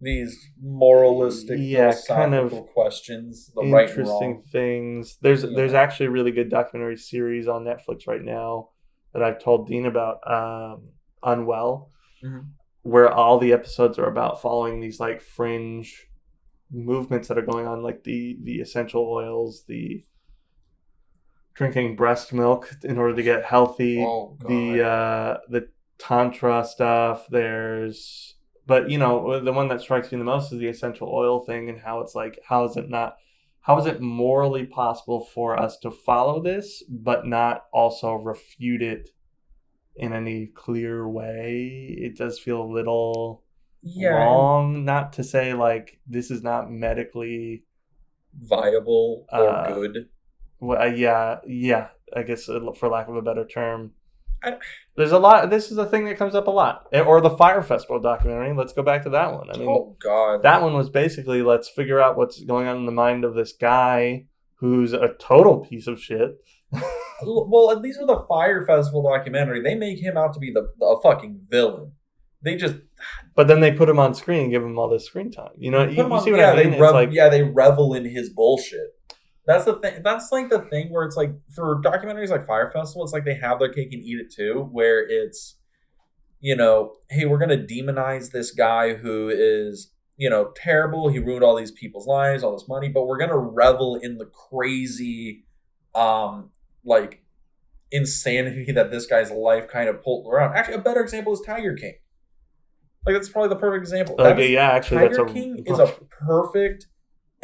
these 0.00 0.50
moralistic, 0.60 1.58
Yeah, 1.60 1.94
kind 2.06 2.34
of 2.34 2.52
questions, 2.74 3.50
the 3.54 3.62
interesting 3.62 4.32
wrong. 4.34 4.42
things. 4.52 5.16
There's 5.22 5.42
Yeah. 5.44 5.50
there's 5.54 5.72
actually 5.74 6.06
a 6.06 6.10
really 6.10 6.32
good 6.32 6.50
documentary 6.50 6.96
series 6.98 7.48
on 7.48 7.64
Netflix 7.64 8.06
right 8.06 8.22
now 8.22 8.70
that 9.12 9.22
I've 9.22 9.38
told 9.42 9.66
Dean 9.68 9.86
about, 9.86 10.18
um, 10.30 10.88
Unwell, 11.22 11.90
Mhm. 12.22 12.48
where 12.82 13.10
all 13.10 13.38
the 13.38 13.52
episodes 13.52 13.98
are 13.98 14.08
about 14.08 14.40
following 14.42 14.80
these 14.80 15.00
like 15.00 15.20
fringe 15.22 16.08
movements 16.70 17.28
that 17.28 17.38
are 17.38 17.42
going 17.42 17.66
on, 17.66 17.82
like 17.82 18.04
the 18.04 18.38
the 18.42 18.60
essential 18.60 19.02
oils, 19.10 19.64
the 19.66 20.04
drinking 21.54 21.96
breast 21.96 22.32
milk 22.34 22.70
in 22.84 22.98
order 22.98 23.14
to 23.14 23.22
get 23.22 23.44
healthy, 23.44 24.04
Oh, 24.04 24.36
the 24.46 24.82
uh, 24.86 25.38
the 25.48 25.68
tantra 25.98 26.64
stuff. 26.64 27.26
There's, 27.30 28.35
but 28.66 28.90
you 28.90 28.98
know, 28.98 29.40
the 29.40 29.52
one 29.52 29.68
that 29.68 29.80
strikes 29.80 30.10
me 30.12 30.18
the 30.18 30.24
most 30.24 30.52
is 30.52 30.58
the 30.58 30.68
essential 30.68 31.08
oil 31.12 31.44
thing 31.44 31.68
and 31.68 31.80
how 31.80 32.00
it's 32.00 32.14
like, 32.14 32.38
how 32.48 32.64
is 32.64 32.76
it 32.76 32.88
not, 32.90 33.16
how 33.60 33.78
is 33.78 33.86
it 33.86 34.00
morally 34.00 34.66
possible 34.66 35.24
for 35.34 35.58
us 35.58 35.78
to 35.78 35.90
follow 35.90 36.42
this, 36.42 36.82
but 36.88 37.26
not 37.26 37.64
also 37.72 38.14
refute 38.14 38.82
it 38.82 39.10
in 39.96 40.12
any 40.12 40.46
clear 40.46 41.08
way? 41.08 41.94
It 41.98 42.16
does 42.16 42.38
feel 42.38 42.62
a 42.62 42.72
little 42.72 43.44
yeah, 43.82 44.08
wrong. 44.08 44.84
Not 44.84 45.12
to 45.14 45.24
say 45.24 45.54
like 45.54 46.00
this 46.06 46.30
is 46.30 46.42
not 46.42 46.70
medically. 46.70 47.64
viable 48.40 49.26
or 49.32 49.48
Uh, 49.48 49.72
good. 49.74 50.08
Well, 50.60 50.80
uh, 50.80 50.86
yeah, 50.86 51.40
yeah. 51.46 51.88
I 52.14 52.22
guess 52.22 52.48
uh, 52.48 52.60
for 52.78 52.88
lack 52.88 53.08
of 53.08 53.16
a 53.16 53.22
better 53.22 53.46
term, 53.46 53.92
I- 54.42 54.58
there's 54.96 55.12
a 55.12 55.18
lot. 55.18 55.50
This 55.50 55.70
is 55.70 55.78
a 55.78 55.86
thing 55.86 56.04
that 56.06 56.16
comes 56.18 56.34
up 56.34 56.46
a 56.46 56.50
lot. 56.50 56.86
Eh, 56.92 57.00
Or 57.00 57.20
the 57.20 57.30
Fyre 57.30 57.62
Festival 57.62 58.00
documentary. 58.00 58.54
Let's 58.56 58.72
go 58.72 58.82
back 58.82 59.02
to 59.02 59.10
that 59.10 59.32
one. 59.34 59.48
I 59.52 59.58
mean, 59.58 59.68
oh 59.68 59.96
God, 60.02 60.42
that 60.42 60.62
one 60.62 60.74
was 60.74 60.88
basically 60.90 61.42
let's 61.42 61.68
figure 61.68 62.00
out 62.00 62.16
what's 62.16 62.42
going 62.44 62.66
on 62.66 62.76
in 62.78 62.86
the 62.86 62.92
mind 62.92 63.24
of 63.24 63.34
this 63.34 63.52
guy 63.52 64.26
who's 64.60 64.92
a 64.94 65.14
total 65.18 65.58
piece 65.58 65.86
of 65.86 66.00
shit. 66.00 66.38
well, 67.22 67.70
at 67.70 67.80
least 67.80 67.98
with 68.00 68.08
the 68.08 68.24
Fyre 68.28 68.66
Festival 68.66 69.02
documentary, 69.02 69.60
they 69.62 69.74
make 69.74 69.98
him 70.00 70.16
out 70.16 70.32
to 70.34 70.40
be 70.40 70.50
the, 70.52 70.68
the 70.78 70.86
a 70.86 71.00
fucking 71.02 71.40
villain. 71.48 71.92
They 72.42 72.56
just 72.56 72.76
But 73.34 73.48
then 73.48 73.60
they 73.60 73.72
put 73.72 73.88
him 73.88 73.98
on 73.98 74.14
screen 74.14 74.42
and 74.44 74.50
give 74.50 74.62
him 74.62 74.78
all 74.78 74.88
this 74.88 75.04
screen 75.06 75.30
time. 75.30 75.50
You 75.58 75.70
know, 75.70 75.84
you, 75.84 75.96
you 75.96 76.02
on- 76.04 76.22
see 76.22 76.30
what 76.30 76.40
yeah, 76.40 76.52
I 76.52 76.56
mean? 76.62 76.72
they 76.72 76.80
rev- 76.80 76.94
like 76.94 77.08
yeah, 77.12 77.28
they 77.28 77.42
revel 77.42 77.94
in 77.94 78.04
his 78.04 78.30
bullshit. 78.30 78.95
That's 79.46 79.64
the 79.64 79.74
thing. 79.74 80.02
That's 80.02 80.32
like 80.32 80.50
the 80.50 80.60
thing 80.60 80.90
where 80.90 81.04
it's 81.04 81.16
like 81.16 81.30
for 81.54 81.80
documentaries 81.80 82.30
like 82.30 82.46
Fyre 82.46 82.70
Festival, 82.72 83.04
it's 83.04 83.12
like 83.12 83.24
they 83.24 83.36
have 83.36 83.60
their 83.60 83.72
cake 83.72 83.92
and 83.92 84.02
eat 84.02 84.18
it 84.18 84.32
too. 84.32 84.68
Where 84.72 85.06
it's, 85.08 85.56
you 86.40 86.56
know, 86.56 86.94
hey, 87.10 87.26
we're 87.26 87.38
gonna 87.38 87.56
demonize 87.56 88.32
this 88.32 88.50
guy 88.50 88.94
who 88.94 89.28
is, 89.28 89.92
you 90.16 90.28
know, 90.28 90.52
terrible. 90.56 91.08
He 91.08 91.20
ruined 91.20 91.44
all 91.44 91.54
these 91.54 91.70
people's 91.70 92.08
lives, 92.08 92.42
all 92.42 92.52
this 92.52 92.68
money, 92.68 92.88
but 92.88 93.06
we're 93.06 93.18
gonna 93.18 93.38
revel 93.38 93.94
in 93.94 94.18
the 94.18 94.26
crazy, 94.26 95.44
um, 95.94 96.50
like 96.84 97.22
insanity 97.92 98.72
that 98.72 98.90
this 98.90 99.06
guy's 99.06 99.30
life 99.30 99.68
kind 99.68 99.88
of 99.88 100.02
pulled 100.02 100.26
around. 100.26 100.56
Actually, 100.56 100.74
a 100.74 100.80
better 100.80 101.00
example 101.00 101.32
is 101.32 101.40
Tiger 101.46 101.74
King. 101.74 101.94
Like 103.06 103.14
that's 103.14 103.28
probably 103.28 103.50
the 103.50 103.56
perfect 103.56 103.82
example. 103.82 104.16
Okay, 104.18 104.52
yeah, 104.52 104.70
actually, 104.70 105.08
Tiger 105.08 105.22
a 105.24 105.32
King 105.32 105.62
is 105.64 105.78
a 105.78 105.86
perfect 106.26 106.88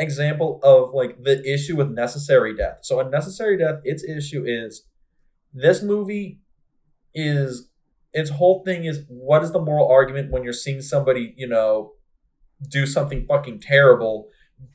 example 0.02 0.60
of 0.62 0.92
like 0.92 1.22
the 1.22 1.42
issue 1.50 1.76
with 1.76 1.90
necessary 1.90 2.54
death. 2.54 2.78
So 2.82 3.00
unnecessary 3.00 3.56
death, 3.56 3.76
its 3.84 4.04
issue 4.04 4.44
is 4.46 4.84
this 5.54 5.82
movie 5.82 6.40
is 7.14 7.68
its 8.12 8.30
whole 8.30 8.62
thing 8.64 8.84
is 8.84 9.04
what 9.08 9.42
is 9.42 9.52
the 9.52 9.60
moral 9.60 9.88
argument 9.88 10.30
when 10.30 10.44
you're 10.44 10.52
seeing 10.52 10.82
somebody, 10.82 11.34
you 11.36 11.46
know, 11.46 11.92
do 12.68 12.86
something 12.86 13.24
fucking 13.26 13.60
terrible? 13.60 14.28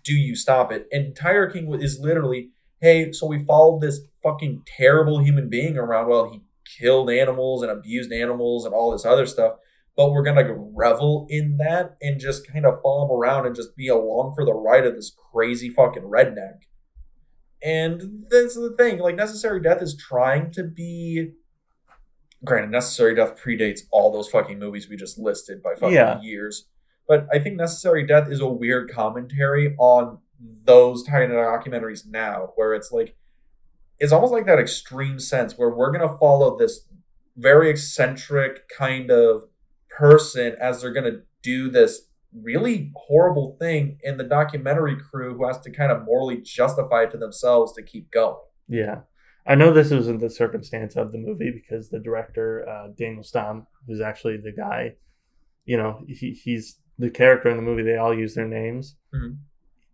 Do 0.04 0.14
you 0.14 0.36
stop 0.36 0.72
it? 0.72 0.88
And 0.92 1.16
Tiger 1.16 1.48
King 1.48 1.72
is 1.80 2.00
literally, 2.00 2.50
hey, 2.82 3.12
so 3.12 3.28
we 3.28 3.46
followed 3.46 3.82
this 3.82 4.02
fucking 4.24 4.64
terrible 4.66 5.24
human 5.24 5.50
being 5.50 5.78
around 5.78 6.10
while 6.10 6.30
he 6.30 6.42
killed 6.80 7.10
animals 7.10 7.62
and 7.62 7.72
abused 7.72 8.12
animals 8.12 8.66
and 8.66 8.74
all 8.74 8.92
this 8.92 9.06
other 9.06 9.26
stuff 9.26 9.54
but 9.98 10.12
we're 10.12 10.24
gonna 10.24 10.54
revel 10.54 11.26
in 11.30 11.58
that 11.58 11.98
and 12.02 12.20
just 12.20 12.48
kind 12.48 12.66
of 12.66 12.80
follow 12.84 13.06
him 13.06 13.12
around 13.12 13.46
and 13.48 13.56
just 13.56 13.76
be 13.76 13.88
along 13.88 14.34
for 14.36 14.46
the 14.46 14.54
ride 14.54 14.86
of 14.86 14.96
this 14.96 15.12
crazy 15.34 15.70
fucking 15.70 16.04
redneck. 16.04 16.62
And 17.64 18.26
that's 18.30 18.54
the 18.54 18.76
thing, 18.78 19.00
like 19.00 19.16
Necessary 19.16 19.60
Death 19.60 19.82
is 19.82 19.98
trying 19.98 20.52
to 20.52 20.64
be 20.64 21.32
granted, 22.46 22.70
Necessary 22.70 23.16
Death 23.16 23.42
predates 23.42 23.82
all 23.92 24.12
those 24.12 24.30
fucking 24.30 24.60
movies 24.60 24.88
we 24.88 24.96
just 24.96 25.18
listed 25.18 25.64
by 25.64 25.74
fucking 25.74 25.96
Yeah. 25.96 26.22
years. 26.22 26.70
But 27.08 27.28
I 27.34 27.40
think 27.40 27.56
Necessary 27.56 28.06
Death 28.06 28.30
is 28.32 28.40
a 28.40 28.48
weird 28.48 28.92
commentary 28.92 29.76
on 29.80 30.20
those 30.40 31.02
kind 31.04 31.32
of 31.32 31.38
documentaries 31.38 32.06
now, 32.08 32.52
where 32.56 32.76
it's 32.76 32.92
like 32.92 33.16
it's 34.00 34.12
almost 34.12 34.32
like 34.32 34.46
that 34.46 34.60
extreme 34.60 35.20
sense 35.20 35.58
where 35.58 35.72
we're 35.72 35.92
gonna 35.92 36.16
follow 36.20 36.56
this 36.56 36.88
very 37.36 37.72
eccentric 37.72 38.70
kind 38.70 39.10
of 39.10 39.46
person 39.98 40.56
as 40.60 40.82
they're 40.82 40.94
going 40.94 41.12
to 41.12 41.22
do 41.42 41.70
this 41.70 42.08
really 42.34 42.92
horrible 42.96 43.56
thing 43.60 43.98
and 44.04 44.20
the 44.20 44.24
documentary 44.24 44.96
crew 44.96 45.36
who 45.36 45.48
has 45.48 45.60
to 45.62 45.72
kind 45.72 45.92
of 45.92 46.04
morally 46.06 46.42
justify 46.42 47.04
it 47.04 47.12
to 47.12 47.18
themselves 47.18 47.74
to 47.74 47.82
keep 47.82 48.12
going 48.12 48.38
Yeah. 48.68 49.02
I 49.50 49.56
know 49.56 49.72
this 49.72 49.92
isn't 49.94 50.20
the 50.20 50.30
circumstance 50.30 50.98
of 50.98 51.14
the 51.14 51.18
movie 51.18 51.52
because 51.52 51.90
the 51.90 52.00
director, 52.00 52.68
uh, 52.68 52.90
Daniel 52.98 53.24
Stamm, 53.24 53.66
who's 53.88 54.02
actually 54.02 54.36
the 54.38 54.52
guy, 54.52 54.96
you 55.64 55.78
know, 55.78 56.04
he, 56.08 56.32
he's 56.32 56.80
the 57.00 57.10
character 57.10 57.50
in 57.50 57.56
the 57.56 57.64
movie. 57.64 57.84
They 57.84 57.96
all 57.96 58.14
use 58.14 58.36
their 58.36 58.48
names. 58.48 58.98
Mhm. 59.16 59.38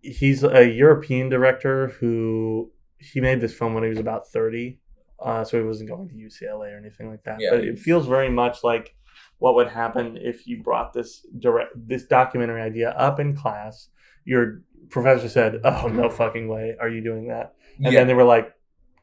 He's 0.02 0.44
a 0.44 0.68
European 0.68 1.30
director 1.30 1.90
who 2.00 2.72
he 2.98 3.22
made 3.22 3.42
this 3.42 3.54
film 3.54 3.76
when 3.76 3.84
he 3.84 3.90
was 3.90 4.00
about 4.00 4.28
30. 4.28 4.80
Uh, 5.24 5.44
so 5.44 5.60
he 5.60 5.64
wasn't 5.64 5.90
going 5.90 6.10
to 6.10 6.16
UCLA 6.16 6.74
or 6.74 6.78
anything 6.78 7.10
like 7.12 7.24
that. 7.24 7.38
Yeah, 7.40 7.52
but 7.52 7.64
it 7.64 7.78
feels 7.78 8.08
very 8.08 8.30
much 8.30 8.64
like 8.64 8.96
what 9.44 9.56
would 9.56 9.68
happen 9.68 10.16
if 10.32 10.48
you 10.48 10.64
brought 10.64 10.94
this 10.94 11.26
direct 11.38 11.72
this 11.76 12.04
documentary 12.06 12.62
idea 12.62 12.92
up 12.92 13.20
in 13.20 13.36
class. 13.36 13.90
Your 14.24 14.62
professor 14.90 15.28
said, 15.28 15.60
"Oh 15.66 15.88
no 15.90 16.10
fucking 16.22 16.48
way, 16.48 16.66
are 16.80 16.88
you 16.96 17.02
doing 17.04 17.28
that?" 17.28 17.48
And 17.84 17.92
yeah 17.92 18.00
then 18.00 18.08
they 18.08 18.14
were 18.14 18.24
like, 18.36 18.48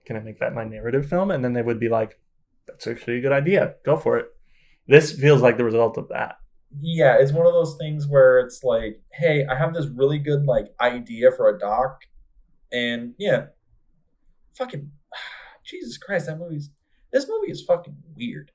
"Can 0.07 0.17
I 0.17 0.21
make 0.21 0.39
that 0.41 0.55
my 0.55 0.65
narrative 0.65 1.07
film?" 1.07 1.31
And 1.31 1.45
then 1.45 1.53
they 1.53 1.61
would 1.69 1.79
be 1.79 1.91
like, 1.91 2.19
"That's 2.67 2.87
actually 2.87 3.19
a 3.19 3.21
good 3.21 3.33
idea. 3.43 3.75
Go 3.85 3.99
for 3.99 4.17
it." 4.19 4.29
This 4.87 5.13
feels 5.13 5.43
like 5.43 5.59
the 5.59 5.65
result 5.73 5.99
of 5.99 6.09
that. 6.09 6.37
yeah 6.81 7.17
it's 7.21 7.33
one 7.33 7.47
of 7.47 7.53
those 7.53 7.77
things 7.83 8.07
where 8.15 8.39
it's 8.45 8.61
like 8.73 8.95
hey 9.21 9.45
i 9.53 9.55
have 9.63 9.75
this 9.75 9.89
really 10.01 10.19
good 10.29 10.43
like 10.55 10.67
idea 10.81 11.29
for 11.37 11.49
a 11.53 11.59
doc 11.59 11.93
and 12.73 13.15
yeah 13.19 13.41
fucking 14.59 14.85
jesus 15.71 15.99
christ 15.99 16.27
that 16.27 16.39
movie's 16.39 16.71
this 17.13 17.27
movie 17.29 17.51
is 17.51 17.61
fucking 17.71 17.97
weird 18.17 18.53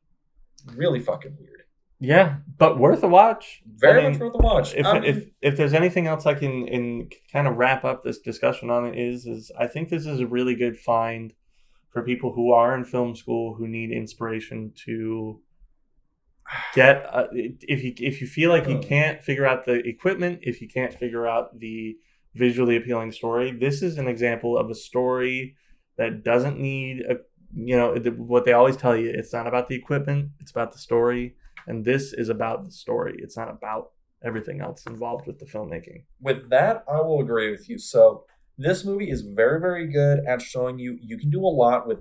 really 0.84 1.02
fucking 1.12 1.36
weird 1.40 1.62
Yeah, 2.00 2.38
but 2.58 2.78
worth 2.78 3.04
a 3.04 3.08
watch. 3.08 3.62
very 3.66 4.00
I 4.02 4.10
mean, 4.10 4.12
much 4.14 4.22
worth 4.22 4.36
a 4.36 4.38
watch 4.38 4.76
If, 4.76 4.86
I 4.86 4.94
mean, 5.00 5.04
if 5.06 5.30
if 5.42 5.58
there's 5.58 5.74
anything 5.74 6.08
else 6.08 6.26
I 6.26 6.34
can 6.34 6.68
in 6.68 7.10
kind 7.32 7.48
of 7.48 7.56
wrap 7.56 7.86
up 7.86 8.04
this 8.04 8.20
discussion 8.20 8.70
on 8.70 8.86
it 8.86 8.98
is 8.98 9.26
is 9.26 9.52
I 9.58 9.68
think 9.68 9.90
this 9.90 10.06
is 10.06 10.20
a 10.20 10.28
really 10.28 10.56
good 10.56 10.78
find 10.78 11.34
for 11.92 12.04
people 12.04 12.34
who 12.34 12.52
are 12.52 12.76
in 12.76 12.86
film 12.86 13.16
school 13.16 13.56
who 13.56 13.68
need 13.68 13.92
inspiration 13.92 14.74
to 14.86 15.42
get 16.74 17.06
uh, 17.14 17.28
if 17.32 17.84
you 17.84 17.94
if 17.98 18.22
you 18.22 18.28
feel 18.28 18.50
like 18.50 18.68
you 18.68 18.76
Hmm. 18.76 18.82
can't 18.82 19.24
figure 19.24 19.46
out 19.46 19.66
the 19.66 19.76
equipment 19.88 20.40
if 20.44 20.62
you 20.62 20.68
can't 20.68 20.94
figure 20.94 21.28
out 21.28 21.60
the 21.60 21.98
visually 22.36 22.76
appealing 22.76 23.12
story 23.12 23.52
this 23.52 23.82
is 23.82 23.98
an 23.98 24.08
example 24.08 24.58
of 24.58 24.70
a 24.70 24.76
story 24.76 25.56
that 25.98 26.24
doesn't 26.24 26.60
need 26.60 27.02
a 27.02 27.16
you 27.54 27.76
know 27.78 27.96
what 28.18 28.46
they 28.46 28.54
always 28.54 28.76
tell 28.78 28.96
you 28.96 29.10
it's 29.10 29.34
not 29.34 29.48
about 29.48 29.68
the 29.70 29.76
equipment 29.76 30.30
it's 30.40 30.52
about 30.52 30.72
the 30.74 30.78
story 30.78 31.36
and 31.68 31.86
this 31.86 32.14
is 32.14 32.30
about 32.30 32.66
the 32.66 32.72
story 32.72 33.16
it's 33.20 33.38
not 33.38 33.50
about 33.50 33.92
everything 34.24 34.62
else 34.62 34.86
involved 34.88 35.28
with 35.28 35.40
the 35.40 35.46
filmmaking 35.46 36.04
with 36.22 36.50
that, 36.50 36.84
I 36.88 37.02
will 37.02 37.20
agree 37.22 37.52
with 37.52 37.70
you. 37.70 37.78
So 37.78 38.26
this 38.58 38.86
movie 38.86 39.10
is 39.12 39.22
very, 39.22 39.60
very 39.60 39.86
good 39.92 40.20
at 40.26 40.42
showing 40.42 40.80
you 40.80 40.98
you 41.02 41.18
can 41.18 41.30
do 41.30 41.42
a 41.42 41.54
lot 41.64 41.88
with 41.88 42.00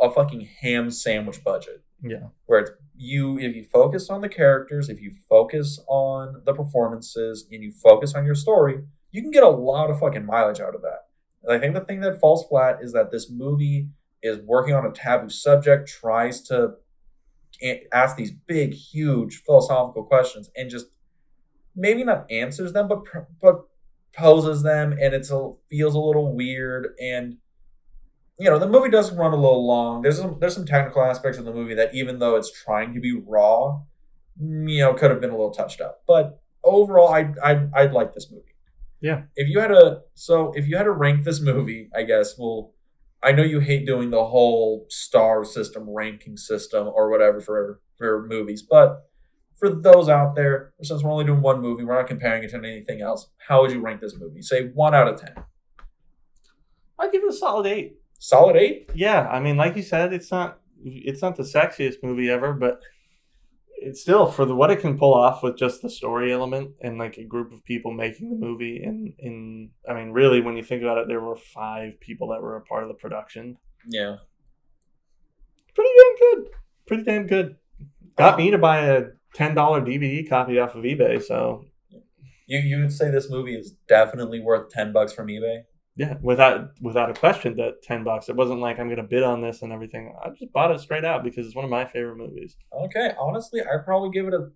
a 0.00 0.10
fucking 0.10 0.46
ham 0.60 0.90
sandwich 0.90 1.42
budget 1.42 1.82
Yeah. 2.02 2.28
where 2.44 2.60
it's 2.60 2.70
you 2.94 3.38
if 3.38 3.56
you 3.56 3.64
focus 3.64 4.10
on 4.10 4.20
the 4.20 4.28
characters, 4.28 4.88
if 4.88 5.00
you 5.00 5.12
focus 5.28 5.80
on 5.88 6.42
the 6.44 6.52
performances, 6.54 7.46
and 7.50 7.62
you 7.62 7.72
focus 7.72 8.14
on 8.14 8.24
your 8.26 8.34
story, 8.34 8.84
you 9.10 9.22
can 9.22 9.30
get 9.30 9.42
a 9.42 9.48
lot 9.48 9.90
of 9.90 9.98
fucking 9.98 10.24
mileage 10.26 10.60
out 10.60 10.74
of 10.74 10.82
that. 10.82 11.06
And 11.42 11.52
I 11.52 11.58
think 11.58 11.74
the 11.74 11.80
thing 11.80 12.00
that 12.00 12.20
falls 12.20 12.46
flat 12.46 12.78
is 12.82 12.92
that 12.92 13.10
this 13.10 13.30
movie 13.30 13.88
is 14.22 14.38
working 14.38 14.74
on 14.74 14.84
a 14.86 14.90
taboo 14.92 15.28
subject, 15.30 15.88
tries 15.88 16.40
to 16.42 16.74
ask 17.92 18.16
these 18.16 18.30
big, 18.30 18.74
huge 18.74 19.42
philosophical 19.44 20.04
questions, 20.04 20.50
and 20.56 20.70
just 20.70 20.86
maybe 21.74 22.04
not 22.04 22.30
answers 22.30 22.72
them, 22.72 22.88
but 22.88 23.02
but 23.40 23.66
poses 24.16 24.62
them, 24.62 24.92
and 24.92 25.14
it's 25.14 25.30
a 25.30 25.52
feels 25.68 25.94
a 25.94 26.00
little 26.00 26.34
weird 26.34 26.94
and 27.00 27.36
you 28.38 28.50
know 28.50 28.58
the 28.58 28.68
movie 28.68 28.90
does 28.90 29.12
run 29.12 29.32
a 29.32 29.36
little 29.36 29.66
long. 29.66 30.02
There's 30.02 30.18
some 30.18 30.38
there's 30.40 30.54
some 30.54 30.66
technical 30.66 31.02
aspects 31.02 31.38
of 31.38 31.44
the 31.44 31.52
movie 31.52 31.74
that 31.74 31.94
even 31.94 32.18
though 32.18 32.36
it's 32.36 32.50
trying 32.50 32.94
to 32.94 33.00
be 33.00 33.12
raw 33.12 33.80
mm, 34.40 34.70
you 34.70 34.80
know 34.80 34.94
could 34.94 35.10
have 35.10 35.20
been 35.20 35.30
a 35.30 35.36
little 35.36 35.52
touched 35.52 35.80
up. 35.80 36.02
But 36.06 36.40
overall 36.66 37.08
i 37.08 37.32
i 37.42 37.68
i'd 37.74 37.92
like 37.92 38.12
this 38.12 38.30
movie. 38.30 38.42
Yeah. 39.00 39.22
if 39.36 39.48
you 39.48 39.60
had 39.60 39.70
a 39.70 40.00
so 40.14 40.52
if 40.56 40.66
you 40.66 40.76
had 40.76 40.84
to 40.84 40.90
rank 40.90 41.24
this 41.24 41.40
movie 41.40 41.90
i 41.94 42.02
guess 42.02 42.36
well 42.36 42.72
i 43.22 43.32
know 43.32 43.42
you 43.42 43.60
hate 43.60 43.86
doing 43.86 44.10
the 44.10 44.26
whole 44.26 44.86
star 44.88 45.44
system 45.44 45.88
ranking 45.88 46.36
system 46.36 46.86
or 46.86 47.10
whatever 47.10 47.40
for 47.40 47.80
for 47.96 48.26
movies 48.26 48.62
but 48.62 49.08
for 49.58 49.70
those 49.70 50.08
out 50.08 50.34
there 50.34 50.74
since 50.82 51.02
we're 51.02 51.10
only 51.10 51.24
doing 51.24 51.40
one 51.40 51.60
movie 51.60 51.84
we're 51.84 51.96
not 51.96 52.06
comparing 52.06 52.44
it 52.44 52.50
to 52.50 52.56
anything 52.56 53.00
else 53.00 53.28
how 53.46 53.62
would 53.62 53.70
you 53.70 53.80
rank 53.80 54.00
this 54.00 54.16
movie? 54.18 54.42
Say 54.42 54.68
one 54.68 54.94
out 54.94 55.08
of 55.08 55.20
ten. 55.20 55.34
I'd 56.98 57.12
give 57.12 57.22
it 57.22 57.30
a 57.30 57.32
solid 57.32 57.66
eight. 57.66 57.98
solid 58.18 58.56
eight? 58.56 58.90
Yeah, 58.94 59.28
I 59.28 59.40
mean, 59.40 59.56
like 59.56 59.76
you 59.76 59.82
said, 59.82 60.12
it's 60.12 60.30
not 60.30 60.60
it's 60.84 61.22
not 61.22 61.36
the 61.36 61.42
sexiest 61.42 62.02
movie 62.02 62.30
ever, 62.30 62.52
but 62.52 62.80
it's 63.78 64.00
still 64.00 64.26
for 64.26 64.44
the 64.44 64.54
what 64.54 64.70
it 64.70 64.80
can 64.80 64.98
pull 64.98 65.14
off 65.14 65.42
with 65.42 65.56
just 65.56 65.82
the 65.82 65.90
story 65.90 66.32
element 66.32 66.72
and 66.80 66.98
like 66.98 67.16
a 67.18 67.24
group 67.24 67.52
of 67.52 67.64
people 67.64 67.92
making 67.92 68.30
the 68.30 68.36
movie. 68.36 68.82
And 68.82 69.12
in 69.18 69.70
I 69.88 69.94
mean, 69.94 70.10
really, 70.10 70.40
when 70.40 70.56
you 70.56 70.62
think 70.62 70.82
about 70.82 70.98
it, 70.98 71.08
there 71.08 71.20
were 71.20 71.36
five 71.36 72.00
people 72.00 72.28
that 72.28 72.42
were 72.42 72.56
a 72.56 72.62
part 72.62 72.82
of 72.82 72.88
the 72.88 72.94
production. 72.94 73.58
yeah 73.86 74.16
Pretty 75.74 75.90
damn 75.98 76.16
good. 76.16 76.50
Pretty 76.86 77.02
damn 77.04 77.26
good. 77.26 77.56
Got 78.16 78.38
me 78.38 78.50
to 78.50 78.58
buy 78.58 78.78
a 78.86 79.04
ten 79.34 79.54
dollar 79.54 79.80
DVD 79.82 80.26
copy 80.28 80.58
off 80.58 80.74
of 80.74 80.84
eBay. 80.84 81.22
So 81.22 81.66
You 82.46 82.60
you 82.60 82.80
would 82.80 82.92
say 82.92 83.10
this 83.10 83.28
movie 83.28 83.54
is 83.54 83.72
definitely 83.86 84.40
worth 84.40 84.70
ten 84.70 84.92
bucks 84.92 85.12
from 85.12 85.26
eBay? 85.28 85.64
Yeah, 85.96 86.16
without 86.20 86.72
without 86.80 87.10
a 87.10 87.14
question, 87.14 87.56
that 87.56 87.82
ten 87.82 88.04
bucks. 88.04 88.28
It 88.28 88.36
wasn't 88.36 88.60
like 88.60 88.78
I'm 88.78 88.88
gonna 88.88 89.02
bid 89.02 89.22
on 89.22 89.40
this 89.40 89.62
and 89.62 89.72
everything. 89.72 90.14
I 90.22 90.28
just 90.30 90.52
bought 90.52 90.70
it 90.70 90.80
straight 90.80 91.04
out 91.04 91.24
because 91.24 91.46
it's 91.46 91.56
one 91.56 91.64
of 91.64 91.70
my 91.70 91.86
favorite 91.86 92.16
movies. 92.16 92.56
Okay, 92.72 93.12
honestly, 93.18 93.62
I'd 93.62 93.84
probably 93.84 94.10
give 94.10 94.26
it 94.26 94.34
a 94.34 94.50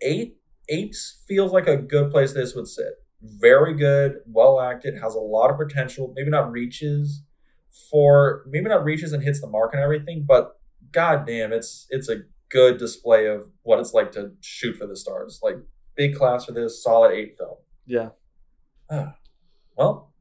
eight. 0.00 0.36
Eight 0.68 0.96
feels 1.28 1.52
like 1.52 1.66
a 1.66 1.76
good 1.76 2.10
place 2.10 2.32
this 2.32 2.54
would 2.54 2.68
sit. 2.68 2.94
Very 3.22 3.74
good, 3.74 4.16
well 4.26 4.60
acted, 4.60 4.98
has 5.00 5.14
a 5.14 5.20
lot 5.20 5.50
of 5.50 5.58
potential. 5.58 6.12
Maybe 6.16 6.30
not 6.30 6.50
reaches 6.50 7.22
for 7.90 8.44
maybe 8.48 8.68
not 8.68 8.84
reaches 8.84 9.12
and 9.12 9.22
hits 9.22 9.40
the 9.40 9.46
mark 9.48 9.74
and 9.74 9.82
everything, 9.82 10.24
but 10.26 10.58
goddamn, 10.92 11.52
it's 11.52 11.86
it's 11.90 12.08
a 12.08 12.22
good 12.48 12.78
display 12.78 13.26
of 13.26 13.48
what 13.62 13.80
it's 13.80 13.92
like 13.92 14.12
to 14.12 14.32
shoot 14.40 14.76
for 14.76 14.86
the 14.86 14.96
stars. 14.96 15.40
Like 15.42 15.56
big 15.96 16.14
class 16.14 16.44
for 16.44 16.52
this, 16.52 16.82
solid 16.82 17.12
eight 17.12 17.36
film. 17.36 17.56
Yeah. 17.86 18.10
Ah, 18.90 19.16
well, 19.76 20.12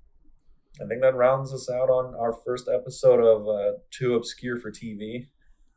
I 0.81 0.85
think 0.87 1.01
that 1.01 1.15
rounds 1.15 1.53
us 1.53 1.69
out 1.69 1.89
on 1.89 2.15
our 2.15 2.33
first 2.45 2.67
episode 2.73 3.19
of 3.21 3.47
uh, 3.47 3.77
Too 3.91 4.15
Obscure 4.15 4.57
for 4.59 4.71
TV. 4.71 5.27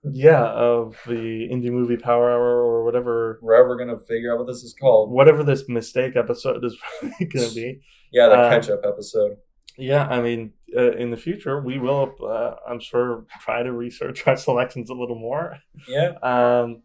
Yeah, 0.05 0.45
of 0.45 0.97
the 1.07 1.49
indie 1.51 1.71
movie 1.73 1.97
power 1.97 2.31
hour 2.31 2.63
or 2.65 2.85
whatever 2.85 3.39
We're 3.43 3.55
ever 3.55 3.77
gonna 3.77 3.99
figure 3.99 4.33
out 4.33 4.39
what 4.39 4.47
this 4.47 4.63
is 4.63 4.75
called. 4.81 5.11
whatever 5.11 5.43
this 5.43 5.69
mistake 5.69 6.15
episode 6.17 6.65
is 6.65 6.77
gonna 7.03 7.51
be. 7.51 7.81
Yeah, 8.13 8.29
the 8.29 8.35
Uh, 8.35 8.51
catch 8.51 8.71
up 8.71 8.81
episode. 8.85 9.37
Yeah, 9.77 10.07
I 10.09 10.21
mean, 10.21 10.53
uh, 10.77 10.93
in 10.93 11.11
the 11.11 11.17
future 11.17 11.61
we 11.61 11.79
will, 11.79 12.13
uh, 12.23 12.55
I'm 12.69 12.81
sure, 12.81 13.27
try 13.41 13.63
to 13.63 13.73
research 13.73 14.27
our 14.27 14.37
selections 14.49 14.89
a 14.91 14.95
little 14.95 15.19
more. 15.19 15.57
Yeah, 15.89 16.13
Um, 16.23 16.83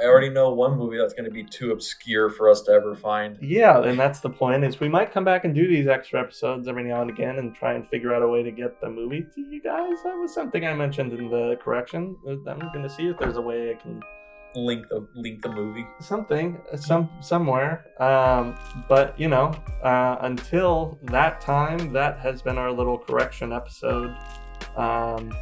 I 0.00 0.04
already 0.04 0.30
know 0.30 0.50
one 0.52 0.78
movie 0.78 0.96
that's 0.96 1.14
gonna 1.14 1.30
be 1.30 1.44
too 1.44 1.70
obscure 1.72 2.30
for 2.30 2.50
us 2.50 2.62
to 2.62 2.72
ever 2.72 2.94
find. 2.94 3.38
yeah, 3.40 3.82
and 3.82 3.98
that's 3.98 4.20
the 4.20 4.30
point. 4.30 4.64
Is 4.64 4.80
we 4.80 4.88
might 4.88 5.12
come 5.12 5.24
back 5.24 5.44
and 5.44 5.54
do 5.54 5.68
these 5.68 5.86
extra 5.86 6.20
episodes 6.20 6.66
every 6.66 6.84
now 6.84 7.02
and 7.02 7.10
again 7.10 7.38
and 7.38 7.54
try 7.54 7.74
and 7.74 7.88
figure 7.88 8.14
out 8.14 8.22
a 8.22 8.28
way 8.28 8.42
to 8.42 8.50
get 8.50 8.80
the 8.80 8.88
movie 8.90 9.24
to 9.34 9.40
you 9.40 9.62
guys. 9.62 9.98
That 10.04 10.16
was 10.16 10.32
something 10.34 10.66
I 10.66 10.74
mentioned 10.74 11.12
in 11.12 11.28
the 11.30 11.56
correction. 11.62 12.16
I'm 12.26 12.58
going 12.58 12.82
to 12.82 12.90
see 12.90 13.06
if 13.08 13.18
there's 13.18 13.36
a 13.36 13.40
way 13.42 13.70
I 13.70 13.74
can 13.74 14.02
Link 14.54 14.86
the 14.88 15.08
link 15.14 15.40
the 15.42 15.48
movie. 15.50 15.86
something 16.00 16.60
some 16.76 17.08
somewhere 17.22 17.86
um 18.00 18.54
but 18.86 19.18
you 19.18 19.26
know 19.26 19.54
uh 19.82 20.18
until 20.20 20.98
that 21.04 21.40
time 21.40 21.90
that 21.94 22.18
has 22.18 22.42
been 22.42 22.58
our 22.58 22.70
little 22.70 22.98
correction 22.98 23.50
episode 23.50 24.14
um 24.76 25.32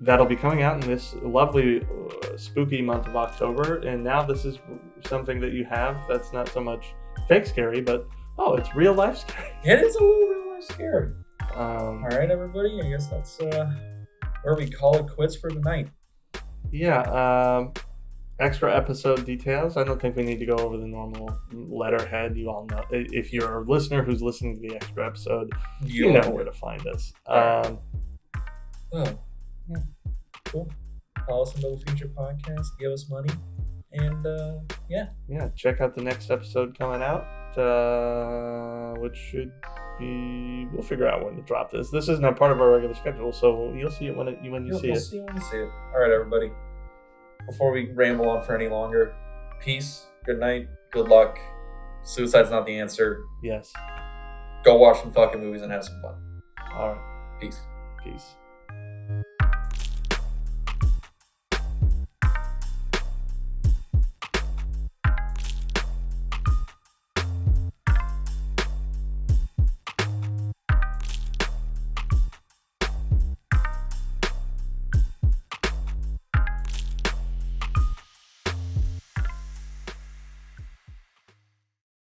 that'll 0.00 0.26
be 0.26 0.36
coming 0.36 0.62
out 0.62 0.82
in 0.82 0.88
this 0.90 1.14
lovely 1.22 1.82
uh, 1.82 2.36
spooky 2.36 2.80
month 2.82 3.06
of 3.06 3.16
october 3.16 3.78
and 3.80 4.02
now 4.02 4.22
this 4.22 4.44
is 4.44 4.58
something 5.04 5.38
that 5.40 5.52
you 5.52 5.64
have 5.64 5.96
that's 6.08 6.32
not 6.32 6.48
so 6.48 6.60
much 6.60 6.94
fake 7.28 7.44
scary 7.46 7.80
but 7.80 8.06
oh 8.38 8.54
it's 8.54 8.74
real 8.74 8.94
life 8.94 9.18
scary 9.18 9.50
It 9.64 9.78
is 9.80 9.94
a 9.96 10.02
little 10.02 10.28
real 10.28 10.52
life 10.54 10.62
scary. 10.64 11.12
um 11.54 12.02
All 12.04 12.08
right, 12.18 12.30
everybody. 12.30 12.80
I 12.82 12.88
guess 12.90 13.08
that's 13.08 13.40
uh, 13.40 13.70
where 14.42 14.56
we 14.56 14.70
call 14.70 14.96
it 14.96 15.06
quits 15.14 15.36
for 15.36 15.50
tonight. 15.50 15.88
yeah 16.70 17.00
um 17.02 17.72
extra 18.38 18.74
episode 18.74 19.26
details 19.26 19.76
i 19.76 19.84
don't 19.84 20.00
think 20.00 20.16
we 20.16 20.22
need 20.22 20.38
to 20.38 20.46
go 20.46 20.54
over 20.56 20.78
the 20.78 20.86
normal 20.86 21.28
letterhead 21.52 22.34
you 22.34 22.48
all 22.48 22.64
know 22.70 22.82
if 22.90 23.34
you're 23.34 23.58
a 23.62 23.70
listener 23.70 24.02
who's 24.02 24.22
listening 24.22 24.58
to 24.58 24.66
the 24.66 24.74
extra 24.76 25.06
episode 25.06 25.52
you 25.84 26.10
know 26.10 26.26
where 26.30 26.44
to 26.44 26.52
find 26.52 26.86
us 26.86 27.12
um 27.26 27.78
Oh, 28.92 29.18
yeah. 29.70 29.76
Cool. 30.46 30.70
Follow 31.28 31.42
us 31.42 31.54
on 31.54 31.60
the 31.62 31.82
Future 31.86 32.08
Podcast. 32.08 32.66
Give 32.78 32.90
us 32.92 33.08
money, 33.10 33.30
and 33.92 34.26
uh, 34.26 34.54
yeah, 34.88 35.06
yeah 35.28 35.48
check 35.56 35.80
out 35.80 35.94
the 35.94 36.02
next 36.02 36.30
episode 36.30 36.76
coming 36.78 37.02
out 37.02 37.24
uh 37.58 38.94
which 39.00 39.16
should 39.16 39.50
be 39.98 40.66
we'll 40.72 40.82
figure 40.82 41.08
out 41.08 41.24
when 41.24 41.34
to 41.34 41.42
drop 41.42 41.70
this 41.70 41.90
this 41.90 42.08
isn't 42.08 42.24
a 42.24 42.32
part 42.32 42.52
of 42.52 42.60
our 42.60 42.70
regular 42.70 42.94
schedule 42.94 43.32
so 43.32 43.72
you'll 43.74 43.90
see 43.90 44.06
it 44.06 44.16
when 44.16 44.28
it 44.28 44.38
when 44.50 44.64
you 44.64 44.70
you'll, 44.72 44.80
see 44.80 44.86
you'll 44.86 44.96
it 44.96 45.00
see 45.00 45.20
when 45.20 45.34
you 45.34 45.42
see 45.42 45.56
it. 45.56 45.68
All 45.94 46.00
right, 46.00 46.10
everybody. 46.12 46.50
Before 47.46 47.72
we 47.72 47.90
ramble 47.92 48.28
on 48.28 48.42
for 48.44 48.54
any 48.54 48.68
longer, 48.68 49.14
peace. 49.60 50.06
Good 50.24 50.38
night. 50.38 50.68
Good 50.92 51.08
luck. 51.08 51.38
Suicide's 52.04 52.50
not 52.50 52.66
the 52.66 52.78
answer. 52.78 53.22
yes 53.42 53.72
Go 54.64 54.76
watch 54.76 55.00
some 55.00 55.12
fucking 55.12 55.40
movies 55.40 55.62
and 55.62 55.72
have 55.72 55.84
some 55.84 56.00
fun. 56.02 56.14
all 56.74 56.92
right 56.92 57.40
Peace. 57.40 57.58
peace 58.04 58.34